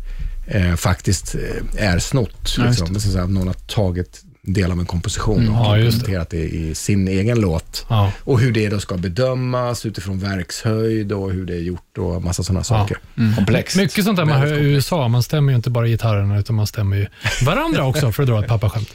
eh, 0.47 0.75
faktiskt 0.75 1.35
eh, 1.35 1.85
är 1.93 1.99
snott. 1.99 2.55
Ja, 2.57 2.65
Liksom. 2.65 2.99
Så 2.99 3.19
att 3.19 3.29
någon 3.29 3.47
har 3.47 3.53
tagit 3.53 4.21
del 4.43 4.71
av 4.71 4.79
en 4.79 4.85
komposition 4.85 5.49
och 5.49 5.55
Ja, 5.65 5.77
just 5.77 5.91
det. 5.91 5.99
implementerat 6.01 6.29
det 6.29 6.37
i 6.55 6.75
sin 6.75 7.07
egen 7.07 7.39
låt. 7.41 7.85
Ja. 7.89 8.11
Och 8.23 8.39
hur 8.39 8.51
det 8.51 8.69
då 8.69 8.79
ska 8.79 8.97
bedömas 8.97 9.85
utifrån 9.85 10.19
verkshöjd 10.19 11.11
och 11.11 11.31
hur 11.31 11.45
det 11.45 11.53
är 11.53 11.59
gjort 11.59 11.97
och 11.97 12.23
massa 12.23 12.43
sådana 12.43 12.63
saker. 12.63 12.97
Komplext. 13.35 13.77
Mycket 13.77 14.03
sånt 14.05 14.17
där 14.17 14.25
man 14.25 14.39
hör 14.39 14.53
i 14.61 14.65
USA. 14.65 15.07
Man 15.07 15.23
stämmer 15.23 15.51
ju 15.51 15.55
inte 15.55 15.69
bara 15.69 15.87
gitarrerna, 15.87 16.39
utan 16.39 16.55
man 16.55 16.67
stämmer 16.67 16.97
ju 16.97 17.07
varandra 17.45 17.85
också, 17.85 18.11
för 18.11 18.23
att 18.23 18.29
dra 18.29 18.39
ett 18.43 18.47
pappaskämt. 18.47 18.89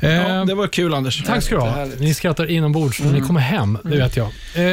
Eh, 0.00 0.10
Ja, 0.12 0.44
det 0.44 0.54
var 0.54 0.66
kul 0.66 0.94
Anders. 0.94 1.24
Tack 1.24 1.42
ska 1.42 1.54
du 1.54 1.60
ha. 1.60 1.86
Ni 1.98 2.14
skrattar 2.14 2.50
inombords 2.50 3.00
när 3.00 3.12
ni 3.12 3.20
kommer 3.20 3.40
hem, 3.40 3.78
det 3.84 3.96
vet 3.96 4.16
jag. 4.16 4.26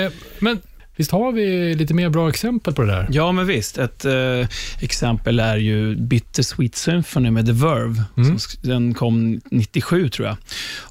Eh, 0.04 0.12
men 0.40 0.60
visst 0.98 1.12
har 1.12 1.32
vi 1.32 1.76
lite 1.76 1.94
mer 1.94 2.10
bra 2.10 2.30
exempel 2.30 2.74
på 2.74 2.82
det 2.82 2.88
där? 2.88 3.08
Ja, 3.12 3.32
men 3.32 3.48
visst. 3.48 3.78
Ett 3.78 4.06
eh, 4.06 4.48
exempel 4.80 5.40
är 5.40 5.58
ju 5.58 5.96
Bittersweet 5.96 6.76
Symphony 6.76 7.32
med 7.32 7.46
The 7.46 7.52
Verve. 7.52 8.04
Mm. 8.18 8.40
Som, 8.40 8.60
den 8.62 8.94
kom 8.94 9.42
97, 9.52 10.10
tror 10.10 10.28
jag. 10.28 10.38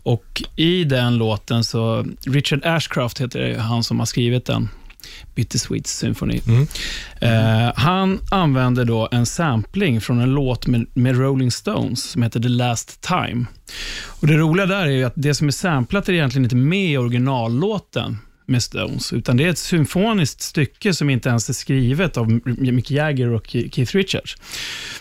Och 0.02 0.42
I 0.56 0.84
den 0.84 1.16
låten, 1.16 1.64
så 1.64 2.06
Richard 2.26 2.60
Ashcroft 2.64 3.20
heter 3.20 3.58
han 3.58 3.84
som 3.84 3.98
har 3.98 4.06
skrivit 4.06 4.44
den. 4.44 4.68
Bittersweet 5.34 5.86
Symphony. 5.86 6.40
Mm. 6.46 6.66
Eh, 7.20 7.72
han 7.76 8.20
använder 8.30 8.84
då 8.84 9.08
en 9.12 9.26
sampling 9.26 10.00
från 10.00 10.20
en 10.20 10.30
låt 10.30 10.66
med, 10.66 10.86
med 10.94 11.18
Rolling 11.18 11.50
Stones 11.50 12.02
som 12.10 12.22
heter 12.22 12.40
The 12.40 12.48
Last 12.48 13.00
Time. 13.00 13.46
Och 14.20 14.26
Det 14.26 14.36
roliga 14.36 14.66
där 14.66 14.86
är 14.86 15.06
att 15.06 15.12
det 15.16 15.34
som 15.34 15.46
är 15.46 15.52
samplat 15.52 16.08
är 16.08 16.12
egentligen 16.12 16.44
inte 16.44 16.56
med 16.56 16.90
i 16.90 16.96
originallåten 16.96 18.18
med 18.46 18.62
Stones, 18.62 19.12
utan 19.12 19.36
det 19.36 19.44
är 19.44 19.48
ett 19.48 19.58
symfoniskt 19.58 20.40
stycke 20.40 20.94
som 20.94 21.10
inte 21.10 21.28
ens 21.28 21.48
är 21.48 21.52
skrivet 21.52 22.16
av 22.16 22.40
Mick 22.58 22.90
Jagger 22.90 23.28
och 23.28 23.46
Keith 23.46 23.96
Richards. 23.96 24.36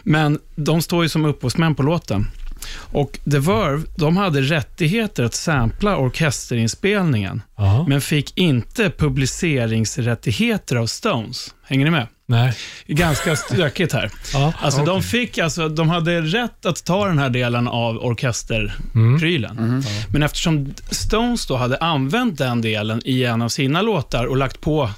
Men 0.03 0.39
de 0.55 0.81
står 0.81 1.03
ju 1.03 1.09
som 1.09 1.25
upphovsmän 1.25 1.75
på 1.75 1.83
låten. 1.83 2.27
Och 2.75 3.19
The 3.31 3.39
Verve, 3.39 3.83
de 3.95 4.17
hade 4.17 4.41
rättigheter 4.41 5.23
att 5.23 5.33
sampla 5.33 5.97
orkesterinspelningen, 5.97 7.41
Ja. 7.57 7.85
men 7.87 8.01
fick 8.01 8.37
inte 8.37 8.89
publiceringsrättigheter 8.89 10.75
av 10.75 10.85
Stones. 10.87 11.53
Hänger 11.67 11.85
ni 11.85 11.91
med? 11.91 12.07
Nej. 12.27 12.53
Ganska 12.87 13.35
stökigt 13.35 13.93
här. 13.93 14.11
Ja. 14.33 14.53
Alltså, 14.61 14.85
de, 14.85 15.03
fick, 15.03 15.37
alltså, 15.37 15.69
de 15.69 15.89
hade 15.89 16.21
rätt 16.21 16.65
att 16.65 16.85
ta 16.85 17.05
den 17.07 17.19
här 17.19 17.29
delen 17.29 17.67
av 17.67 17.97
orkesterprylen. 17.97 19.83
Men 20.11 20.23
eftersom 20.23 20.73
Stones 20.91 21.45
då 21.47 21.55
hade 21.55 21.77
använt 21.77 22.37
den 22.37 22.61
delen 22.61 23.01
i 23.05 23.23
en 23.23 23.41
av 23.41 23.49
sina 23.49 23.81
låtar 23.81 24.25
och 24.25 24.37
lagt 24.37 24.61
på 24.61 24.89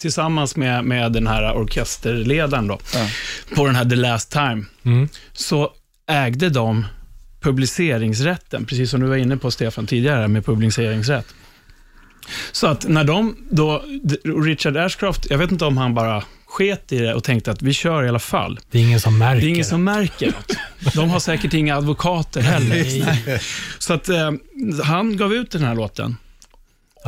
tillsammans 0.00 0.56
med, 0.56 0.84
med 0.84 1.12
den 1.12 1.26
här 1.26 1.52
orkesterledaren 1.56 2.66
då, 2.68 2.78
Ja. 2.94 3.06
på 3.56 3.66
den 3.66 3.76
här 3.76 3.84
The 3.84 3.96
Last 3.96 4.32
Time, 4.32 4.64
Mm. 4.84 5.08
så 5.32 5.70
ägde 6.06 6.48
de 6.48 6.86
publiceringsrätten, 7.40 8.64
precis 8.64 8.90
som 8.90 9.00
du 9.00 9.06
var 9.06 9.16
inne 9.16 9.36
på 9.36 9.50
Stefan 9.50 9.86
tidigare 9.86 10.28
med 10.28 10.44
publiceringsrätt. 10.44 11.34
Så 12.52 12.66
att 12.66 12.88
när 12.88 13.04
de 13.04 13.36
då, 13.50 13.82
Richard 14.44 14.76
Ashcroft, 14.76 15.26
jag 15.30 15.38
vet 15.38 15.50
inte 15.50 15.64
om 15.64 15.76
han 15.76 15.94
bara 15.94 16.24
sket 16.46 16.92
i 16.92 16.98
det 16.98 17.14
och 17.14 17.24
tänkte 17.24 17.50
att 17.50 17.62
vi 17.62 17.72
kör 17.72 18.04
i 18.04 18.08
alla 18.08 18.18
fall. 18.18 18.60
Det 18.70 18.78
är 18.78 18.82
ingen 18.82 19.00
som 19.00 19.18
märker. 19.18 19.40
Det 19.40 19.46
är 19.46 19.50
ingen 19.50 19.64
som 19.64 19.84
märker 19.84 20.26
något. 20.26 20.94
De 20.94 21.10
har 21.10 21.20
säkert 21.20 21.54
inga 21.54 21.76
advokater 21.76 22.40
heller. 22.40 23.40
Så 23.78 23.92
att 23.92 24.08
eh, 24.08 24.32
han 24.84 25.16
gav 25.16 25.34
ut 25.34 25.50
den 25.50 25.62
här 25.62 25.74
låten. 25.74 26.16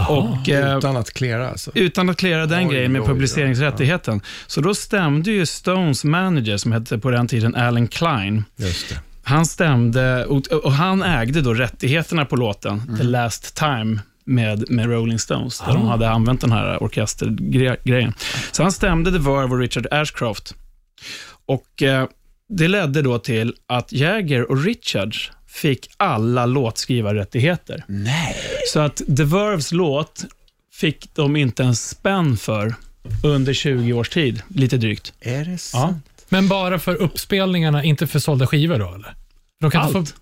Och, 0.09 0.49
eh, 0.49 0.79
Utan 0.79 0.97
att 0.97 1.13
klära 1.13 1.49
alltså. 1.51 1.71
utan 1.75 2.11
att 2.11 2.17
klära 2.17 2.47
den 2.47 2.69
Oj, 2.69 2.75
grejen 2.75 2.93
med 2.93 3.01
oj, 3.01 3.07
publiceringsrättigheten. 3.07 4.21
Så 4.47 4.61
då 4.61 4.75
stämde 4.75 5.31
ju 5.31 5.47
Stones 5.47 6.05
manager, 6.05 6.57
som 6.57 6.73
hette 6.73 6.99
på 6.99 7.11
den 7.11 7.29
tiden 7.29 7.55
Alan 7.55 7.89
Klein, 7.89 8.45
Just 8.57 8.89
det. 8.89 9.01
han 9.23 9.47
stämde 9.47 10.25
och, 10.25 10.47
och 10.47 10.73
han 10.73 11.03
ägde 11.03 11.41
då 11.41 11.55
rättigheterna 11.55 12.25
på 12.25 12.37
låten 12.37 12.97
The 12.99 13.03
Last 13.05 13.57
Time 13.57 13.99
med, 14.25 14.71
med 14.71 14.87
Rolling 14.87 15.19
Stones, 15.19 15.59
där 15.61 15.73
de 15.73 15.87
Ah. 15.87 15.91
hade 15.91 16.11
använt 16.11 16.41
den 16.41 16.53
här 16.53 16.83
orkestergrejen. 16.83 18.15
Så 18.53 18.63
han 18.63 18.73
stämde 18.73 19.11
The 19.13 19.19
Verve 19.19 19.55
och 19.55 19.59
Richard 19.59 19.87
Ashcroft. 19.91 20.55
Och 21.47 21.83
eh, 21.83 22.07
Det 22.49 22.69
ledde 22.69 23.03
då 23.03 23.19
till 23.19 23.55
att 23.67 23.93
Jagger 23.93 24.51
och 24.51 24.65
Richards 24.65 25.33
fick 25.57 25.91
alla 25.97 26.47
låtskrivarrättigheter. 26.47 27.85
Nej. 27.89 28.37
Så 28.73 28.81
att 28.81 28.97
The 28.97 29.25
Verves 29.25 29.73
låt 29.73 30.25
fick 30.75 31.15
de 31.15 31.37
inte 31.37 31.63
en 31.65 31.77
spänn 31.77 32.37
för 32.37 32.75
under 33.25 33.53
20 33.53 33.93
års 33.93 34.09
tid, 34.09 34.43
lite 34.49 34.77
drygt. 34.77 35.13
Är 35.21 35.45
det 35.45 35.51
Ja. 35.51 35.59
sant? 35.59 36.05
Men 36.29 36.49
bara 36.49 36.79
för 36.79 36.95
uppspelningarna, 36.95 37.85
inte 37.85 38.07
för 38.07 38.19
sålda 38.19 38.47
skivor 38.47 38.79
då? 38.79 38.95
Eller? 38.95 39.15
De 39.61 39.71
kan 39.71 39.83
Allt. 39.83 39.97
inte 39.97 40.13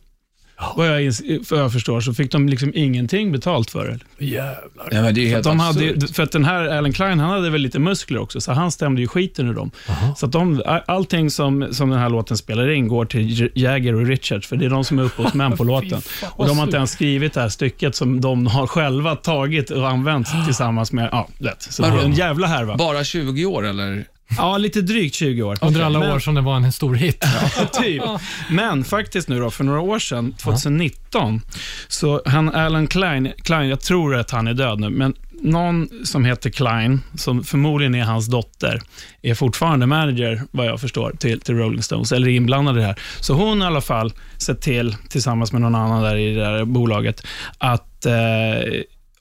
Vad 0.76 1.02
jag, 1.02 1.12
vad 1.50 1.60
jag 1.60 1.72
förstår 1.72 2.00
så 2.00 2.14
fick 2.14 2.32
de 2.32 2.48
liksom 2.48 2.72
ingenting 2.74 3.32
betalt 3.32 3.70
för 3.70 3.98
det. 4.18 4.24
Jävlar. 4.24 4.88
Ja, 4.90 5.02
men 5.02 5.14
det 5.14 5.20
är 5.20 5.28
helt 5.28 5.44
De 5.44 5.60
absurt. 5.60 5.94
hade, 5.94 6.08
för 6.14 6.22
att 6.22 6.32
den 6.32 6.44
här 6.44 6.68
Alan 6.68 6.92
Klein, 6.92 7.20
han 7.20 7.30
hade 7.30 7.50
väl 7.50 7.60
lite 7.60 7.78
muskler 7.78 8.18
också, 8.20 8.40
så 8.40 8.52
han 8.52 8.70
stämde 8.72 9.00
ju 9.00 9.08
skiten 9.08 9.48
ur 9.48 9.54
dem. 9.54 9.70
Så 10.16 10.26
att 10.26 10.32
de, 10.32 10.62
allting 10.86 11.30
som, 11.30 11.68
som 11.72 11.90
den 11.90 11.98
här 11.98 12.08
låten 12.08 12.36
spelar 12.36 12.70
in 12.70 12.88
går 12.88 13.04
till 13.04 13.50
Jagger 13.54 13.94
och 13.94 14.06
Richards, 14.06 14.46
för 14.48 14.56
det 14.56 14.64
är 14.64 14.70
de 14.70 14.84
som 14.84 14.98
är 14.98 15.02
upphovsmän 15.02 15.56
på 15.56 15.64
låten. 15.74 16.00
fan, 16.00 16.30
Och 16.32 16.46
de 16.46 16.58
har 16.58 16.64
inte 16.64 16.76
ens 16.76 16.90
skrivit 16.90 17.32
det 17.32 17.40
här 17.40 17.48
stycket 17.48 17.94
som 17.94 18.20
de 18.20 18.46
har 18.46 18.66
själva 18.66 19.16
tagit 19.16 19.70
och 19.70 19.88
använt 19.88 20.28
tillsammans 20.46 20.92
med, 20.92 21.08
ja, 21.12 21.28
rätt. 21.38 21.62
Så 21.62 21.82
det 21.82 21.88
är 21.88 22.04
en 22.04 22.12
jävla 22.12 22.46
härva. 22.46 22.76
Bara 22.76 23.04
20 23.04 23.44
år 23.46 23.66
eller? 23.66 24.04
Ja, 24.36 24.58
lite 24.58 24.80
drygt 24.80 25.14
20 25.14 25.42
år. 25.42 25.58
Under 25.60 25.82
alla 25.82 25.98
Men- 25.98 26.10
år 26.12 26.18
som 26.18 26.34
det 26.34 26.40
var 26.40 26.56
en 26.56 26.72
stor 26.72 26.94
hit. 26.94 27.24
typ. 27.82 28.02
Men 28.50 28.84
faktiskt 28.84 29.28
nu 29.28 29.40
då, 29.40 29.50
för 29.50 29.64
några 29.64 29.80
år 29.80 29.98
sedan, 29.98 30.32
2019, 30.32 31.40
så 31.88 32.22
han 32.26 32.54
Alan 32.54 32.86
Klein, 32.86 33.32
Klein, 33.42 33.68
jag 33.68 33.80
tror 33.80 34.16
att 34.16 34.30
han 34.30 34.46
är 34.46 34.54
död 34.54 34.80
nu, 34.80 34.90
men 34.90 35.14
någon 35.42 35.88
som 36.04 36.24
heter 36.24 36.50
Klein, 36.50 37.00
som 37.14 37.44
förmodligen 37.44 37.94
är 37.94 38.04
hans 38.04 38.26
dotter, 38.26 38.80
är 39.22 39.34
fortfarande 39.34 39.86
manager, 39.86 40.42
vad 40.50 40.66
jag 40.66 40.80
förstår, 40.80 41.12
till, 41.18 41.40
till 41.40 41.54
Rolling 41.54 41.82
Stones, 41.82 42.12
eller 42.12 42.28
är 42.28 42.32
inblandad 42.32 42.76
i 42.76 42.80
det 42.80 42.86
här. 42.86 42.96
Så 43.20 43.34
hon 43.34 43.62
i 43.62 43.64
alla 43.64 43.80
fall 43.80 44.12
sett 44.38 44.60
till, 44.60 44.96
tillsammans 45.08 45.52
med 45.52 45.60
någon 45.60 45.74
annan 45.74 46.02
där 46.02 46.16
i 46.16 46.34
det 46.34 46.40
där 46.40 46.64
bolaget, 46.64 47.26
att 47.58 48.06
eh, 48.06 48.12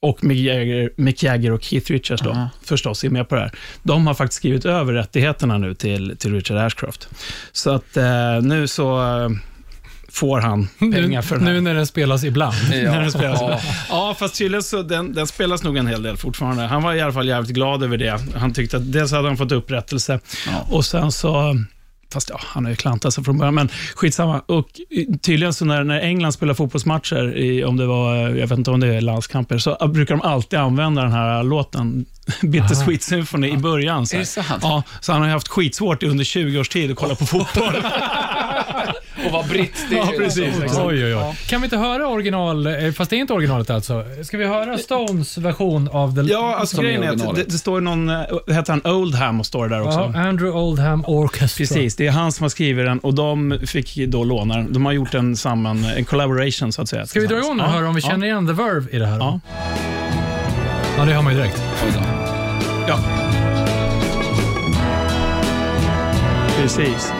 och 0.03 0.23
Mick 0.23 0.39
Jagger, 0.39 0.89
Mick 0.97 1.23
Jagger 1.23 1.51
och 1.51 1.63
Keith 1.63 1.91
Richards 1.91 2.21
då, 2.21 2.29
Aha. 2.29 2.49
förstås 2.63 3.03
är 3.03 3.09
med 3.09 3.29
på 3.29 3.35
det 3.35 3.41
här. 3.41 3.51
De 3.83 4.07
har 4.07 4.13
faktiskt 4.13 4.37
skrivit 4.37 4.65
över 4.65 4.93
rättigheterna 4.93 5.57
nu 5.57 5.73
till, 5.73 6.15
till 6.17 6.33
Richard 6.33 6.57
Ashcroft. 6.57 7.09
Så 7.51 7.71
att 7.71 7.97
eh, 7.97 8.41
nu 8.41 8.67
så 8.67 9.01
eh, 9.01 9.29
får 10.09 10.39
han 10.39 10.67
pengar 10.79 11.21
för 11.21 11.35
den 11.35 11.47
här. 11.47 11.53
Nu 11.53 11.61
när 11.61 11.73
den 11.73 11.87
spelas 11.87 12.23
ibland. 12.23 12.55
När 12.69 13.01
den 13.01 13.11
spelas. 13.11 13.41
Ja. 13.41 13.59
Ja, 13.89 14.15
fast 14.19 14.35
tydligen 14.37 14.63
så 14.63 14.81
den, 14.81 15.13
den 15.13 15.27
spelas 15.27 15.63
nog 15.63 15.77
en 15.77 15.87
hel 15.87 16.03
del 16.03 16.17
fortfarande. 16.17 16.63
Han 16.63 16.83
var 16.83 16.93
i 16.93 17.01
alla 17.01 17.13
fall 17.13 17.27
jävligt 17.27 17.51
glad 17.55 17.83
över 17.83 17.97
det. 17.97 18.19
Han 18.35 18.53
tyckte 18.53 18.77
att 18.77 18.91
dels 18.91 19.11
hade 19.11 19.27
han 19.27 19.37
fått 19.37 19.51
upprättelse 19.51 20.19
Ja. 20.47 20.67
och 20.69 20.85
sen 20.85 21.11
så 21.11 21.55
Fast 22.13 22.29
ja, 22.29 22.39
han 22.41 22.65
har 22.65 22.69
ju 22.69 22.75
klantat 22.75 23.13
sig 23.13 23.23
från 23.23 23.37
början, 23.37 23.55
men 23.55 23.69
skitsamma. 23.95 24.41
Och 24.45 24.67
eh, 24.89 25.05
tydligen 25.21 25.53
så 25.53 25.65
när, 25.65 25.83
när 25.83 25.99
England 25.99 26.31
spelar 26.31 26.53
fotbollsmatcher, 26.53 27.37
i, 27.37 27.63
om 27.63 27.77
det 27.77 27.85
var, 27.85 28.15
eh, 28.15 28.21
jag 28.21 28.47
vet 28.47 28.57
inte 28.57 28.71
om 28.71 28.79
det 28.79 28.87
är 28.87 29.01
landskamper, 29.01 29.57
så 29.57 29.87
brukar 29.87 30.15
de 30.15 30.21
alltid 30.21 30.59
använda 30.59 31.01
den 31.01 31.11
här 31.11 31.43
låten, 31.43 32.05
Bittersweet 32.41 33.03
Symphony, 33.03 33.49
i 33.49 33.57
början. 33.57 34.07
Så, 34.07 34.15
Är 34.15 34.17
här. 34.17 34.25
det 34.25 34.43
sant? 34.43 34.63
Ja, 34.63 34.83
så 35.01 35.11
han 35.11 35.21
har 35.21 35.27
ju 35.27 35.33
haft 35.33 35.47
skitsvårt 35.47 36.03
under 36.03 36.23
20 36.23 36.59
års 36.59 36.69
tid 36.69 36.91
att 36.91 36.97
kolla 36.97 37.15
på 37.15 37.25
fotboll. 37.33 37.73
Och 39.25 39.31
var 39.31 39.43
britt. 39.43 39.85
det 39.89 39.95
är- 39.95 39.99
Ja, 40.03 40.11
precis, 40.17 40.61
exakt. 40.63 40.81
Oj, 40.85 41.05
oj, 41.05 41.15
oj. 41.15 41.37
Kan 41.47 41.61
vi 41.61 41.65
inte 41.65 41.77
höra 41.77 42.07
original, 42.07 42.67
eh, 42.67 42.91
fast 42.91 43.09
det 43.09 43.15
är 43.15 43.17
inte 43.17 43.33
originalet 43.33 43.69
alltså. 43.69 44.03
Ska 44.23 44.37
vi 44.37 44.45
höra 44.45 44.77
Stones 44.77 45.37
version 45.37 45.89
av 45.91 46.15
The... 46.15 46.21
Ja, 46.31 46.55
alltså 46.55 46.75
Som 46.75 46.85
är 46.85 46.89
grejen 46.89 47.03
är 47.03 47.07
att 47.07 47.13
originalet. 47.13 47.45
det, 47.47 47.51
det 47.53 47.57
står 47.57 47.81
någon, 47.81 48.09
eh, 48.09 48.15
heter 48.47 48.71
han 48.83 48.93
Oldham 48.93 49.39
och 49.39 49.45
står 49.45 49.67
det 49.69 49.75
där 49.75 49.81
också. 49.81 50.11
Ja, 50.13 50.19
Andrew 50.19 50.59
Oldham 50.59 51.03
Orchestra. 51.07 51.61
Precis, 51.63 51.95
det 51.95 52.07
är 52.07 52.11
han 52.11 52.31
som 52.31 52.43
har 52.43 52.49
skrivit 52.49 52.85
den 52.85 52.99
och 52.99 53.13
de 53.13 53.59
fick 53.67 53.95
då 54.07 54.23
låna 54.23 54.55
den. 54.57 54.73
De 54.73 54.85
har 54.85 54.93
gjort 54.93 55.13
en 55.13 55.35
samman, 55.35 55.85
en 55.97 56.05
collaboration 56.05 56.71
så 56.73 56.81
att 56.81 56.89
säga. 56.89 57.05
Ska 57.07 57.19
vi 57.19 57.27
dra 57.27 57.37
igång 57.37 57.59
och 57.59 57.67
höra 57.69 57.87
om 57.87 57.95
vi 57.95 58.01
känner 58.01 58.27
igen 58.27 58.47
The 58.47 58.53
Verve 58.53 58.89
i 58.91 58.99
det 58.99 59.05
här? 59.07 59.17
Ja. 59.17 59.39
ja 60.97 61.05
det 61.05 61.13
hör 61.13 61.21
man 61.21 61.33
ju 61.33 61.39
direkt. 61.39 61.63
Oj 61.85 61.91
då. 61.93 61.99
Ja. 62.87 62.99
Precis. 66.57 67.11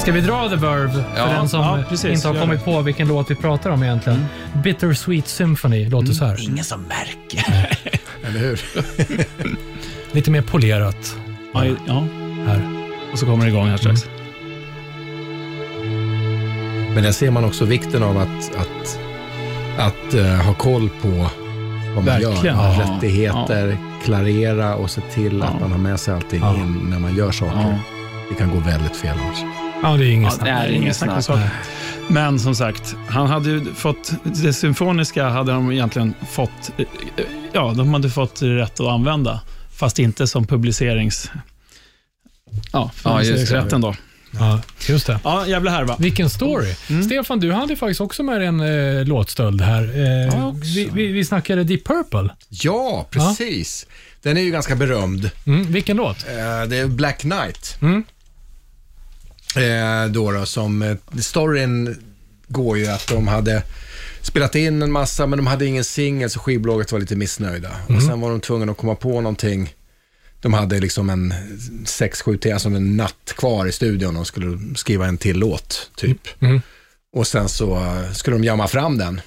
Ska 0.00 0.12
vi 0.12 0.20
dra 0.20 0.48
The 0.48 0.56
Verve 0.56 0.92
för 0.92 1.04
Ja, 1.16 1.26
den 1.26 1.48
som 1.48 1.60
ja, 1.60 1.78
precis, 1.88 2.10
inte 2.14 2.28
har 2.28 2.34
kommit 2.34 2.64
på 2.64 2.82
vilken 2.82 3.08
låt 3.08 3.30
vi 3.30 3.34
pratar 3.34 3.70
om 3.70 3.82
egentligen? 3.82 4.24
Bittersweet 4.64 5.28
Symphony 5.28 5.88
låter 5.88 6.12
så 6.12 6.24
här. 6.24 6.42
Ingen 6.42 6.64
som 6.64 6.82
märker. 6.82 7.68
Eller 8.26 8.40
hur? 8.40 8.60
Lite 10.14 10.30
mer 10.30 10.42
polerat 10.42 11.16
Ja, 11.54 11.64
ja. 11.86 12.06
här. 12.46 12.62
Och 13.12 13.18
så 13.18 13.26
kommer 13.26 13.44
det 13.44 13.50
igång 13.50 13.68
här 13.68 13.76
strax. 13.76 14.04
Men 16.94 17.02
där 17.02 17.12
ser 17.12 17.30
man 17.30 17.44
också 17.44 17.64
vikten 17.64 18.02
av 18.02 18.18
att, 18.18 18.54
att, 18.56 18.98
att 19.78 20.14
eh, 20.14 20.24
ha 20.46 20.54
koll 20.54 20.90
på 21.02 21.08
vad 21.08 21.94
man 21.94 22.04
Verkligen. 22.04 22.34
gör. 22.56 22.74
Ja. 22.74 22.94
Rättigheter, 22.96 23.76
klarera 24.04 24.74
och 24.74 24.90
se 24.90 25.00
till 25.00 25.42
att 25.42 25.48
Ja. 25.52 25.60
man 25.60 25.72
har 25.72 25.78
med 25.78 26.00
sig 26.00 26.14
allting 26.14 26.40
Ja. 26.42 26.54
in 26.54 26.86
när 26.90 26.98
man 26.98 27.16
gör 27.16 27.30
saker. 27.30 27.60
Ja. 27.60 27.78
Det 28.28 28.34
kan 28.34 28.50
gå 28.50 28.58
väldigt 28.58 28.96
fel 28.96 29.16
annars. 29.24 29.38
Ja, 29.82 29.96
det 29.96 30.04
är 30.04 30.10
inget 30.10 30.32
Ja, 30.32 30.36
snack. 30.38 30.46
det 30.48 30.50
är 30.52 30.68
inget 30.72 30.96
snack 30.96 31.24
snack. 31.24 31.50
Men 32.08 32.38
som 32.40 32.54
sagt, 32.54 32.94
han 33.08 33.26
hade 33.26 33.50
ju 33.50 33.74
fått, 33.74 34.12
det 34.24 34.52
symfoniska 34.52 35.28
hade 35.28 35.52
de 35.52 35.72
egentligen 35.72 36.14
fått, 36.30 36.70
eh, 36.78 36.84
ja, 37.52 37.72
de 37.76 37.92
hade 37.94 38.10
fått 38.10 38.42
rätt 38.42 38.80
att 38.80 38.86
använda, 38.86 39.40
fast 39.76 39.98
inte 39.98 40.26
som 40.26 40.46
publicerings... 40.46 41.30
Ja, 41.32 42.60
Ja, 42.72 42.82
just 42.88 43.04
det. 43.04 43.10
publiceringsrätten 43.10 43.80
då. 43.80 43.94
Ja, 44.38 44.60
just 44.88 45.06
det. 45.06 45.20
Ja, 45.24 45.46
jävla 45.46 45.70
härva. 45.70 45.96
Vilken 45.98 46.30
story. 46.30 46.74
Mm. 46.90 47.02
Stefan, 47.02 47.40
du 47.40 47.52
hade 47.52 47.76
faktiskt 47.76 48.00
också 48.00 48.22
med 48.22 48.42
en 48.42 48.60
eh, 48.60 49.04
låtstöld 49.04 49.60
här. 49.60 49.82
Eh, 49.82 50.34
Ja, 50.38 50.54
vi, 50.74 50.90
vi, 50.94 51.06
vi 51.06 51.24
snackade 51.24 51.64
Deep 51.64 51.84
Purple. 51.84 52.28
Ja, 52.48 53.06
precis. 53.10 53.86
Den 54.22 54.36
är 54.36 54.40
ju 54.40 54.50
ganska 54.50 54.76
berömd. 54.76 55.30
Mm, 55.46 55.72
vilken 55.72 55.96
låt? 55.96 56.16
Eh, 56.28 56.68
det 56.68 56.76
är 56.76 56.86
Black 56.86 57.18
Knight. 57.20 57.76
Mm. 57.82 58.04
Eh, 59.56 60.06
då 60.10 60.32
då, 60.32 60.46
som, 60.46 60.82
eh, 60.82 60.96
storyn 61.20 61.96
går 62.48 62.78
ju 62.78 62.86
att 62.86 63.08
de 63.08 63.28
hade 63.28 63.62
spelat 64.22 64.54
in 64.54 64.82
en 64.82 64.92
massa, 64.92 65.26
men 65.26 65.36
de 65.36 65.46
hade 65.46 65.66
ingen 65.66 65.84
singel, 65.84 66.30
så 66.30 66.40
skivbolaget 66.40 66.92
var 66.92 66.98
lite 66.98 67.16
missnöjda. 67.16 67.70
Och 67.88 68.02
sen 68.02 68.20
var 68.20 68.30
de 68.30 68.40
tvungna 68.40 68.72
att 68.72 68.78
komma 68.78 68.94
på 68.94 69.20
någonting. 69.20 69.74
De 70.40 70.52
hade 70.54 70.80
liksom 70.80 71.10
en 71.10 71.34
6-7 71.84 72.38
timmar, 72.38 72.54
alltså 72.54 72.68
en 72.68 72.96
natt 72.96 73.34
kvar 73.36 73.66
i 73.66 73.72
studion 73.72 74.16
och 74.16 74.26
skulle 74.26 74.58
skriva 74.76 75.06
en 75.06 75.18
till 75.18 75.38
låt, 75.38 75.90
typ. 75.96 76.42
Mm. 76.42 76.60
Och 77.12 77.26
sen 77.26 77.48
så 77.48 77.76
eh, 77.76 78.12
skulle 78.12 78.36
de 78.36 78.44
jamma 78.44 78.68
fram 78.68 78.98
den. 78.98 79.20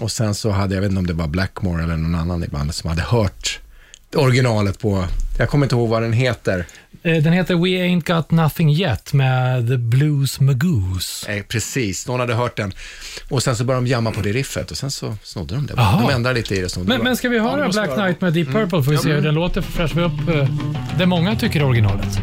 Och 0.00 0.12
sen 0.12 0.34
så 0.34 0.50
hade, 0.50 0.74
jag 0.74 0.82
vet 0.82 0.90
inte 0.90 0.98
om 0.98 1.06
det 1.06 1.12
var 1.12 1.28
Blackmore 1.28 1.82
eller 1.82 1.96
någon 1.96 2.14
annan 2.14 2.44
i 2.44 2.48
bandet 2.48 2.76
som 2.76 2.90
hade 2.90 3.02
hört 3.02 3.60
originalet 4.16 4.78
på, 4.78 5.04
jag 5.38 5.48
kommer 5.48 5.66
inte 5.66 5.74
ihåg 5.74 5.88
vad 5.88 6.02
den 6.02 6.12
heter. 6.12 6.66
Eh, 7.02 7.22
den 7.22 7.32
heter 7.32 7.54
We 7.54 7.68
Ain't 7.68 8.14
Got 8.16 8.30
Nothing 8.30 8.70
Yet 8.70 9.12
med 9.12 9.68
The 9.68 9.76
Blues 9.76 10.40
Magoose. 10.40 11.32
Eh, 11.32 11.42
precis, 11.42 12.06
någon 12.06 12.20
hade 12.20 12.34
hört 12.34 12.56
den. 12.56 12.72
Och 13.28 13.42
sen 13.42 13.56
så 13.56 13.64
började 13.64 13.86
de 13.86 13.90
jamma 13.90 14.10
på 14.12 14.20
det 14.20 14.32
riffet 14.32 14.70
och 14.70 14.76
sen 14.76 14.90
så 14.90 15.16
snodde 15.22 15.54
de 15.54 15.66
det. 15.66 15.74
Aha. 15.74 16.08
De 16.08 16.14
ändrade 16.14 16.38
lite 16.38 16.54
i 16.54 16.60
det. 16.60 16.76
Men, 16.76 16.86
det. 16.86 16.98
men 16.98 17.16
ska 17.16 17.28
vi 17.28 17.36
Ja, 17.36 17.42
det 17.42 17.50
höra 17.50 17.66
måste 17.66 17.82
Black 17.82 17.94
Knight 17.94 18.20
med 18.20 18.32
Deep 18.32 18.48
Purple 18.48 18.82
får 18.82 18.90
vi 18.90 18.98
se 18.98 19.12
hur 19.12 19.22
den 19.22 19.34
låter, 19.34 19.60
för 19.60 19.72
fräschar 19.72 19.96
vi 19.96 20.02
upp 20.02 20.36
eh, 20.36 20.48
det 20.98 21.06
många 21.06 21.36
tycker 21.36 21.60
är 21.60 21.64
originalet. 21.64 22.18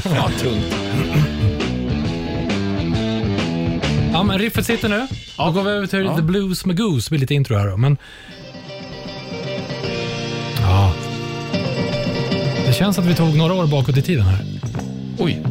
Ja, 0.14 0.30
tungt. 0.40 1.29
Ja, 4.12 4.22
men 4.22 4.38
riffet 4.38 4.66
sitter 4.66 4.88
nu. 4.88 5.06
Då 5.36 5.50
går 5.50 5.62
vi 5.62 5.70
över 5.70 5.86
till 5.86 6.10
The 6.16 6.22
Blues 6.22 6.64
Magoose. 6.64 7.06
Det 7.06 7.10
blir 7.10 7.20
lite 7.20 7.34
intro 7.34 7.56
här 7.56 7.68
då, 7.68 7.76
men... 7.76 7.96
Ja. 10.60 10.92
Det 12.66 12.72
känns 12.72 12.98
att 12.98 13.06
vi 13.06 13.14
tog 13.14 13.36
några 13.36 13.54
år 13.54 13.66
bakåt 13.66 13.96
i 13.96 14.02
tiden 14.02 14.24
här. 14.24 14.44
Oj. 15.18 15.40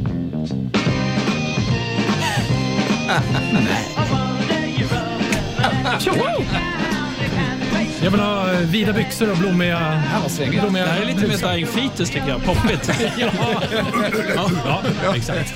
Jag 8.03 8.11
vill 8.11 8.19
ha 8.19 8.51
eh, 8.51 8.59
vida 8.59 8.93
byxor 8.93 9.31
och 9.31 9.37
blommiga... 9.37 9.79
Det 9.79 9.81
här 9.81 11.01
är 11.01 11.05
lite 11.05 11.27
mer. 11.27 11.53
Dying 11.53 11.67
Fetus 11.67 12.09
tycker 12.09 12.27
jag. 12.27 12.43
Poppigt. 12.43 12.91
ja. 14.35 14.49
ja, 15.03 15.15
exakt. 15.15 15.53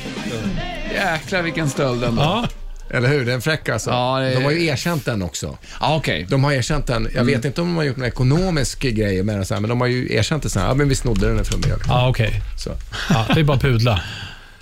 Jäklar 0.93 1.41
vilken 1.41 1.70
stöld 1.70 2.04
ändå. 2.04 2.22
Ja, 2.22 2.47
Eller 2.94 3.10
hur? 3.10 3.26
Den 3.26 3.36
är 3.36 3.39
fräck 3.39 3.70
alltså. 3.70 3.89
Ja, 3.89 4.20
det 4.20 4.26
är- 4.26 4.36
De 4.36 4.44
har 4.44 4.52
ju 4.52 4.66
erkänt 4.66 5.06
den 5.06 5.22
också. 5.22 5.58
Ja, 5.82 5.96
okej. 5.96 6.26
De 6.30 6.44
har 6.44 6.52
erkänt 6.52 6.88
den. 6.88 7.04
Jag 7.04 7.14
Mm. 7.22 7.26
vet 7.28 7.46
inte 7.46 7.62
om 7.62 7.68
de 7.68 7.76
har 7.76 7.84
gjort 7.84 7.98
någon 7.98 8.08
ekonomisk 8.08 8.80
grej 8.82 9.24
med 9.24 9.36
den, 9.36 9.46
så 9.46 9.54
här, 9.54 9.62
men 9.62 9.70
de 9.70 9.82
har 9.82 9.88
ju 9.88 10.14
erkänt 10.14 10.44
det 10.44 10.50
så 10.50 10.60
här. 10.60 10.68
Ja, 10.68 10.74
men 10.74 10.89
vi 10.89 10.96
snodde 10.96 11.36
den 11.36 11.46
från 11.46 11.62
ja 11.88 12.10
okej. 12.10 12.41
Så. 12.58 12.70
Ja, 13.10 13.26
det 13.34 13.39
är 13.39 13.44
bara 13.44 13.58
pudla. 13.60 14.02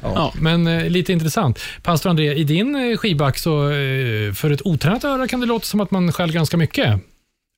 Ja. 0.04 0.34
Men 0.40 0.68
eh, 0.68 0.90
lite 0.90 1.12
intressant. 1.14 1.60
Pastor 1.84 2.10
André, 2.10 2.34
i 2.34 2.44
din 2.44 2.76
eh, 2.92 2.98
skivback 2.98 3.38
så 3.38 3.64
eh, 3.72 4.34
för 4.34 4.52
ett 4.52 4.62
otränat 4.66 5.04
öra 5.04 5.28
kan 5.28 5.40
det 5.40 5.46
låta 5.46 5.66
som 5.66 5.80
att 5.82 5.92
man 5.92 6.12
skäl 6.12 6.32
ganska 6.32 6.58
mycket. 6.58 7.00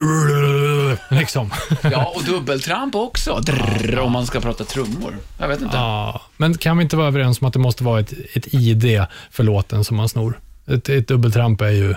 liksom. 1.10 1.52
Ja, 1.92 2.14
och 2.16 2.24
dubbeltramp 2.24 2.96
också. 2.96 3.40
Drrr, 3.40 4.00
om 4.00 4.12
man 4.12 4.26
ska 4.28 4.40
prata 4.40 4.64
trummor. 4.64 5.18
Jag 5.38 5.48
vet 5.48 5.62
inte. 5.62 5.78
Ja, 5.78 6.22
men 6.38 6.58
kan 6.58 6.78
vi 6.78 6.84
inte 6.84 6.96
vara 6.98 7.08
överens 7.08 7.42
om 7.42 7.48
att 7.48 7.54
det 7.54 7.60
måste 7.60 7.84
vara 7.84 8.00
ett, 8.00 8.14
ett 8.34 8.54
ID 8.54 9.06
för 9.32 9.44
låten 9.44 9.84
som 9.84 9.98
man 9.98 10.10
snor? 10.10 10.40
Ett, 10.68 10.90
ett 10.90 11.08
dubbeltramp 11.08 11.62
är 11.62 11.70
ju 11.70 11.96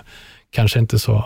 kanske 0.51 0.79
inte 0.79 0.99
så 0.99 1.25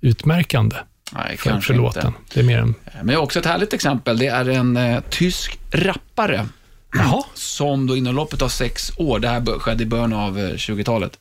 utmärkande 0.00 0.76
Nej, 1.12 1.36
för, 1.36 1.50
kanske 1.50 1.66
för 1.66 1.74
inte. 1.74 1.82
låten. 1.98 2.12
Det 2.34 2.40
är 2.40 2.44
mer 2.44 2.58
en... 2.58 2.74
Men 2.94 3.08
jag 3.08 3.18
har 3.18 3.24
också 3.24 3.38
ett 3.38 3.46
härligt 3.46 3.72
exempel. 3.72 4.18
Det 4.18 4.26
är 4.26 4.48
en 4.48 4.76
eh, 4.76 5.00
tysk 5.10 5.58
rappare 5.70 6.46
Jaha. 6.94 7.22
som 7.34 7.86
då 7.86 7.96
inom 7.96 8.14
loppet 8.14 8.42
av 8.42 8.48
sex 8.48 8.92
år, 8.96 9.18
det 9.18 9.28
här 9.28 9.58
skedde 9.58 9.82
i 9.82 9.86
början 9.86 10.12
av 10.12 10.38
eh, 10.38 10.42
20-talet, 10.42 11.18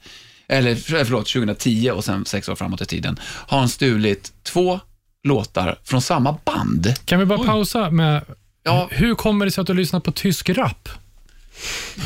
eller 0.47 0.75
för- 0.75 1.03
förlåt, 1.05 1.27
2010 1.27 1.91
och 1.91 2.03
sen 2.05 2.25
sex 2.25 2.49
år 2.49 2.55
framåt 2.55 2.81
i 2.81 2.85
tiden, 2.85 3.19
har 3.23 3.59
han 3.59 3.69
stulit 3.69 4.33
två 4.43 4.79
låtar 5.23 5.79
från 5.83 6.01
samma 6.01 6.37
band. 6.45 6.93
Kan 7.05 7.19
vi 7.19 7.25
bara 7.25 7.43
pausa 7.43 7.89
med, 7.89 8.21
Ja, 8.63 8.87
hur 8.91 9.15
kommer 9.15 9.45
det 9.45 9.51
sig 9.51 9.61
att 9.61 9.67
du 9.67 9.73
lyssnar 9.73 9.99
på 9.99 10.11
tysk 10.11 10.49
rap? 10.49 10.89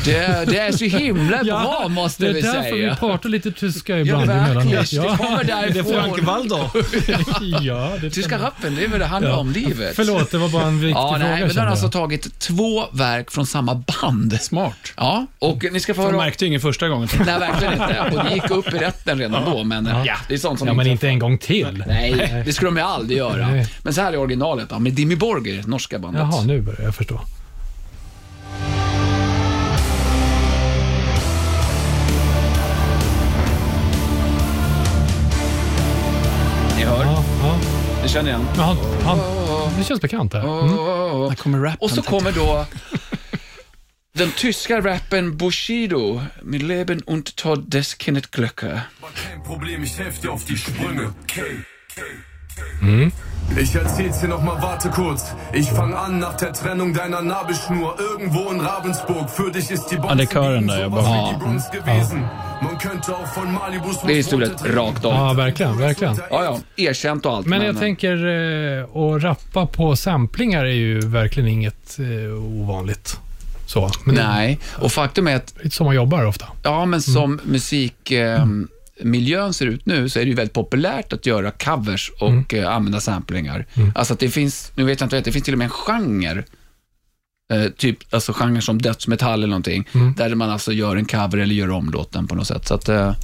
Det, 0.04 0.44
det 0.50 0.58
är 0.58 0.72
så 0.72 0.84
himla 0.84 1.44
bra 1.44 1.88
måste 1.88 2.22
det 2.24 2.30
är 2.30 2.34
vi 2.34 2.40
därför 2.40 2.62
säga. 2.62 2.90
vi 2.90 2.96
pratar 2.96 3.28
lite 3.28 3.52
tyska 3.52 3.92
Ja, 3.92 3.98
ibland 3.98 4.30
emellanåt. 4.30 4.72
verkligen. 4.74 5.04
Det 5.10 5.16
kommer 5.16 5.44
Det 5.44 5.52
är 5.52 5.82
Frank 5.82 6.16
därifrån. 6.16 6.24
Waldo. 6.26 6.70
ja, 7.66 7.92
det 8.00 8.10
Tyska 8.10 8.38
rappen, 8.38 8.74
det 8.76 8.84
är 8.84 8.88
väl 8.88 9.00
det 9.00 9.06
handlar 9.06 9.36
om 9.36 9.52
livet. 9.52 9.92
Förlåt, 9.96 10.30
det 10.30 10.38
var 10.38 10.48
bara 10.48 10.64
en 10.66 10.80
viktig 10.80 10.96
Ja, 10.96 11.12
fråga. 11.12 11.28
nej, 11.30 11.44
men 11.46 11.54
då 11.54 11.60
har 11.60 11.66
alltså 11.68 11.90
tagit 11.90 12.38
två 12.38 12.84
verk 12.92 13.30
från 13.30 13.46
samma 13.46 13.74
band. 13.74 14.38
Smart. 14.40 14.92
Ja, 14.96 15.26
och 15.38 15.64
ni 15.72 15.80
ska 15.80 15.94
få 15.94 16.02
höra... 16.02 16.16
märkte 16.16 16.44
ju 16.44 16.48
ingen 16.48 16.60
första 16.60 16.88
gången. 16.88 17.08
Nej, 17.26 17.38
verkligen 17.38 17.72
inte. 17.72 18.00
Och 18.16 18.24
det 18.24 18.34
gick 18.34 18.50
upp 18.50 18.66
i 18.74 18.78
rätten 18.78 19.18
redan 19.18 19.44
då, 19.50 19.64
men 19.64 19.86
ja, 20.06 20.16
det 20.28 20.34
är 20.34 20.38
sånt 20.38 20.58
som 20.58 20.68
Ja, 20.68 20.74
men 20.74 20.86
inte 20.86 21.08
en 21.08 21.18
gång 21.18 21.38
till. 21.38 21.84
Nej, 21.86 22.42
det 22.46 22.52
skulle 22.52 22.68
de 22.70 22.76
ju 22.76 22.82
aldrig 22.82 23.18
göra. 23.18 23.48
Nej. 23.48 23.66
Men 23.82 23.94
så 23.94 24.00
här 24.00 24.12
är 24.12 24.16
originalet 24.18 24.68
då, 24.70 24.78
med 24.78 24.92
Dimmy 24.92 25.16
Borgir, 25.16 25.62
norska 25.66 25.98
bandet. 25.98 26.22
Jaha, 26.32 26.42
nu 26.44 26.60
börjar 26.60 26.80
jag 26.82 26.94
förstå. 26.94 27.20
Ni 38.08 38.12
känner 38.12 38.30
igen. 38.30 38.46
Men 38.50 38.60
han, 38.60 38.76
han, 39.04 39.18
det 39.78 39.84
känns 39.84 40.00
bekant 40.00 40.32
där. 40.32 40.40
Mm. 40.40 40.76
Där 41.28 41.34
kommer 41.34 41.58
rappen. 41.58 41.78
Och 41.80 41.90
så 41.90 42.02
kommer 42.02 42.32
då 42.32 42.66
den 44.12 44.30
tyska 44.32 44.80
rappen 44.80 45.36
Bushido, 45.36 46.22
Mit 46.42 46.62
Leben 46.62 47.00
und 47.00 47.36
Tod 47.36 47.70
des 47.70 47.94
Kenneth 47.98 48.28
Glöcke. 48.30 48.82
Problem, 49.46 49.86
ich 53.56 53.74
erzähl's 53.74 54.20
dir 54.20 54.28
noch 54.28 54.42
mal, 54.42 54.60
warte 54.62 54.88
kurz. 54.90 55.24
Ich 55.52 55.68
fang 55.70 55.94
an 55.94 56.18
nach 56.18 56.36
der 56.36 56.52
Trennung 56.52 56.92
deiner 56.94 57.22
Nabelschnur. 57.22 57.94
Irgendwo 57.98 58.50
in 58.50 58.60
Ravensburg. 58.60 59.30
Für 59.30 59.50
dich 59.50 59.70
ist 59.70 59.90
die 59.90 59.96
Box 59.96 60.08
Ja, 60.08 60.14
det 60.14 60.22
är 60.22 60.26
kören 60.26 60.66
där, 60.66 60.80
jag 60.80 60.90
bara- 60.90 61.02
könnte 62.80 63.12
auch 63.12 63.36
von 63.36 63.52
Malibus 63.52 63.96
Det 64.06 64.18
är 64.18 64.22
stulet 64.22 64.64
rakt 64.64 65.04
av. 65.04 65.12
Ja, 65.12 65.32
verkligen, 65.32 65.78
verkligen. 65.78 66.16
Ja, 66.30 66.44
ja, 66.44 66.58
erkänt 66.76 67.26
och 67.26 67.32
allt. 67.32 67.46
Men 67.46 67.62
jag 67.62 67.78
tänker, 67.78 68.26
eh, 68.26 68.96
att 68.96 69.22
rappa 69.22 69.66
på 69.66 69.96
samplingar 69.96 70.64
är 70.64 70.70
ju 70.72 71.00
verkligen 71.00 71.48
inget 71.48 71.98
eh, 71.98 72.42
ovanligt. 72.60 73.20
Så, 73.66 73.90
men 74.04 74.14
det 74.14 74.28
Nej, 74.28 74.58
och 74.78 74.92
faktum 74.92 75.26
är 75.26 75.36
att 75.36 75.58
är 75.58 75.64
lite 75.64 75.76
så 75.76 75.84
man 75.84 75.94
jobbar 75.94 76.24
ofta. 76.24 76.46
Ja, 76.62 76.84
men 76.86 77.02
som 77.02 77.40
musikmiljön 77.44 78.62
eh, 78.62 78.77
miljön 79.00 79.54
ser 79.54 79.66
ut 79.66 79.86
nu 79.86 80.08
så 80.08 80.18
är 80.18 80.24
det 80.24 80.28
ju 80.28 80.34
väldigt 80.34 80.54
populärt 80.54 81.12
att 81.12 81.26
göra 81.26 81.50
covers 81.50 82.10
och 82.20 82.54
eh, 82.54 82.74
använda 82.74 83.00
samplingar. 83.00 83.66
Alltså 83.94 84.14
att 84.14 84.20
det 84.20 84.30
finns, 84.30 84.72
nu 84.74 84.84
vet 84.84 85.00
jag 85.00 85.06
inte, 85.06 85.20
det 85.20 85.32
finns 85.32 85.44
till 85.44 85.54
och 85.54 85.58
med 85.58 85.64
en 85.64 85.70
genre, 85.70 86.44
eh, 87.52 87.64
typ 87.76 87.98
alltså 88.14 88.32
genre 88.32 88.60
som 88.60 88.82
dödsmetall 88.82 89.38
eller 89.38 89.50
någonting, 89.50 89.88
där 90.16 90.34
man 90.34 90.50
alltså 90.50 90.72
gör 90.72 90.96
en 90.96 91.04
cover 91.04 91.38
eller 91.38 91.54
gör 91.54 91.70
om 91.70 91.90
låten 91.90 92.26
på 92.26 92.34
något 92.34 92.46
sätt. 92.46 92.66
Så 92.68 92.74
att, 92.74 92.88
eh, 92.88 93.14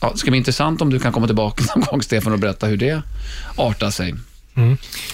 ja, 0.00 0.10
det 0.12 0.18
ska 0.18 0.30
bli 0.30 0.38
intressant 0.38 0.82
om 0.82 0.90
du 0.90 0.98
kan 0.98 1.12
komma 1.12 1.26
tillbaka 1.26 1.64
någon 1.76 1.84
gång, 1.84 2.02
Stefan, 2.02 2.32
och 2.32 2.38
berätta 2.38 2.66
hur 2.66 2.76
det 2.76 3.02
artar 3.56 3.90
sig. 3.90 4.14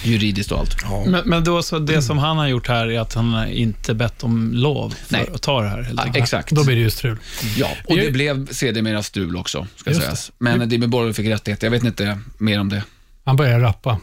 Juridiskt 0.03 0.53
och 0.53 0.59
allt. 0.59 0.77
Men, 1.07 1.23
men 1.29 1.45
då 1.45 1.63
så 1.63 1.79
det 1.79 2.03
som 2.03 2.19
han 2.19 2.39
har 2.39 2.47
gjort 2.47 2.69
här 2.69 2.91
är 2.91 3.01
att 3.01 3.15
han 3.15 3.33
har 3.33 3.47
inte 3.47 3.95
bett 3.95 4.25
om 4.25 4.51
lov 4.55 4.95
för 5.07 5.13
Nej. 5.13 5.31
att 5.35 5.43
ta 5.43 5.63
det 5.63 5.69
här 5.69 5.83
helt 5.83 6.01
Ja, 6.07 6.13
exakt. 6.15 6.51
Då 6.51 6.65
blir 6.65 6.77
det 6.77 6.83
ju 6.83 6.91
strul. 6.91 7.17
Ja, 7.57 7.69
och 7.85 7.97
det 7.97 8.11
blev 8.11 8.47
sedermera 8.47 9.03
strul 9.03 9.37
också, 9.37 9.67
ska 9.77 9.91
Just 9.91 10.03
sägas. 10.03 10.33
Men 10.39 10.69
Dimmy 10.69 10.87
Borgir 10.87 11.13
fick 11.13 11.27
rättighet. 11.27 11.63
Jag 11.63 11.71
vet 11.71 11.85
inte 11.85 12.19
mer 12.39 12.61
om 12.61 12.69
det. 12.69 12.83
Han 13.25 13.37
började 13.37 13.65
rappa. 13.65 13.99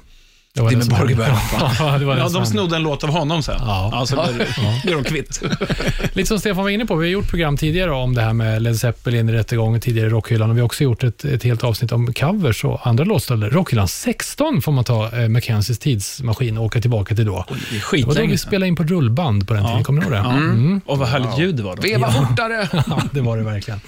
Det 0.56 0.62
var 0.62 0.70
Dimmy 0.70 0.86
började 0.86 1.16
Ja, 1.80 1.98
det 1.98 2.06
var 2.06 2.18
Ja, 2.18 2.30
de 2.30 2.46
snodde 2.46 2.76
en 2.76 2.84
låt 2.84 3.04
av 3.04 3.10
honom 3.10 3.44
sen. 3.44 3.56
Ja. 3.60 3.90
Ja, 3.94 4.06
så 4.06 4.16
blev, 4.16 4.48
blev 4.84 5.04
de 5.04 5.10
kvitt. 5.10 5.42
Lite 6.14 6.28
som 6.28 6.40
Stefan 6.40 6.64
var 6.64 6.70
inne 6.70 6.86
på, 6.86 6.96
vi 6.96 7.08
har 7.08 7.12
gjort 7.12 7.30
program 7.30 7.58
tidigare 7.58 7.92
om 7.92 8.16
det 8.16 8.22
här 8.22 8.34
med 8.34 8.62
Led 8.62 8.80
Zeppelin 8.80 9.30
i 9.30 9.32
rättegången 9.32 9.82
tidigare 9.82 10.08
i 10.08 10.10
Rockhyllan 10.10 10.50
och 10.50 10.56
vi 10.56 10.62
har 10.62 10.66
också 10.66 10.84
gjort 10.84 11.04
ett, 11.04 11.26
ett 11.26 11.44
helt 11.44 11.64
avsnitt 11.64 11.92
om 11.92 12.14
covers 12.14 12.64
och 12.64 12.88
andra 12.88 13.04
låtstölder. 13.04 13.50
Rockhyllan 13.50 13.88
16 13.88 14.62
får 14.62 14.72
man 14.72 14.84
ta 14.84 15.18
eh, 15.18 15.30
Mackenzies 15.30 15.80
tidsmaskin 15.80 16.58
och 16.58 16.66
åka 16.66 16.82
tillbaka 16.82 17.16
till 17.16 17.26
då. 17.26 17.38
Är 17.38 17.98
Det 17.98 18.06
var 18.06 18.16
då 18.16 18.26
vi 18.26 18.38
spelade 18.38 18.68
in 18.68 18.76
på 18.76 18.84
rullband 18.84 19.48
på 19.48 19.54
den 19.54 19.66
tiden, 19.66 19.84
kommer 19.84 20.02
ni 20.02 20.06
ihåg 20.06 20.14
det? 20.14 20.30
Mm. 20.30 20.82
Och 20.86 20.98
vad 20.98 21.08
härligt 21.08 21.40
ljud 21.40 21.56
det 21.56 21.64
var 21.64 21.76
då. 21.76 21.82
Veva 21.82 22.12
fortare! 22.12 22.70
Ja, 22.88 23.02
det 23.12 23.22
var 23.22 23.38
det 23.38 23.44
verkligen. 23.44 23.80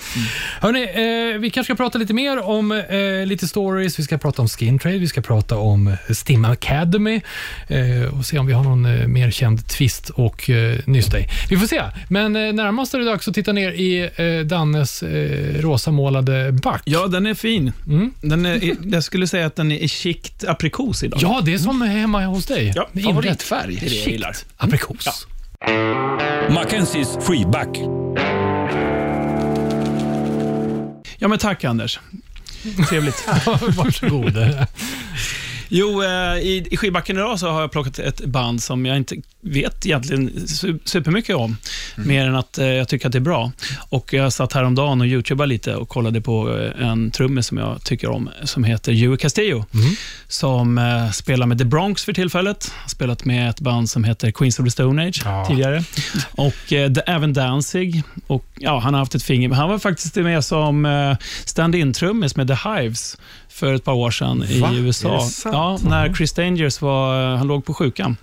Hörrni, 0.62 0.84
eh, 0.84 1.40
vi 1.40 1.50
kanske 1.50 1.74
ska 1.74 1.84
prata 1.84 1.98
lite 1.98 2.14
mer 2.14 2.44
om 2.44 2.72
eh, 2.72 3.26
lite 3.26 3.48
stories. 3.48 4.00
Vi 4.00 4.04
ska 4.04 4.18
prata 4.18 4.42
om 4.42 4.48
Skin 4.48 4.80
Trade, 4.80 4.98
vi 4.98 5.08
ska 5.08 5.22
prata 5.22 5.58
om 5.58 5.88
eh, 5.88 6.14
Stim 6.14 6.46
Academy 6.58 7.22
eh, 7.68 8.18
och 8.18 8.26
se 8.26 8.40
om 8.40 8.46
vi 8.46 8.54
har 8.54 8.64
någon 8.64 8.86
eh, 8.86 9.08
mer 9.08 9.32
känd 9.32 9.68
twist 9.68 10.10
och 10.10 10.50
eh, 10.50 10.80
nysta 10.86 11.20
i. 11.20 11.28
Vi 11.50 11.58
får 11.58 11.68
se, 11.68 11.84
men 12.08 12.34
närmast 12.34 12.94
är 12.94 13.00
det 13.00 13.06
dags 13.06 13.28
att 13.28 13.34
titta 13.34 13.54
ner 13.54 13.72
i 13.72 14.10
Dannes 14.46 15.04
rosamålade 15.60 16.52
back. 16.52 16.82
Ja, 16.86 17.08
den 17.08 17.26
är 17.26 17.34
fin. 17.34 17.72
Mm. 17.88 18.12
Den 18.22 18.46
är, 18.46 18.76
jag 18.84 19.04
skulle 19.04 19.28
säga 19.28 19.46
att 19.46 19.56
den 19.56 19.72
är 19.72 19.88
chikt 19.88 20.44
aprikos 20.44 21.04
idag. 21.04 21.20
Ja, 21.24 21.42
det 21.46 21.54
är 21.54 21.58
som 21.58 21.82
hemma 21.82 22.26
hos 22.26 22.46
dig. 22.46 22.74
Ja, 22.76 22.90
Favoritfärg. 23.04 23.76
det 23.76 23.86
är 23.86 23.90
det 23.90 23.96
jag 23.96 24.08
gillar. 24.08 24.34
Chict. 24.34 24.46
Aprikos. 24.58 25.28
Mackenzies 26.50 27.18
Freeback. 27.22 27.78
Ja, 31.20 31.28
men 31.28 31.38
tack 31.40 31.64
Anders. 31.64 32.00
Trevligt. 32.90 33.28
Varsågod. 33.78 34.38
Jo, 35.70 36.04
eh, 36.04 36.10
i, 36.38 36.68
i 36.72 36.78
skivbacken 36.78 37.18
idag 37.18 37.40
så 37.40 37.50
har 37.50 37.62
jag 37.62 37.72
plockat 37.72 38.00
ett 38.00 38.26
band 38.26 38.64
som 38.64 38.86
jag 38.86 38.98
inte 38.98 39.16
vet 39.42 39.86
egentligen 39.86 40.30
su- 40.30 40.80
supermycket 40.86 41.36
om, 41.36 41.58
mer 41.96 42.28
än 42.28 42.36
att 42.36 42.58
eh, 42.58 42.66
jag 42.68 42.88
tycker 42.88 43.06
att 43.08 43.12
det 43.12 43.18
är 43.18 43.20
bra. 43.20 43.52
Och 43.90 44.14
Jag 44.14 44.34
satt 44.34 44.54
häromdagen 44.54 45.02
och 45.02 45.08
youtubade 45.08 45.48
lite 45.50 45.76
och 45.76 45.90
kollade 45.90 46.22
på 46.22 46.58
eh, 46.60 46.88
en 46.90 47.12
trummis 47.12 47.48
som 47.48 47.58
jag 47.58 47.84
tycker 47.84 48.10
om, 48.10 48.30
som 48.44 48.64
heter 48.64 48.92
Joey 48.92 49.18
Castillo, 49.18 49.66
som 50.28 50.78
eh, 50.78 51.12
spelar 51.12 51.46
med 51.48 51.58
The 51.58 51.66
Bronx 51.66 52.06
för 52.06 52.14
tillfället. 52.14 52.72
Har 52.82 52.90
spelat 52.90 53.26
med 53.26 53.50
ett 53.50 53.60
band 53.60 53.90
som 53.90 54.04
heter 54.04 54.32
Queens 54.32 54.60
of 54.60 54.66
the 54.66 54.72
Stone 54.72 55.08
Age 55.08 55.22
Ja. 55.26 55.46
tidigare. 55.50 55.84
Och 56.32 56.74
även 57.06 57.34
Danzig. 57.34 58.04
Och, 58.28 58.46
ja, 58.60 58.80
han 58.80 58.94
har 58.94 59.00
haft 59.02 59.16
ett 59.16 59.24
finger. 59.24 59.50
Han 59.50 59.70
var 59.70 59.80
faktiskt 59.80 60.16
med 60.16 60.46
som 60.46 60.86
stand-in-trummis 61.46 62.36
med 62.36 62.48
The 62.48 62.70
Hives 62.70 63.18
för 63.58 63.74
ett 63.74 63.84
par 63.84 63.94
år 63.94 64.12
sedan 64.12 64.46
Va? 64.62 64.74
i 64.74 64.78
USA. 64.78 65.30
Ja, 65.46 65.80
när 65.84 66.14
Chris 66.14 66.34
Dangers 66.34 66.82
var, 66.82 67.36
han 67.36 67.48
låg 67.48 67.66
på 67.66 67.74
sjukan 67.74 68.18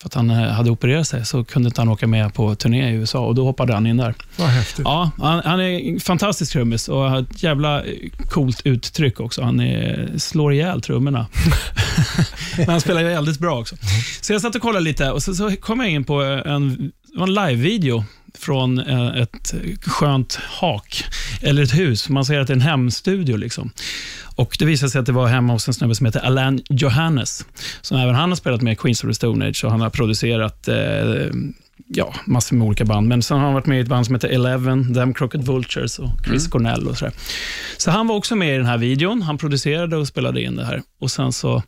för 0.00 0.08
att 0.08 0.14
han 0.14 0.30
eh, 0.30 0.36
hade 0.36 0.70
opererat 0.70 1.06
sig, 1.06 1.26
så 1.26 1.44
kunde 1.44 1.66
inte 1.66 1.80
han 1.80 1.88
åka 1.88 2.06
med 2.06 2.34
på 2.34 2.54
turné 2.54 2.90
i 2.90 2.94
USA 2.94 3.18
och 3.18 3.34
då 3.34 3.44
hoppade 3.44 3.74
han 3.74 3.86
in 3.86 3.96
där. 3.96 4.14
Vad 4.36 4.48
häftigt. 4.48 4.84
Ja, 4.84 5.10
han, 5.18 5.42
han 5.44 5.60
är 5.60 6.00
fantastisk 6.00 6.52
trummis 6.52 6.88
och 6.88 7.10
har 7.10 7.20
ett 7.20 7.42
jävla 7.42 7.84
eh, 7.84 7.92
coolt 8.28 8.60
uttryck 8.64 9.20
också. 9.20 9.42
Han 9.42 9.60
är, 9.60 10.10
slår 10.18 10.52
ihjäl 10.52 10.80
trummorna. 10.80 11.26
Men 12.56 12.68
han 12.68 12.80
spelar 12.80 13.00
ju 13.00 13.06
väldigt 13.06 13.38
bra 13.38 13.58
också. 13.58 13.76
Så 14.20 14.32
jag 14.32 14.40
satt 14.40 14.54
och 14.54 14.62
kollade 14.62 14.84
lite 14.84 15.10
och 15.10 15.22
så, 15.22 15.34
så 15.34 15.56
kom 15.56 15.80
jag 15.80 15.90
in 15.90 16.04
på 16.04 16.22
en, 16.22 16.92
en 17.18 17.34
live-video 17.34 18.04
från 18.38 18.78
eh, 18.78 19.16
ett 19.16 19.54
skönt 19.82 20.34
hak, 20.34 21.04
eller 21.42 21.62
ett 21.62 21.74
hus. 21.74 22.08
Man 22.08 22.24
säger 22.24 22.40
att 22.40 22.46
det 22.46 22.52
är 22.52 22.56
en 22.56 22.60
hemstudio. 22.60 23.36
Liksom. 23.36 23.70
Och 24.36 24.56
Det 24.58 24.64
visade 24.64 24.90
sig 24.90 24.98
att 24.98 25.06
det 25.06 25.12
var 25.12 25.26
hemma 25.26 25.52
hos 25.52 25.68
en 25.68 25.74
snubbe 25.74 25.94
som 25.94 26.06
heter 26.06 26.20
Alan 26.20 26.60
Johannes, 26.68 27.46
som 27.80 27.98
även 27.98 28.14
han 28.14 28.28
har 28.28 28.36
spelat 28.36 28.62
med 28.62 28.78
Queens 28.78 29.04
of 29.04 29.10
the 29.10 29.14
Stone 29.14 29.48
Age 29.48 29.64
och 29.64 29.70
han 29.70 29.80
har 29.80 29.90
producerat 29.90 30.68
eh, 30.68 30.74
ja, 31.86 32.14
massor 32.26 32.56
med 32.56 32.66
olika 32.66 32.84
band. 32.84 33.08
Men 33.08 33.22
sen 33.22 33.38
har 33.38 33.44
han 33.44 33.54
varit 33.54 33.66
med 33.66 33.78
i 33.78 33.80
ett 33.80 33.88
band 33.88 34.06
som 34.06 34.14
heter 34.14 34.28
Eleven, 34.28 34.94
Them 34.94 35.14
Crooked 35.14 35.44
Vultures 35.44 35.98
och 35.98 36.10
Chris 36.26 36.48
Cornell 36.48 36.88
och 36.88 36.98
sådär. 36.98 37.14
Så 37.76 37.90
han 37.90 38.06
var 38.06 38.16
också 38.16 38.36
med 38.36 38.54
i 38.54 38.56
den 38.56 38.66
här 38.66 38.78
videon. 38.78 39.22
Han 39.22 39.38
producerade 39.38 39.96
och 39.96 40.08
spelade 40.08 40.42
in 40.42 40.56
det 40.56 40.64
här. 40.64 40.82
Och 41.00 41.10
sen 41.10 41.32
så 41.32 41.62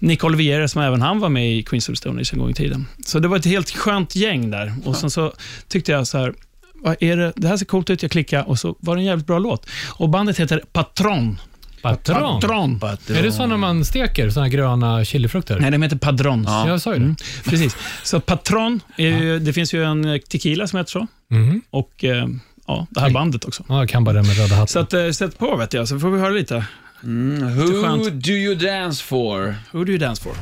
Nick 0.00 0.24
Olivier, 0.24 0.66
som 0.66 0.82
även 0.82 1.02
han 1.02 1.20
var 1.20 1.28
med 1.28 1.52
i 1.52 1.62
Queens 1.62 1.88
of 1.88 1.96
Stone 1.96 2.20
Age 2.20 2.32
en 2.32 2.38
gång 2.38 2.50
i 2.50 2.54
tiden. 2.54 2.86
Så 3.06 3.18
det 3.18 3.28
var 3.28 3.36
ett 3.36 3.46
helt 3.46 3.70
skönt 3.70 4.16
gäng 4.16 4.50
där. 4.50 4.74
Och 4.84 4.96
sen 4.96 5.10
så 5.10 5.32
tyckte 5.68 5.92
jag 5.92 6.06
så 6.06 6.18
här, 6.18 6.34
vad 6.74 6.96
är 7.00 7.16
det? 7.16 7.32
det 7.36 7.48
här 7.48 7.56
ser 7.56 7.66
coolt 7.66 7.90
ut, 7.90 8.02
jag 8.02 8.10
klickade 8.10 8.44
och 8.44 8.58
så 8.58 8.76
var 8.80 8.96
det 8.96 9.02
en 9.02 9.06
jävligt 9.06 9.26
bra 9.26 9.38
låt. 9.38 9.66
Och 9.88 10.08
bandet 10.08 10.40
heter 10.40 10.62
Patron. 10.72 11.40
Patron. 11.82 12.40
Patron. 12.80 13.16
Är 13.16 13.22
det 13.22 13.32
sådana 13.32 13.56
man 13.56 13.84
steker? 13.84 14.30
Såna 14.30 14.48
gröna 14.48 15.04
chilifrukter? 15.04 15.58
Nej, 15.60 15.70
de 15.70 15.82
heter 15.82 15.96
Padrons. 15.96 16.48
Jag 16.48 16.80
sa 16.80 16.94
ju 16.94 17.00
det. 17.00 17.14
Precis. 17.50 17.76
Så 18.02 18.20
Patron, 18.20 18.80
är 18.96 19.08
ju, 19.08 19.38
det 19.38 19.52
finns 19.52 19.74
ju 19.74 19.84
en 19.84 20.20
tequila 20.28 20.66
som 20.66 20.76
heter 20.78 20.90
så. 20.90 21.06
Mhm. 21.30 21.62
Och 21.70 22.04
eh, 22.04 22.26
ja, 22.66 22.86
det 22.90 23.00
här 23.00 23.10
bandet 23.10 23.44
också. 23.44 23.64
Ja, 23.68 23.78
jag 23.78 23.88
kan 23.88 24.04
bara 24.04 24.12
det 24.16 24.22
med 24.22 24.36
röda 24.36 24.54
hatten. 24.54 24.68
Så 24.68 24.78
att, 24.78 24.92
eh, 24.92 25.10
sätt 25.10 25.38
på 25.38 25.56
vet 25.56 25.72
jag, 25.72 25.88
så 25.88 25.98
får 25.98 26.10
vi 26.10 26.20
höra 26.20 26.30
lite. 26.30 26.64
Mm, 27.02 27.56
who 27.56 27.82
skönt. 27.84 28.24
do 28.24 28.30
you 28.32 28.54
dance 28.54 29.04
for? 29.04 29.54
Who 29.72 29.84
do 29.84 29.90
you 29.92 29.98
dance 29.98 30.22
for? 30.22 30.32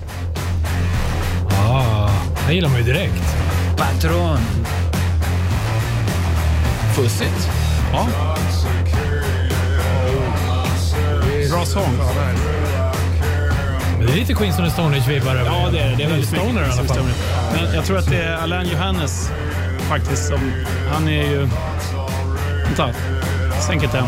ah, 1.51 2.11
det 2.49 2.55
gillar 2.55 2.69
man 2.69 2.79
ju 2.79 2.85
direkt. 2.85 3.23
Patron. 3.77 4.39
Fussigt. 6.95 7.49
Ja. 7.93 8.36
Sång. 11.67 11.99
Men 13.99 14.07
det 14.07 14.13
är 14.13 14.17
lite 14.17 14.35
Queens 14.35 14.59
of 14.59 14.65
the 14.65 14.71
Stone 14.71 14.97
Age-vibbar 14.97 15.35
över 15.35 15.45
Ja, 15.45 15.69
det 15.73 15.79
är 15.81 15.91
det. 15.91 15.97
Det 15.97 16.05
är 16.05 16.09
väldigt 16.09 16.29
Stoner 16.29 16.63
i 16.63 16.65
alla 16.65 16.85
fall. 16.85 16.99
Men 17.55 17.75
jag 17.75 17.85
tror 17.85 17.99
att 17.99 18.11
det 18.11 18.23
är 18.23 18.37
Alain 18.37 18.69
Johannes 18.69 19.31
faktiskt 19.89 20.27
som... 20.27 20.53
Han 20.93 21.09
är 21.09 21.31
ju... 21.31 21.49
Vänta. 22.65 22.91
Sänk 23.67 23.83
ett 23.83 23.95
än. 23.95 24.05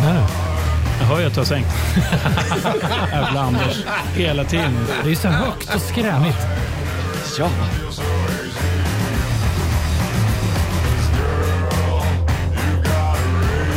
Jag 1.00 1.06
hör 1.06 1.20
ju 1.20 1.26
att 1.26 1.34
du 1.34 1.40
har 1.40 1.44
sänkt. 1.44 1.68
Jävla 3.12 3.40
Anders. 3.40 3.84
Hela 4.14 4.44
tiden. 4.44 4.86
Det 5.04 5.10
är 5.10 5.14
så 5.14 5.28
högt 5.28 5.74
och 5.74 5.80
skränigt. 5.80 6.38
Ja. 7.38 7.48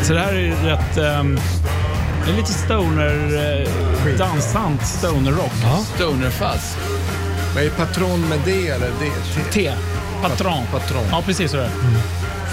Så 0.03 0.13
det 0.13 0.19
här 0.19 0.33
är 0.33 0.39
ju 0.39 0.53
rätt... 0.53 0.97
ehm, 0.97 1.39
det 2.25 2.31
är 2.31 2.35
lite 2.35 2.53
stoner... 2.53 3.15
Uh, 3.15 4.17
dansant 4.17 4.87
stoner-rock. 4.87 5.51
Ja. 5.63 5.77
Stonerfuzz. 5.95 6.77
Vad 7.55 7.63
är 7.63 7.69
patron 7.69 8.29
med 8.29 8.39
det 8.45 8.67
eller 8.67 8.87
det? 8.99 9.33
T- 9.35 9.51
T. 9.51 9.71
Patron. 10.21 10.63
Patron. 10.71 11.03
Ja, 11.11 11.21
precis 11.25 11.51
så 11.51 11.57
är 11.57 11.61
det. 11.61 11.71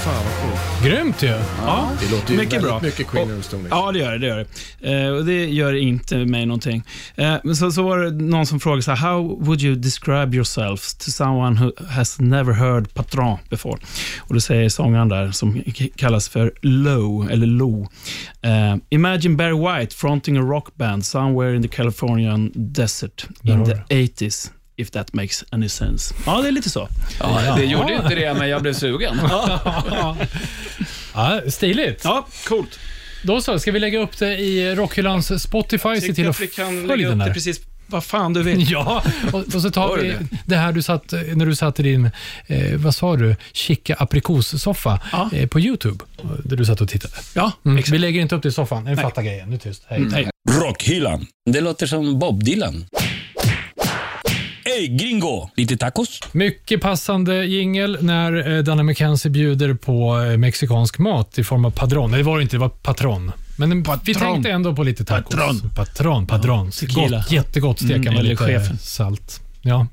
Fan 0.04 0.14
vad 0.14 0.50
coolt. 0.50 0.84
Grymt 0.84 1.22
ju. 1.22 1.34
Ja, 1.66 1.90
Det 2.00 2.10
låter 2.10 2.32
ju 2.32 2.38
mycket 2.38 2.62
bra. 2.62 2.80
mycket 2.82 3.06
Queen 3.06 3.30
of 3.30 3.36
the 3.36 3.42
Stone 3.42 3.62
Age. 3.62 3.68
Ja, 3.70 3.92
det 3.92 3.98
gör 3.98 4.12
det. 4.12 4.18
det, 4.18 4.26
gör 4.26 4.46
det. 4.80 5.02
Eh, 5.04 5.10
och 5.10 5.24
det 5.24 5.46
gör 5.46 5.72
inte 5.74 6.16
mig 6.16 6.46
någonting. 6.46 6.82
Eh, 7.16 7.34
men 7.44 7.56
så, 7.56 7.70
så 7.70 7.82
var 7.82 7.98
det 7.98 8.10
någon 8.10 8.46
som 8.46 8.60
frågade 8.60 8.82
så 8.82 8.90
här, 8.92 9.10
how 9.12 9.44
would 9.44 9.62
you 9.62 9.74
describe 9.74 10.36
yourself 10.36 10.94
to 10.94 11.10
someone 11.10 11.60
who 11.60 11.72
has 11.88 12.20
never 12.20 12.52
heard 12.52 12.94
Patron 12.94 13.38
before? 13.50 13.78
Och 14.18 14.34
då 14.34 14.40
säger 14.40 14.68
sångaren 14.68 15.08
där, 15.08 15.30
som 15.30 15.62
kallas 15.96 16.28
för 16.28 16.52
Low, 16.62 17.30
eller 17.30 17.46
Lo. 17.46 17.88
Eh, 18.42 18.76
Imagine 18.90 19.36
Barry 19.36 19.80
White 19.80 19.94
fronting 19.96 20.36
a 20.36 20.40
rock 20.42 20.76
band 20.76 21.04
somewhere 21.06 21.56
in 21.56 21.62
the 21.62 21.68
Californian 21.68 22.52
desert 22.54 23.26
in 23.42 23.64
the 23.64 23.72
80s. 23.94 24.50
If 24.78 24.90
that 24.90 25.12
makes 25.12 25.44
any 25.50 25.68
sense. 25.68 26.14
Ja, 26.26 26.42
det 26.42 26.48
är 26.48 26.52
lite 26.52 26.70
så. 26.70 26.88
Ja, 27.20 27.54
det 27.56 27.64
gjorde 27.64 27.92
inte 27.94 28.14
det, 28.14 28.34
men 28.34 28.48
jag 28.48 28.62
blev 28.62 28.72
sugen. 28.74 29.20
Ja, 31.14 31.40
stiligt. 31.48 32.00
Ja, 32.04 32.26
coolt. 32.48 32.78
Då 33.22 33.40
så, 33.40 33.58
ska 33.58 33.72
vi 33.72 33.78
lägga 33.78 33.98
upp 33.98 34.18
det 34.18 34.36
i 34.36 34.74
Rockhyllans 34.74 35.42
Spotify? 35.42 36.00
Se 36.00 36.14
till 36.14 36.24
att 36.28 36.36
att 36.36 36.40
vi 36.40 36.46
kan 36.46 36.86
lägga 36.86 37.08
upp 37.08 37.18
det 37.24 37.32
precis 37.34 37.60
vad 37.86 38.04
fan 38.04 38.32
du 38.32 38.42
vill. 38.42 38.70
Ja, 38.70 39.02
och, 39.32 39.54
och 39.54 39.62
så 39.62 39.70
tar 39.70 39.96
vi 39.96 40.14
det? 40.44 40.56
här 40.56 40.72
du 40.72 40.82
satt, 40.82 41.12
när 41.34 41.46
du 41.46 41.56
satt 41.56 41.80
i 41.80 41.82
din, 41.82 42.10
eh, 42.46 42.74
vad 42.76 42.94
sa 42.94 43.16
du, 43.16 43.36
chica 43.52 43.94
aprikossoffa 43.98 45.00
Ja. 45.12 45.30
eh, 45.32 45.46
på 45.48 45.60
YouTube, 45.60 46.04
där 46.44 46.56
du 46.56 46.64
satt 46.64 46.80
och 46.80 46.88
tittade. 46.88 47.14
Ja, 47.34 47.52
Mm. 47.64 47.78
exakt. 47.78 47.94
Vi 47.94 47.98
lägger 47.98 48.20
inte 48.20 48.34
upp 48.34 48.42
det 48.42 48.48
i 48.48 48.52
soffan, 48.52 48.84
ni 48.84 48.96
fattar 48.96 49.22
grejen. 49.22 49.50
Nu 49.50 49.58
tyst. 49.58 49.82
Hej. 49.88 50.06
Hej. 50.12 50.30
Rockhyllan. 50.50 51.26
Det 51.50 51.60
låter 51.60 51.86
som 51.86 52.18
Bob 52.18 52.44
Dylan. 52.44 52.86
Ey 54.76 54.88
gringo, 54.88 55.48
lite 55.56 55.76
tacos? 55.76 56.20
Mycket 56.32 56.80
passande 56.80 57.44
jingel 57.44 57.98
när 58.00 58.56
eh, 58.56 58.62
Danny 58.62 58.82
McKenzie 58.82 59.30
bjuder 59.30 59.74
på 59.74 60.20
eh, 60.20 60.36
mexikansk 60.36 60.98
mat 60.98 61.38
i 61.38 61.44
form 61.44 61.64
av 61.64 61.70
padron. 61.70 62.10
Nej, 62.10 62.18
det 62.18 62.24
var 62.24 62.36
det 62.36 62.42
inte, 62.42 62.56
det 62.56 62.60
var 62.60 62.68
patron. 62.68 63.32
Men 63.56 63.72
en- 63.72 63.84
vi 64.04 64.14
tänkte 64.14 64.50
ändå 64.50 64.74
på 64.76 64.82
lite 64.82 65.04
tacos. 65.04 65.34
Patron. 65.34 65.70
Patron, 65.76 66.26
padron. 66.26 66.70
tequila. 66.70 67.16
Gott, 67.18 67.32
jättegott 67.32 67.78
steka 67.78 67.94
Mm, 67.94 68.04
med 68.04 68.18
eller 68.20 68.30
lite 68.30 68.44
chefen. 68.44 68.78
salt. 68.78 69.40
Ja. 69.68 69.86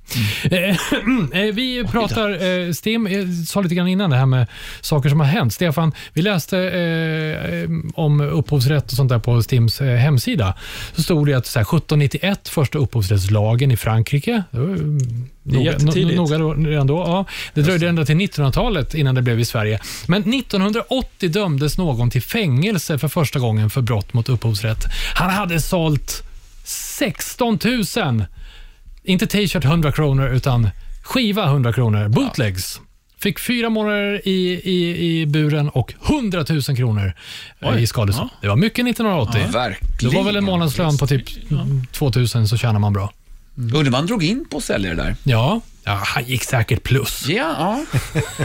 Eh, 0.44 0.70
eh, 1.34 1.54
vi 1.54 1.86
pratar, 1.92 2.44
eh, 2.68 2.72
Stim 2.72 3.08
eh, 3.08 3.26
sa 3.48 3.62
lite 3.62 3.76
grann 3.76 3.88
innan 3.88 4.10
det 4.10 4.16
här 4.16 4.26
med 4.26 4.48
saker 4.82 5.10
som 5.10 5.20
har 5.20 5.28
hänt. 5.28 5.54
Stefan, 5.54 5.92
vi 6.14 6.22
läste 6.22 6.58
eh, 6.60 7.70
om 7.96 8.22
upphovsrätt 8.22 8.86
och 8.92 8.92
sånt 8.98 9.10
där 9.10 9.20
på 9.20 9.44
Stims 9.44 9.82
eh, 9.82 9.96
hemsida. 9.98 10.54
Så 10.96 11.04
stod 11.04 11.28
det 11.28 11.34
att 11.34 11.46
så 11.48 11.60
här, 11.60 11.64
1791, 11.64 12.48
första 12.48 12.78
upphovsrättslagen 12.78 13.72
i 13.72 13.78
Frankrike. 13.78 14.44
Det 14.52 14.58
mm, 14.58 15.00
Det 15.44 15.58
är 15.58 15.62
jättetidigt. 15.62 16.20
no- 16.20 16.38
Noga 16.56 16.70
redan 16.70 16.88
då. 16.88 16.98
Ja, 16.98 17.26
det 17.54 17.62
dröjde 17.62 17.90
ända 17.90 18.06
till 18.06 18.16
1900-talet 18.16 18.94
innan 18.94 19.16
det 19.16 19.22
blev 19.22 19.40
i 19.40 19.46
Sverige. 19.46 19.80
Men 20.08 20.34
1980 20.34 21.30
dömdes 21.30 21.78
någon 21.78 22.10
till 22.10 22.22
fängelse 22.22 22.98
för 22.98 23.08
första 23.08 23.40
gången 23.40 23.70
för 23.70 23.82
brott 23.82 24.14
mot 24.14 24.30
upphovsrätt. 24.30 24.86
Han 25.16 25.30
hade 25.30 25.62
sålt 25.62 26.24
16 26.64 27.60
000 27.64 28.26
inte 29.06 29.28
t-shirt 29.28 29.66
100 29.66 29.92
kronor, 29.92 30.30
utan 30.30 30.70
skiva 31.04 31.46
100 31.46 31.74
kronor. 31.74 32.08
Bootlegs. 32.08 32.82
Fick 33.20 33.40
fyra 33.40 33.70
månader 33.70 34.22
i, 34.28 34.62
i, 34.64 35.20
i 35.22 35.26
buren 35.26 35.70
och 35.70 35.94
100 36.08 36.46
000 36.50 36.62
kronor 36.62 37.14
eh, 37.60 37.70
Oj. 37.70 37.82
i 37.84 37.88
skadestånd. 37.88 38.30
Ja. 38.34 38.38
Det 38.42 38.48
var 38.48 38.56
mycket 38.56 38.88
1980. 38.88 39.42
Det 39.46 39.52
Verkligen. 39.58 40.16
var 40.16 40.24
väl 40.24 40.36
en 40.36 40.44
månadslön 40.44 40.98
på 40.98 41.08
typ 41.08 41.26
2000 41.92 42.48
så 42.48 42.58
tjänar 42.58 42.80
man 42.80 42.94
bra. 42.94 43.12
Undrar 43.58 43.84
vad 43.84 43.94
han 43.94 44.06
drog 44.06 44.24
in 44.24 44.46
på 44.50 44.58
att 44.58 44.64
sälja 44.64 44.90
det 44.90 44.96
där. 45.04 45.16
Ja, 45.24 45.62
ja 45.84 46.02
han 46.06 46.24
gick 46.26 46.44
säkert 46.44 46.84
plus. 46.84 47.26
Ja, 47.28 47.36
ja. 47.60 47.86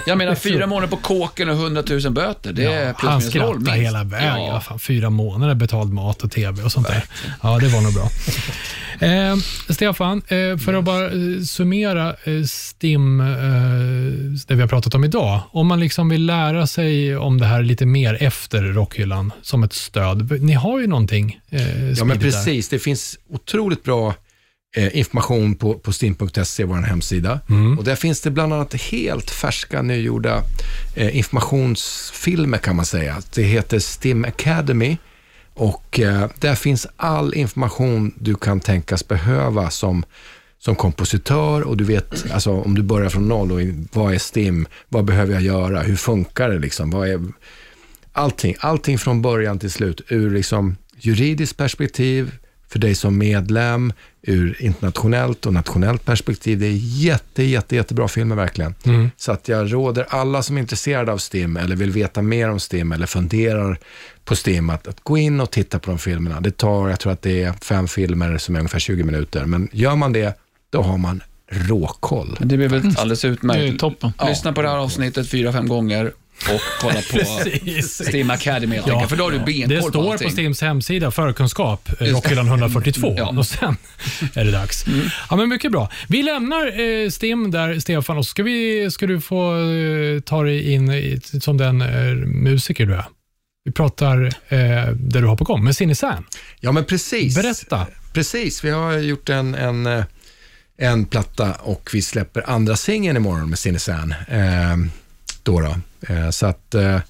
Jag 0.06 0.18
menar 0.18 0.34
fyra 0.50 0.66
månader 0.66 0.88
på 0.88 0.96
kåken 0.96 1.48
och 1.48 1.54
100 1.56 1.82
000 1.90 2.10
böter. 2.10 2.52
Det 2.52 2.64
är 2.64 2.86
Ja, 2.86 2.92
plus 2.92 3.10
han 3.10 3.20
noll, 3.20 3.30
skrattade 3.30 3.58
minst. 3.58 3.72
hela 3.74 4.04
vägen. 4.04 4.44
Ja. 4.44 4.60
Fan, 4.60 4.78
fyra 4.78 5.10
månader 5.10 5.54
betald 5.54 5.92
mat 5.92 6.22
och 6.22 6.30
tv 6.30 6.62
och 6.62 6.72
sånt 6.72 6.86
där. 6.88 7.04
Ja, 7.42 7.58
det 7.58 7.68
var 7.68 7.80
nog 7.80 7.94
bra. 7.94 8.08
Eh, 9.02 9.36
Stefan, 9.70 10.22
eh, 10.28 10.58
för 10.58 10.74
att 10.74 10.84
bara 10.84 11.04
eh, 11.06 11.42
summera 11.46 12.08
eh, 12.24 12.44
STIM, 12.48 13.20
eh, 13.20 13.26
det 14.48 14.54
vi 14.54 14.60
har 14.60 14.68
pratat 14.68 14.94
om 14.94 15.04
idag. 15.04 15.40
Om 15.52 15.66
man 15.66 15.80
liksom 15.80 16.08
vill 16.08 16.26
lära 16.26 16.66
sig 16.66 17.16
om 17.16 17.38
det 17.40 17.46
här 17.46 17.62
lite 17.62 17.86
mer 17.86 18.22
efter 18.22 18.62
Rockhyllan 18.62 19.32
som 19.42 19.62
ett 19.62 19.72
stöd. 19.72 20.42
Ni 20.42 20.52
har 20.52 20.80
ju 20.80 20.86
någonting 20.86 21.40
eh, 21.50 21.60
Ja, 21.60 21.66
men 21.84 21.96
smidigt 21.96 22.20
där. 22.20 22.30
precis. 22.30 22.68
Det 22.68 22.78
finns 22.78 23.18
otroligt 23.30 23.82
bra 23.84 24.14
information 24.76 25.54
på, 25.54 25.74
på 25.74 25.92
stim.se, 25.92 26.64
vår 26.64 26.76
hemsida. 26.76 27.40
Och 27.78 27.84
där 27.84 27.96
finns 27.96 28.20
det 28.20 28.30
bland 28.30 28.52
annat 28.52 28.74
helt 28.74 29.30
färska, 29.30 29.82
nygjorda 29.82 30.42
eh, 30.94 31.16
informationsfilmer 31.16 32.58
kan 32.58 32.76
man 32.76 32.86
säga. 32.86 33.22
Det 33.34 33.42
heter 33.42 33.78
Stim 33.78 34.24
Academy 34.24 34.96
och 35.54 36.00
eh, 36.00 36.30
där 36.38 36.54
finns 36.54 36.86
all 36.96 37.34
information 37.34 38.14
du 38.18 38.34
kan 38.34 38.60
tänkas 38.60 39.08
behöva 39.08 39.70
som 39.70 40.04
som 40.58 40.76
kompositör 40.76 41.62
och 41.62 41.76
du 41.76 41.84
vet, 41.84 42.30
alltså 42.32 42.50
om 42.50 42.74
du 42.74 42.82
börjar 42.82 43.08
från 43.08 43.28
noll, 43.28 43.52
och 43.52 43.60
vad 43.92 44.14
är 44.14 44.18
STIM? 44.18 44.66
Vad 44.88 45.04
behöver 45.04 45.32
jag 45.32 45.42
göra? 45.42 45.80
Hur 45.80 45.96
funkar 45.96 46.50
det 46.50 46.58
liksom? 46.58 46.90
Vad 46.90 47.08
är, 47.08 47.20
allting, 48.12 48.56
allting 48.58 48.98
från 48.98 49.22
början 49.22 49.58
till 49.58 49.70
slut 49.70 50.00
ur 50.08 50.30
liksom 50.30 50.76
juridiskt 50.98 51.56
perspektiv, 51.56 52.32
för 52.70 52.78
dig 52.78 52.94
som 52.94 53.18
medlem, 53.18 53.92
ur 54.22 54.62
internationellt 54.62 55.46
och 55.46 55.54
nationellt 55.54 56.04
perspektiv. 56.04 56.58
Det 56.58 56.66
är 56.66 56.78
jätte, 56.80 57.42
jätte, 57.42 57.76
jättebra 57.76 58.08
filmer 58.08 58.36
verkligen. 58.36 58.74
Så 59.16 59.32
att 59.32 59.48
jag 59.48 59.72
råder 59.72 60.06
alla 60.08 60.42
som 60.42 60.56
är 60.56 60.60
intresserade 60.60 61.12
av 61.12 61.18
STIM 61.18 61.56
eller 61.56 61.76
vill 61.76 61.90
veta 61.90 62.22
mer 62.22 62.50
om 62.50 62.60
STIM 62.60 62.92
eller 62.92 63.06
funderar 63.06 63.78
på 64.24 64.36
STIM 64.36 64.70
att, 64.70 64.88
att 64.88 65.00
gå 65.00 65.18
in 65.18 65.40
och 65.40 65.50
titta 65.50 65.78
på 65.78 65.90
de 65.90 65.98
filmerna. 65.98 66.40
Det 66.40 66.56
tar, 66.56 66.88
jag 66.88 67.00
tror 67.00 67.12
att 67.12 67.22
det 67.22 67.42
är 67.42 67.52
fem 67.52 67.88
filmer 67.88 68.38
som 68.38 68.54
är 68.54 68.58
ungefär 68.58 68.78
20 68.78 69.02
minuter, 69.02 69.44
men 69.44 69.68
gör 69.72 69.96
man 69.96 70.12
det, 70.12 70.38
då 70.70 70.82
har 70.82 70.98
man 70.98 71.22
råkoll. 71.50 72.36
Det 72.40 72.56
blir 72.56 72.68
väl 72.68 72.94
alldeles 72.96 73.24
utmärkt. 73.24 73.60
Det 73.60 73.68
är 73.68 73.78
toppen. 73.78 74.12
Lyssna 74.28 74.52
på 74.52 74.62
det 74.62 74.68
här 74.68 74.76
avsnittet 74.76 75.30
fyra, 75.30 75.52
fem 75.52 75.68
gånger 75.68 76.12
och 76.54 76.60
kolla 76.80 76.94
på 76.94 77.00
Precis. 77.12 78.06
Stim 78.08 78.30
Academy 78.30 78.76
Ja. 78.76 78.92
enkelt, 78.92 79.10
för 79.10 79.16
då 79.16 79.24
har 79.24 79.30
du 79.30 79.38
benkoll 79.38 79.68
Det 79.68 79.80
på 79.80 79.88
står 79.88 80.12
allting. 80.12 80.28
på 80.28 80.32
Stims 80.32 80.60
hemsida, 80.60 81.10
förkunskap, 81.10 81.88
eh, 82.00 82.06
Rockhyllan 82.06 82.46
142. 82.46 83.14
Ja. 83.18 83.28
Och 83.38 83.46
sen 83.46 83.76
är 84.34 84.44
det 84.44 84.50
dags. 84.50 84.84
Ja, 85.30 85.36
men 85.36 85.48
mycket 85.48 85.72
bra. 85.72 85.90
Vi 86.08 86.22
lämnar 86.22 86.80
eh, 86.80 87.08
Stim 87.10 87.50
där, 87.50 87.80
Stefan, 87.80 88.18
och 88.18 88.24
så 88.26 88.30
ska, 88.30 88.42
vi, 88.42 88.90
ska 88.90 89.06
du 89.06 89.20
få 89.20 89.52
eh, 89.56 90.20
ta 90.20 90.42
dig 90.42 90.72
in 90.72 90.90
i, 90.90 91.20
som 91.40 91.56
den 91.56 91.80
eh, 91.82 92.14
musiker 92.26 92.86
du 92.86 92.94
är. 92.94 93.04
Vi 93.64 93.72
pratar 93.72 94.24
eh, 94.48 94.58
där 94.94 95.20
du 95.20 95.26
har 95.26 95.36
på 95.36 95.44
gång, 95.44 95.64
med 95.64 95.76
Sinnesan. 95.76 96.26
Ja, 96.60 96.72
men 96.72 96.84
precis. 96.84 97.34
Berätta. 97.36 97.86
Precis, 98.12 98.64
vi 98.64 98.70
har 98.70 98.92
gjort 98.92 99.28
en, 99.28 99.54
en, 99.54 99.86
eh, 99.86 100.04
en 100.78 101.04
platta 101.04 101.52
och 101.52 101.90
vi 101.92 102.02
släpper 102.02 102.50
andra 102.50 102.76
singeln 102.76 103.16
imorgon 103.16 103.50
med 103.50 103.58
Sinnesan. 103.58 104.14
Eh, 104.28 104.76
då 105.42 105.60
då. 105.60 105.76
Eh, 106.08 106.30
så 106.30 106.46
att 106.46 106.74
eh, 106.74 107.00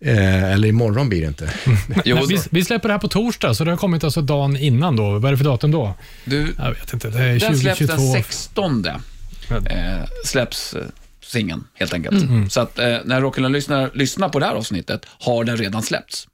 Eh, 0.00 0.52
eller 0.52 0.68
imorgon 0.68 1.08
blir 1.08 1.20
det 1.20 1.26
inte. 1.26 1.44
Nej, 1.88 2.26
vi, 2.28 2.38
vi 2.50 2.64
släpper 2.64 2.88
det 2.88 2.94
här 2.94 2.98
på 2.98 3.08
torsdag, 3.08 3.54
så 3.54 3.64
det 3.64 3.70
har 3.70 3.76
kommit 3.76 4.04
alltså 4.04 4.20
dagen 4.20 4.56
innan. 4.56 4.96
då. 4.96 5.18
Vad 5.18 5.24
är 5.24 5.30
det 5.30 5.36
för 5.36 5.44
datum 5.44 5.70
då? 5.70 5.94
du, 6.24 6.54
Jag 6.58 6.70
vet 6.70 6.92
inte. 6.92 7.10
Det 7.10 7.18
är 7.18 7.40
den 7.40 7.58
släpps 7.58 7.78
2022. 7.78 8.12
den 8.14 8.22
16 8.22 8.86
eh, 8.86 10.04
släpps 10.24 10.74
eh, 10.74 10.82
singeln, 11.24 11.64
helt 11.74 11.94
enkelt. 11.94 12.22
Mm. 12.22 12.50
Så 12.50 12.60
att 12.60 12.78
eh, 12.78 12.96
när 13.04 13.20
Rockyland 13.20 13.52
lyssnar, 13.52 13.90
lyssnar 13.94 14.28
på 14.28 14.38
det 14.38 14.46
här 14.46 14.54
avsnittet 14.54 15.06
har 15.18 15.44
den 15.44 15.56
redan 15.56 15.82
släppts. 15.82 16.28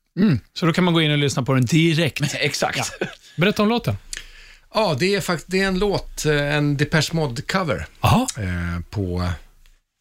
Så 0.58 0.66
då 0.66 0.72
kan 0.72 0.84
man 0.84 0.94
gå 0.94 1.02
in 1.02 1.10
och 1.10 1.18
lyssna 1.18 1.42
på 1.42 1.54
den 1.54 1.64
direkt. 1.64 2.34
Exakt. 2.34 2.92
Berätta 3.36 3.62
om 3.62 3.68
låten. 3.68 3.96
Ja, 4.74 4.96
det 4.98 5.14
är 5.14 5.20
faktiskt 5.20 5.50
det 5.50 5.60
är 5.60 5.66
en 5.66 5.78
låt, 5.78 6.24
en 6.24 6.76
Depeche 6.76 7.12
Mode-cover 7.12 7.84
Aha. 8.00 8.26
eh, 8.38 8.80
på 8.90 9.28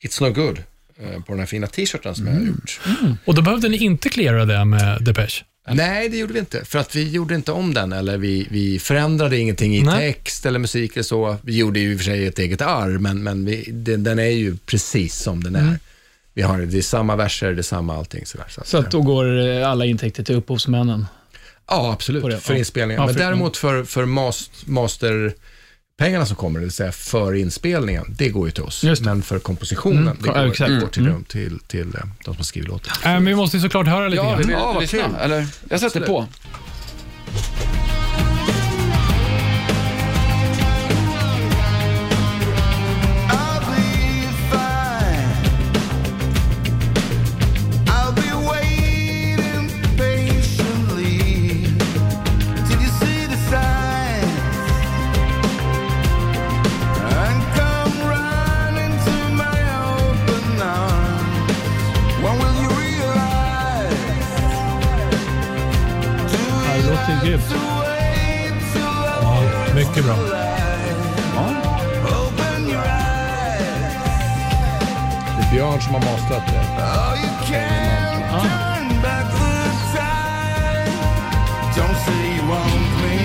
It's 0.05 0.23
No 0.23 0.33
Good, 0.33 0.63
på 1.25 1.31
den 1.31 1.39
här 1.39 1.45
fina 1.45 1.67
t-shirten 1.67 2.15
som 2.15 2.27
jag 2.27 2.33
har 2.33 2.41
gjort. 2.41 2.79
Och 3.25 3.35
då 3.35 3.41
behövde 3.41 3.69
ni 3.69 3.77
inte 3.77 4.09
cleara 4.09 4.45
det 4.45 4.65
med 4.65 5.01
Depeche? 5.03 5.43
Nej, 5.67 6.09
det 6.09 6.17
gjorde 6.17 6.33
vi 6.33 6.39
inte, 6.39 6.65
för 6.65 6.79
att 6.79 6.95
vi 6.95 7.09
gjorde 7.09 7.35
inte 7.35 7.51
om 7.51 7.73
den, 7.73 7.93
eller 7.93 8.17
vi, 8.17 8.47
vi 8.51 8.79
förändrade 8.79 9.37
ingenting 9.37 9.75
i 9.75 9.81
Nej. 9.81 10.13
text 10.13 10.45
eller 10.45 10.59
musik 10.59 10.91
eller 10.93 11.03
så. 11.03 11.37
Vi 11.41 11.57
gjorde 11.57 11.79
ju 11.79 11.91
i 11.91 11.95
och 11.95 11.99
för 11.99 12.05
sig 12.05 12.25
ett 12.27 12.39
eget 12.39 12.61
arr, 12.61 12.97
men, 12.97 13.23
men 13.23 13.45
vi, 13.45 13.69
den, 13.71 14.03
den 14.03 14.19
är 14.19 14.23
ju 14.29 14.57
precis 14.65 15.15
som 15.15 15.43
den 15.43 15.55
är. 15.55 15.79
Vi 16.33 16.41
har, 16.41 16.59
det 16.59 16.77
är 16.77 16.81
samma 16.81 17.15
verser, 17.15 17.53
det 17.53 17.61
är 17.61 17.63
samma 17.63 17.97
allting. 17.97 18.25
Sådär, 18.25 18.45
så 18.49 18.61
Så 18.65 18.77
att 18.77 18.91
då 18.91 19.01
går 19.01 19.47
eh, 19.49 19.69
alla 19.69 19.85
intäkter 19.85 20.23
till 20.23 20.35
upphovsmännen. 20.35 21.05
ja, 21.67 21.91
absolut, 21.93 22.43
för 22.43 22.53
inspelningen. 22.53 23.01
Ja, 23.01 23.05
men 23.05 23.15
för- 23.15 23.21
däremot 23.23 23.57
för, 23.57 23.83
för 23.83 24.05
mas, 24.05 24.49
masterpengarna 25.99 26.25
som 26.25 26.35
kommer, 26.35 26.59
det 26.59 26.65
vill 26.65 26.71
säga 26.71 26.91
för 26.91 27.33
inspelningen, 27.33 28.05
det 28.17 28.29
går 28.29 28.45
ju 28.47 28.51
till 28.51 28.63
oss. 28.63 28.83
Just 28.83 29.03
det. 29.03 29.09
Men 29.09 29.21
för 29.23 29.39
kompositionen, 29.39 30.05
det 30.05 30.27
ja, 30.27 30.33
går, 30.33 30.47
exakt. 30.51 30.69
det 30.71 30.79
går 30.79 30.87
till, 30.87 31.05
dem- 31.05 31.23
till, 31.23 31.59
till 31.67 31.95
eh, 31.95 32.01
de 32.25 32.35
som 32.35 32.43
skriver 32.43 32.67
låten. 32.67 32.93
Äh, 33.05 33.11
men 33.11 33.25
vi 33.25 33.35
måste 33.35 33.57
ju 33.57 33.61
såklart 33.63 33.87
höra 33.87 34.07
lite 34.07 34.23
Ja, 34.23 34.29
grann. 34.29 34.37
vill 34.37 34.49
Ja, 34.49 34.71
vad 34.73 34.81
lyssna? 34.81 34.99
kul. 34.99 35.15
Eller, 35.21 35.47
jag 35.69 35.79
sätter 35.79 35.85
Absolut. 35.85 36.07
på. 36.07 36.27
Som 75.93 76.01
har 76.01 76.11
mastrat 76.11 76.43
det. 76.47 76.59
Oh, 76.77 77.13
you 77.23 77.31
can't 77.49 78.23
turn 78.43 79.01
back 79.01 79.25
the 79.41 79.55
time. 79.97 80.97
Don't 81.77 81.97
say 82.05 82.21
you 82.35 82.43
want 82.53 82.89
me. 83.03 83.17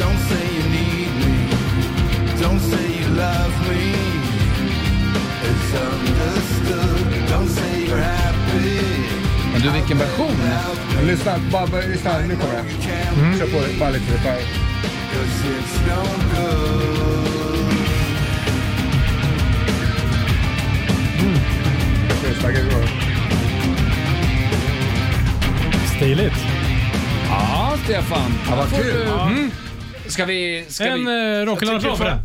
Don't 0.00 0.20
say 0.28 0.44
you 0.56 0.64
need 0.78 1.10
me. 1.22 1.36
Don't 2.42 2.60
say 2.60 2.86
you 3.00 3.08
love 3.24 3.54
me. 3.68 3.84
It's 5.48 5.70
understood. 5.90 7.28
Don't 7.30 7.48
say 7.48 7.86
you're 7.86 8.02
happy. 8.02 8.80
Men 9.52 9.60
du, 9.60 9.70
vilken 9.70 9.98
version? 9.98 10.36
Men 10.96 11.06
lyssna, 11.06 11.32
bara, 11.52 11.80
lyssna, 11.80 12.18
nu 12.28 12.36
kommer 12.36 12.54
det. 12.54 13.38
Kör 13.38 13.46
på 13.46 13.66
det, 13.66 13.78
bara 13.80 13.90
lite. 13.90 14.12
Bara. 14.24 14.34
Gud, 22.52 22.72
vad- 22.72 22.88
Stiligt. 25.96 26.34
Ja, 27.28 27.74
Stefan. 27.84 28.32
Ja, 28.50 28.56
vad 28.56 28.70
kul. 28.82 28.94
du- 28.94 29.50
Ska 30.10 30.24
vi... 30.24 30.64
Ska 30.68 30.84
En 30.86 31.04
vi... 31.06 31.44
Rockyland-applåd 31.44 31.98
för 31.98 32.04
det. 32.04 32.18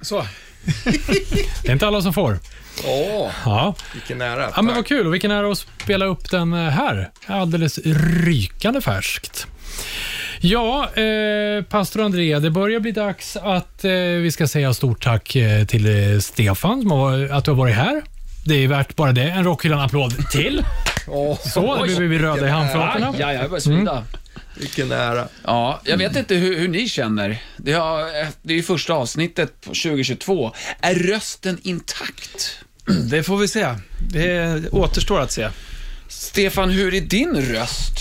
Så. 0.00 0.26
Det 1.62 1.68
är 1.68 1.72
inte 1.72 1.86
alla 1.86 2.02
som 2.02 2.12
får. 2.12 2.38
Åh, 2.86 3.30
Ja. 3.44 3.74
vilken 3.92 4.20
ära. 4.22 4.50
Ja, 4.56 4.62
men 4.62 4.74
vad 4.74 4.86
kul. 4.86 5.06
Och 5.06 5.14
vilken 5.14 5.30
ära 5.30 5.52
att 5.52 5.58
spela 5.58 6.04
upp 6.04 6.30
den 6.30 6.52
eh, 6.52 6.58
här. 6.70 7.10
Alldeles 7.26 7.78
rykande 8.24 8.80
färskt. 8.80 9.46
Ja, 10.40 10.90
eh, 10.94 11.62
pastor 11.64 12.02
André, 12.04 12.38
det 12.38 12.50
börjar 12.50 12.80
bli 12.80 12.92
dags 12.92 13.36
att 13.36 13.84
eh, 13.84 13.90
vi 13.92 14.30
ska 14.32 14.48
säga 14.48 14.74
stort 14.74 15.04
tack 15.04 15.36
eh, 15.36 15.64
till 15.66 16.12
eh, 16.14 16.18
Stefan, 16.20 16.82
som 16.82 16.90
har, 16.90 17.28
att 17.32 17.44
du 17.44 17.50
har 17.50 17.58
varit 17.58 17.74
här. 17.74 18.02
Det 18.46 18.54
är 18.64 18.68
värt 18.68 18.96
bara 18.96 19.12
det. 19.12 19.22
En 19.22 19.44
Rockhyllan-applåd 19.44 20.30
till. 20.30 20.64
Åh, 21.08 21.38
Så, 21.44 21.84
nu 21.84 21.96
blir 21.96 22.08
vi 22.08 22.18
röda 22.18 22.46
i 22.46 22.50
handflatorna. 22.50 23.14
Ja, 23.18 23.32
jag 23.32 23.50
börjar 23.50 23.60
svida. 23.60 24.04
vilken 24.56 24.92
ära. 24.92 25.28
Ja, 25.44 25.80
jag 25.84 25.96
vet 25.98 26.16
inte 26.16 26.34
hur, 26.34 26.58
hur 26.58 26.68
ni 26.68 26.88
känner. 26.88 27.42
Det, 27.56 27.72
har, 27.72 28.26
det 28.42 28.52
är 28.52 28.56
ju 28.56 28.62
första 28.62 28.92
avsnittet 28.94 29.60
på 29.60 29.66
2022. 29.68 30.52
Är 30.80 30.94
rösten 30.94 31.58
intakt? 31.62 32.58
Det 33.10 33.22
får 33.22 33.36
vi 33.36 33.48
se. 33.48 33.66
Det 34.10 34.62
återstår 34.72 35.20
att 35.20 35.32
se. 35.32 35.48
Stefan, 36.08 36.70
hur 36.70 36.94
är 36.94 37.00
din 37.00 37.36
röst? 37.36 37.98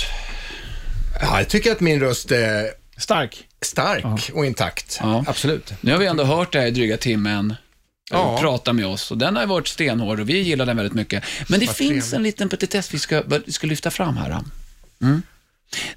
Ja, 1.21 1.37
jag 1.39 1.47
tycker 1.49 1.71
att 1.71 1.79
min 1.79 1.99
röst 1.99 2.31
är 2.31 2.69
Stark. 2.97 3.43
stark 3.61 4.31
och 4.33 4.45
intakt. 4.45 4.99
Ja. 5.01 5.23
Absolut. 5.27 5.73
Nu 5.81 5.91
har 5.91 5.99
vi 5.99 6.05
ändå 6.05 6.23
hört 6.23 6.53
det 6.53 6.59
här 6.59 6.67
i 6.67 6.71
dryga 6.71 6.97
timmen. 6.97 7.55
Ja. 8.11 8.37
Prata 8.41 8.73
med 8.73 8.85
oss 8.85 9.11
och 9.11 9.17
den 9.17 9.35
har 9.35 9.45
varit 9.45 9.67
stenhård 9.67 10.19
och 10.19 10.29
vi 10.29 10.41
gillar 10.41 10.65
den 10.65 10.77
väldigt 10.77 10.93
mycket. 10.93 11.23
Men 11.47 11.59
det 11.59 11.65
Vad 11.65 11.75
finns 11.75 12.13
en 12.13 12.23
liten 12.23 12.49
petitess 12.49 12.93
vi 12.93 12.99
ska, 12.99 13.23
vi 13.45 13.51
ska 13.51 13.67
lyfta 13.67 13.91
fram 13.91 14.17
här. 14.17 14.39
Mm. 15.01 15.21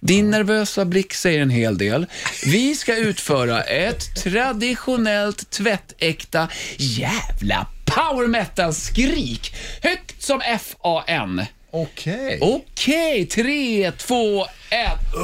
Din 0.01 0.31
nervösa 0.31 0.85
blick 0.85 1.15
säger 1.15 1.43
en 1.43 1.51
hel 1.51 1.79
del. 1.79 2.07
Vi 2.45 2.75
ska 2.75 2.97
utföra 2.97 3.63
ett 3.63 4.23
traditionellt 4.23 5.51
tvättäkta 5.51 6.49
jävla 6.77 7.67
power 7.85 8.27
metal-skrik. 8.27 9.55
Högt 9.83 10.23
som 10.23 10.41
F-A-N. 10.45 11.47
Okej. 11.71 12.39
Okej, 12.41 13.27
tre, 13.27 13.93
två, 13.93 14.47
ett. 14.71 15.15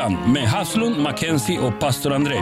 Rockhyllan 0.00 0.32
med 0.32 0.42
Haslund, 0.42 1.02
Mackenzie 1.02 1.58
och 1.58 1.80
pastor 1.80 2.12
André. 2.12 2.38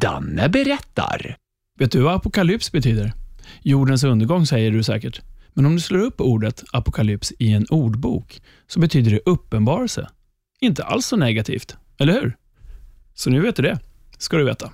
Danne 0.00 0.48
berättar. 0.48 1.36
Vet 1.78 1.92
du 1.92 2.00
vad 2.00 2.14
apokalyps 2.14 2.72
betyder? 2.72 3.12
Jordens 3.62 4.04
undergång 4.04 4.46
säger 4.46 4.70
du 4.70 4.82
säkert. 4.82 5.20
Men 5.54 5.66
om 5.66 5.74
du 5.74 5.80
slår 5.80 6.00
upp 6.00 6.20
ordet 6.20 6.64
apokalyps 6.72 7.32
i 7.38 7.52
en 7.52 7.66
ordbok 7.70 8.42
så 8.66 8.80
betyder 8.80 9.10
det 9.10 9.20
uppenbarelse. 9.26 10.08
Inte 10.60 10.84
alls 10.84 11.06
så 11.06 11.16
negativt, 11.16 11.76
eller 11.98 12.12
hur? 12.12 12.36
Så 13.14 13.30
nu 13.30 13.40
vet 13.40 13.56
du 13.56 13.62
det, 13.62 13.78
ska 14.18 14.36
du 14.36 14.44
veta. 14.44 14.70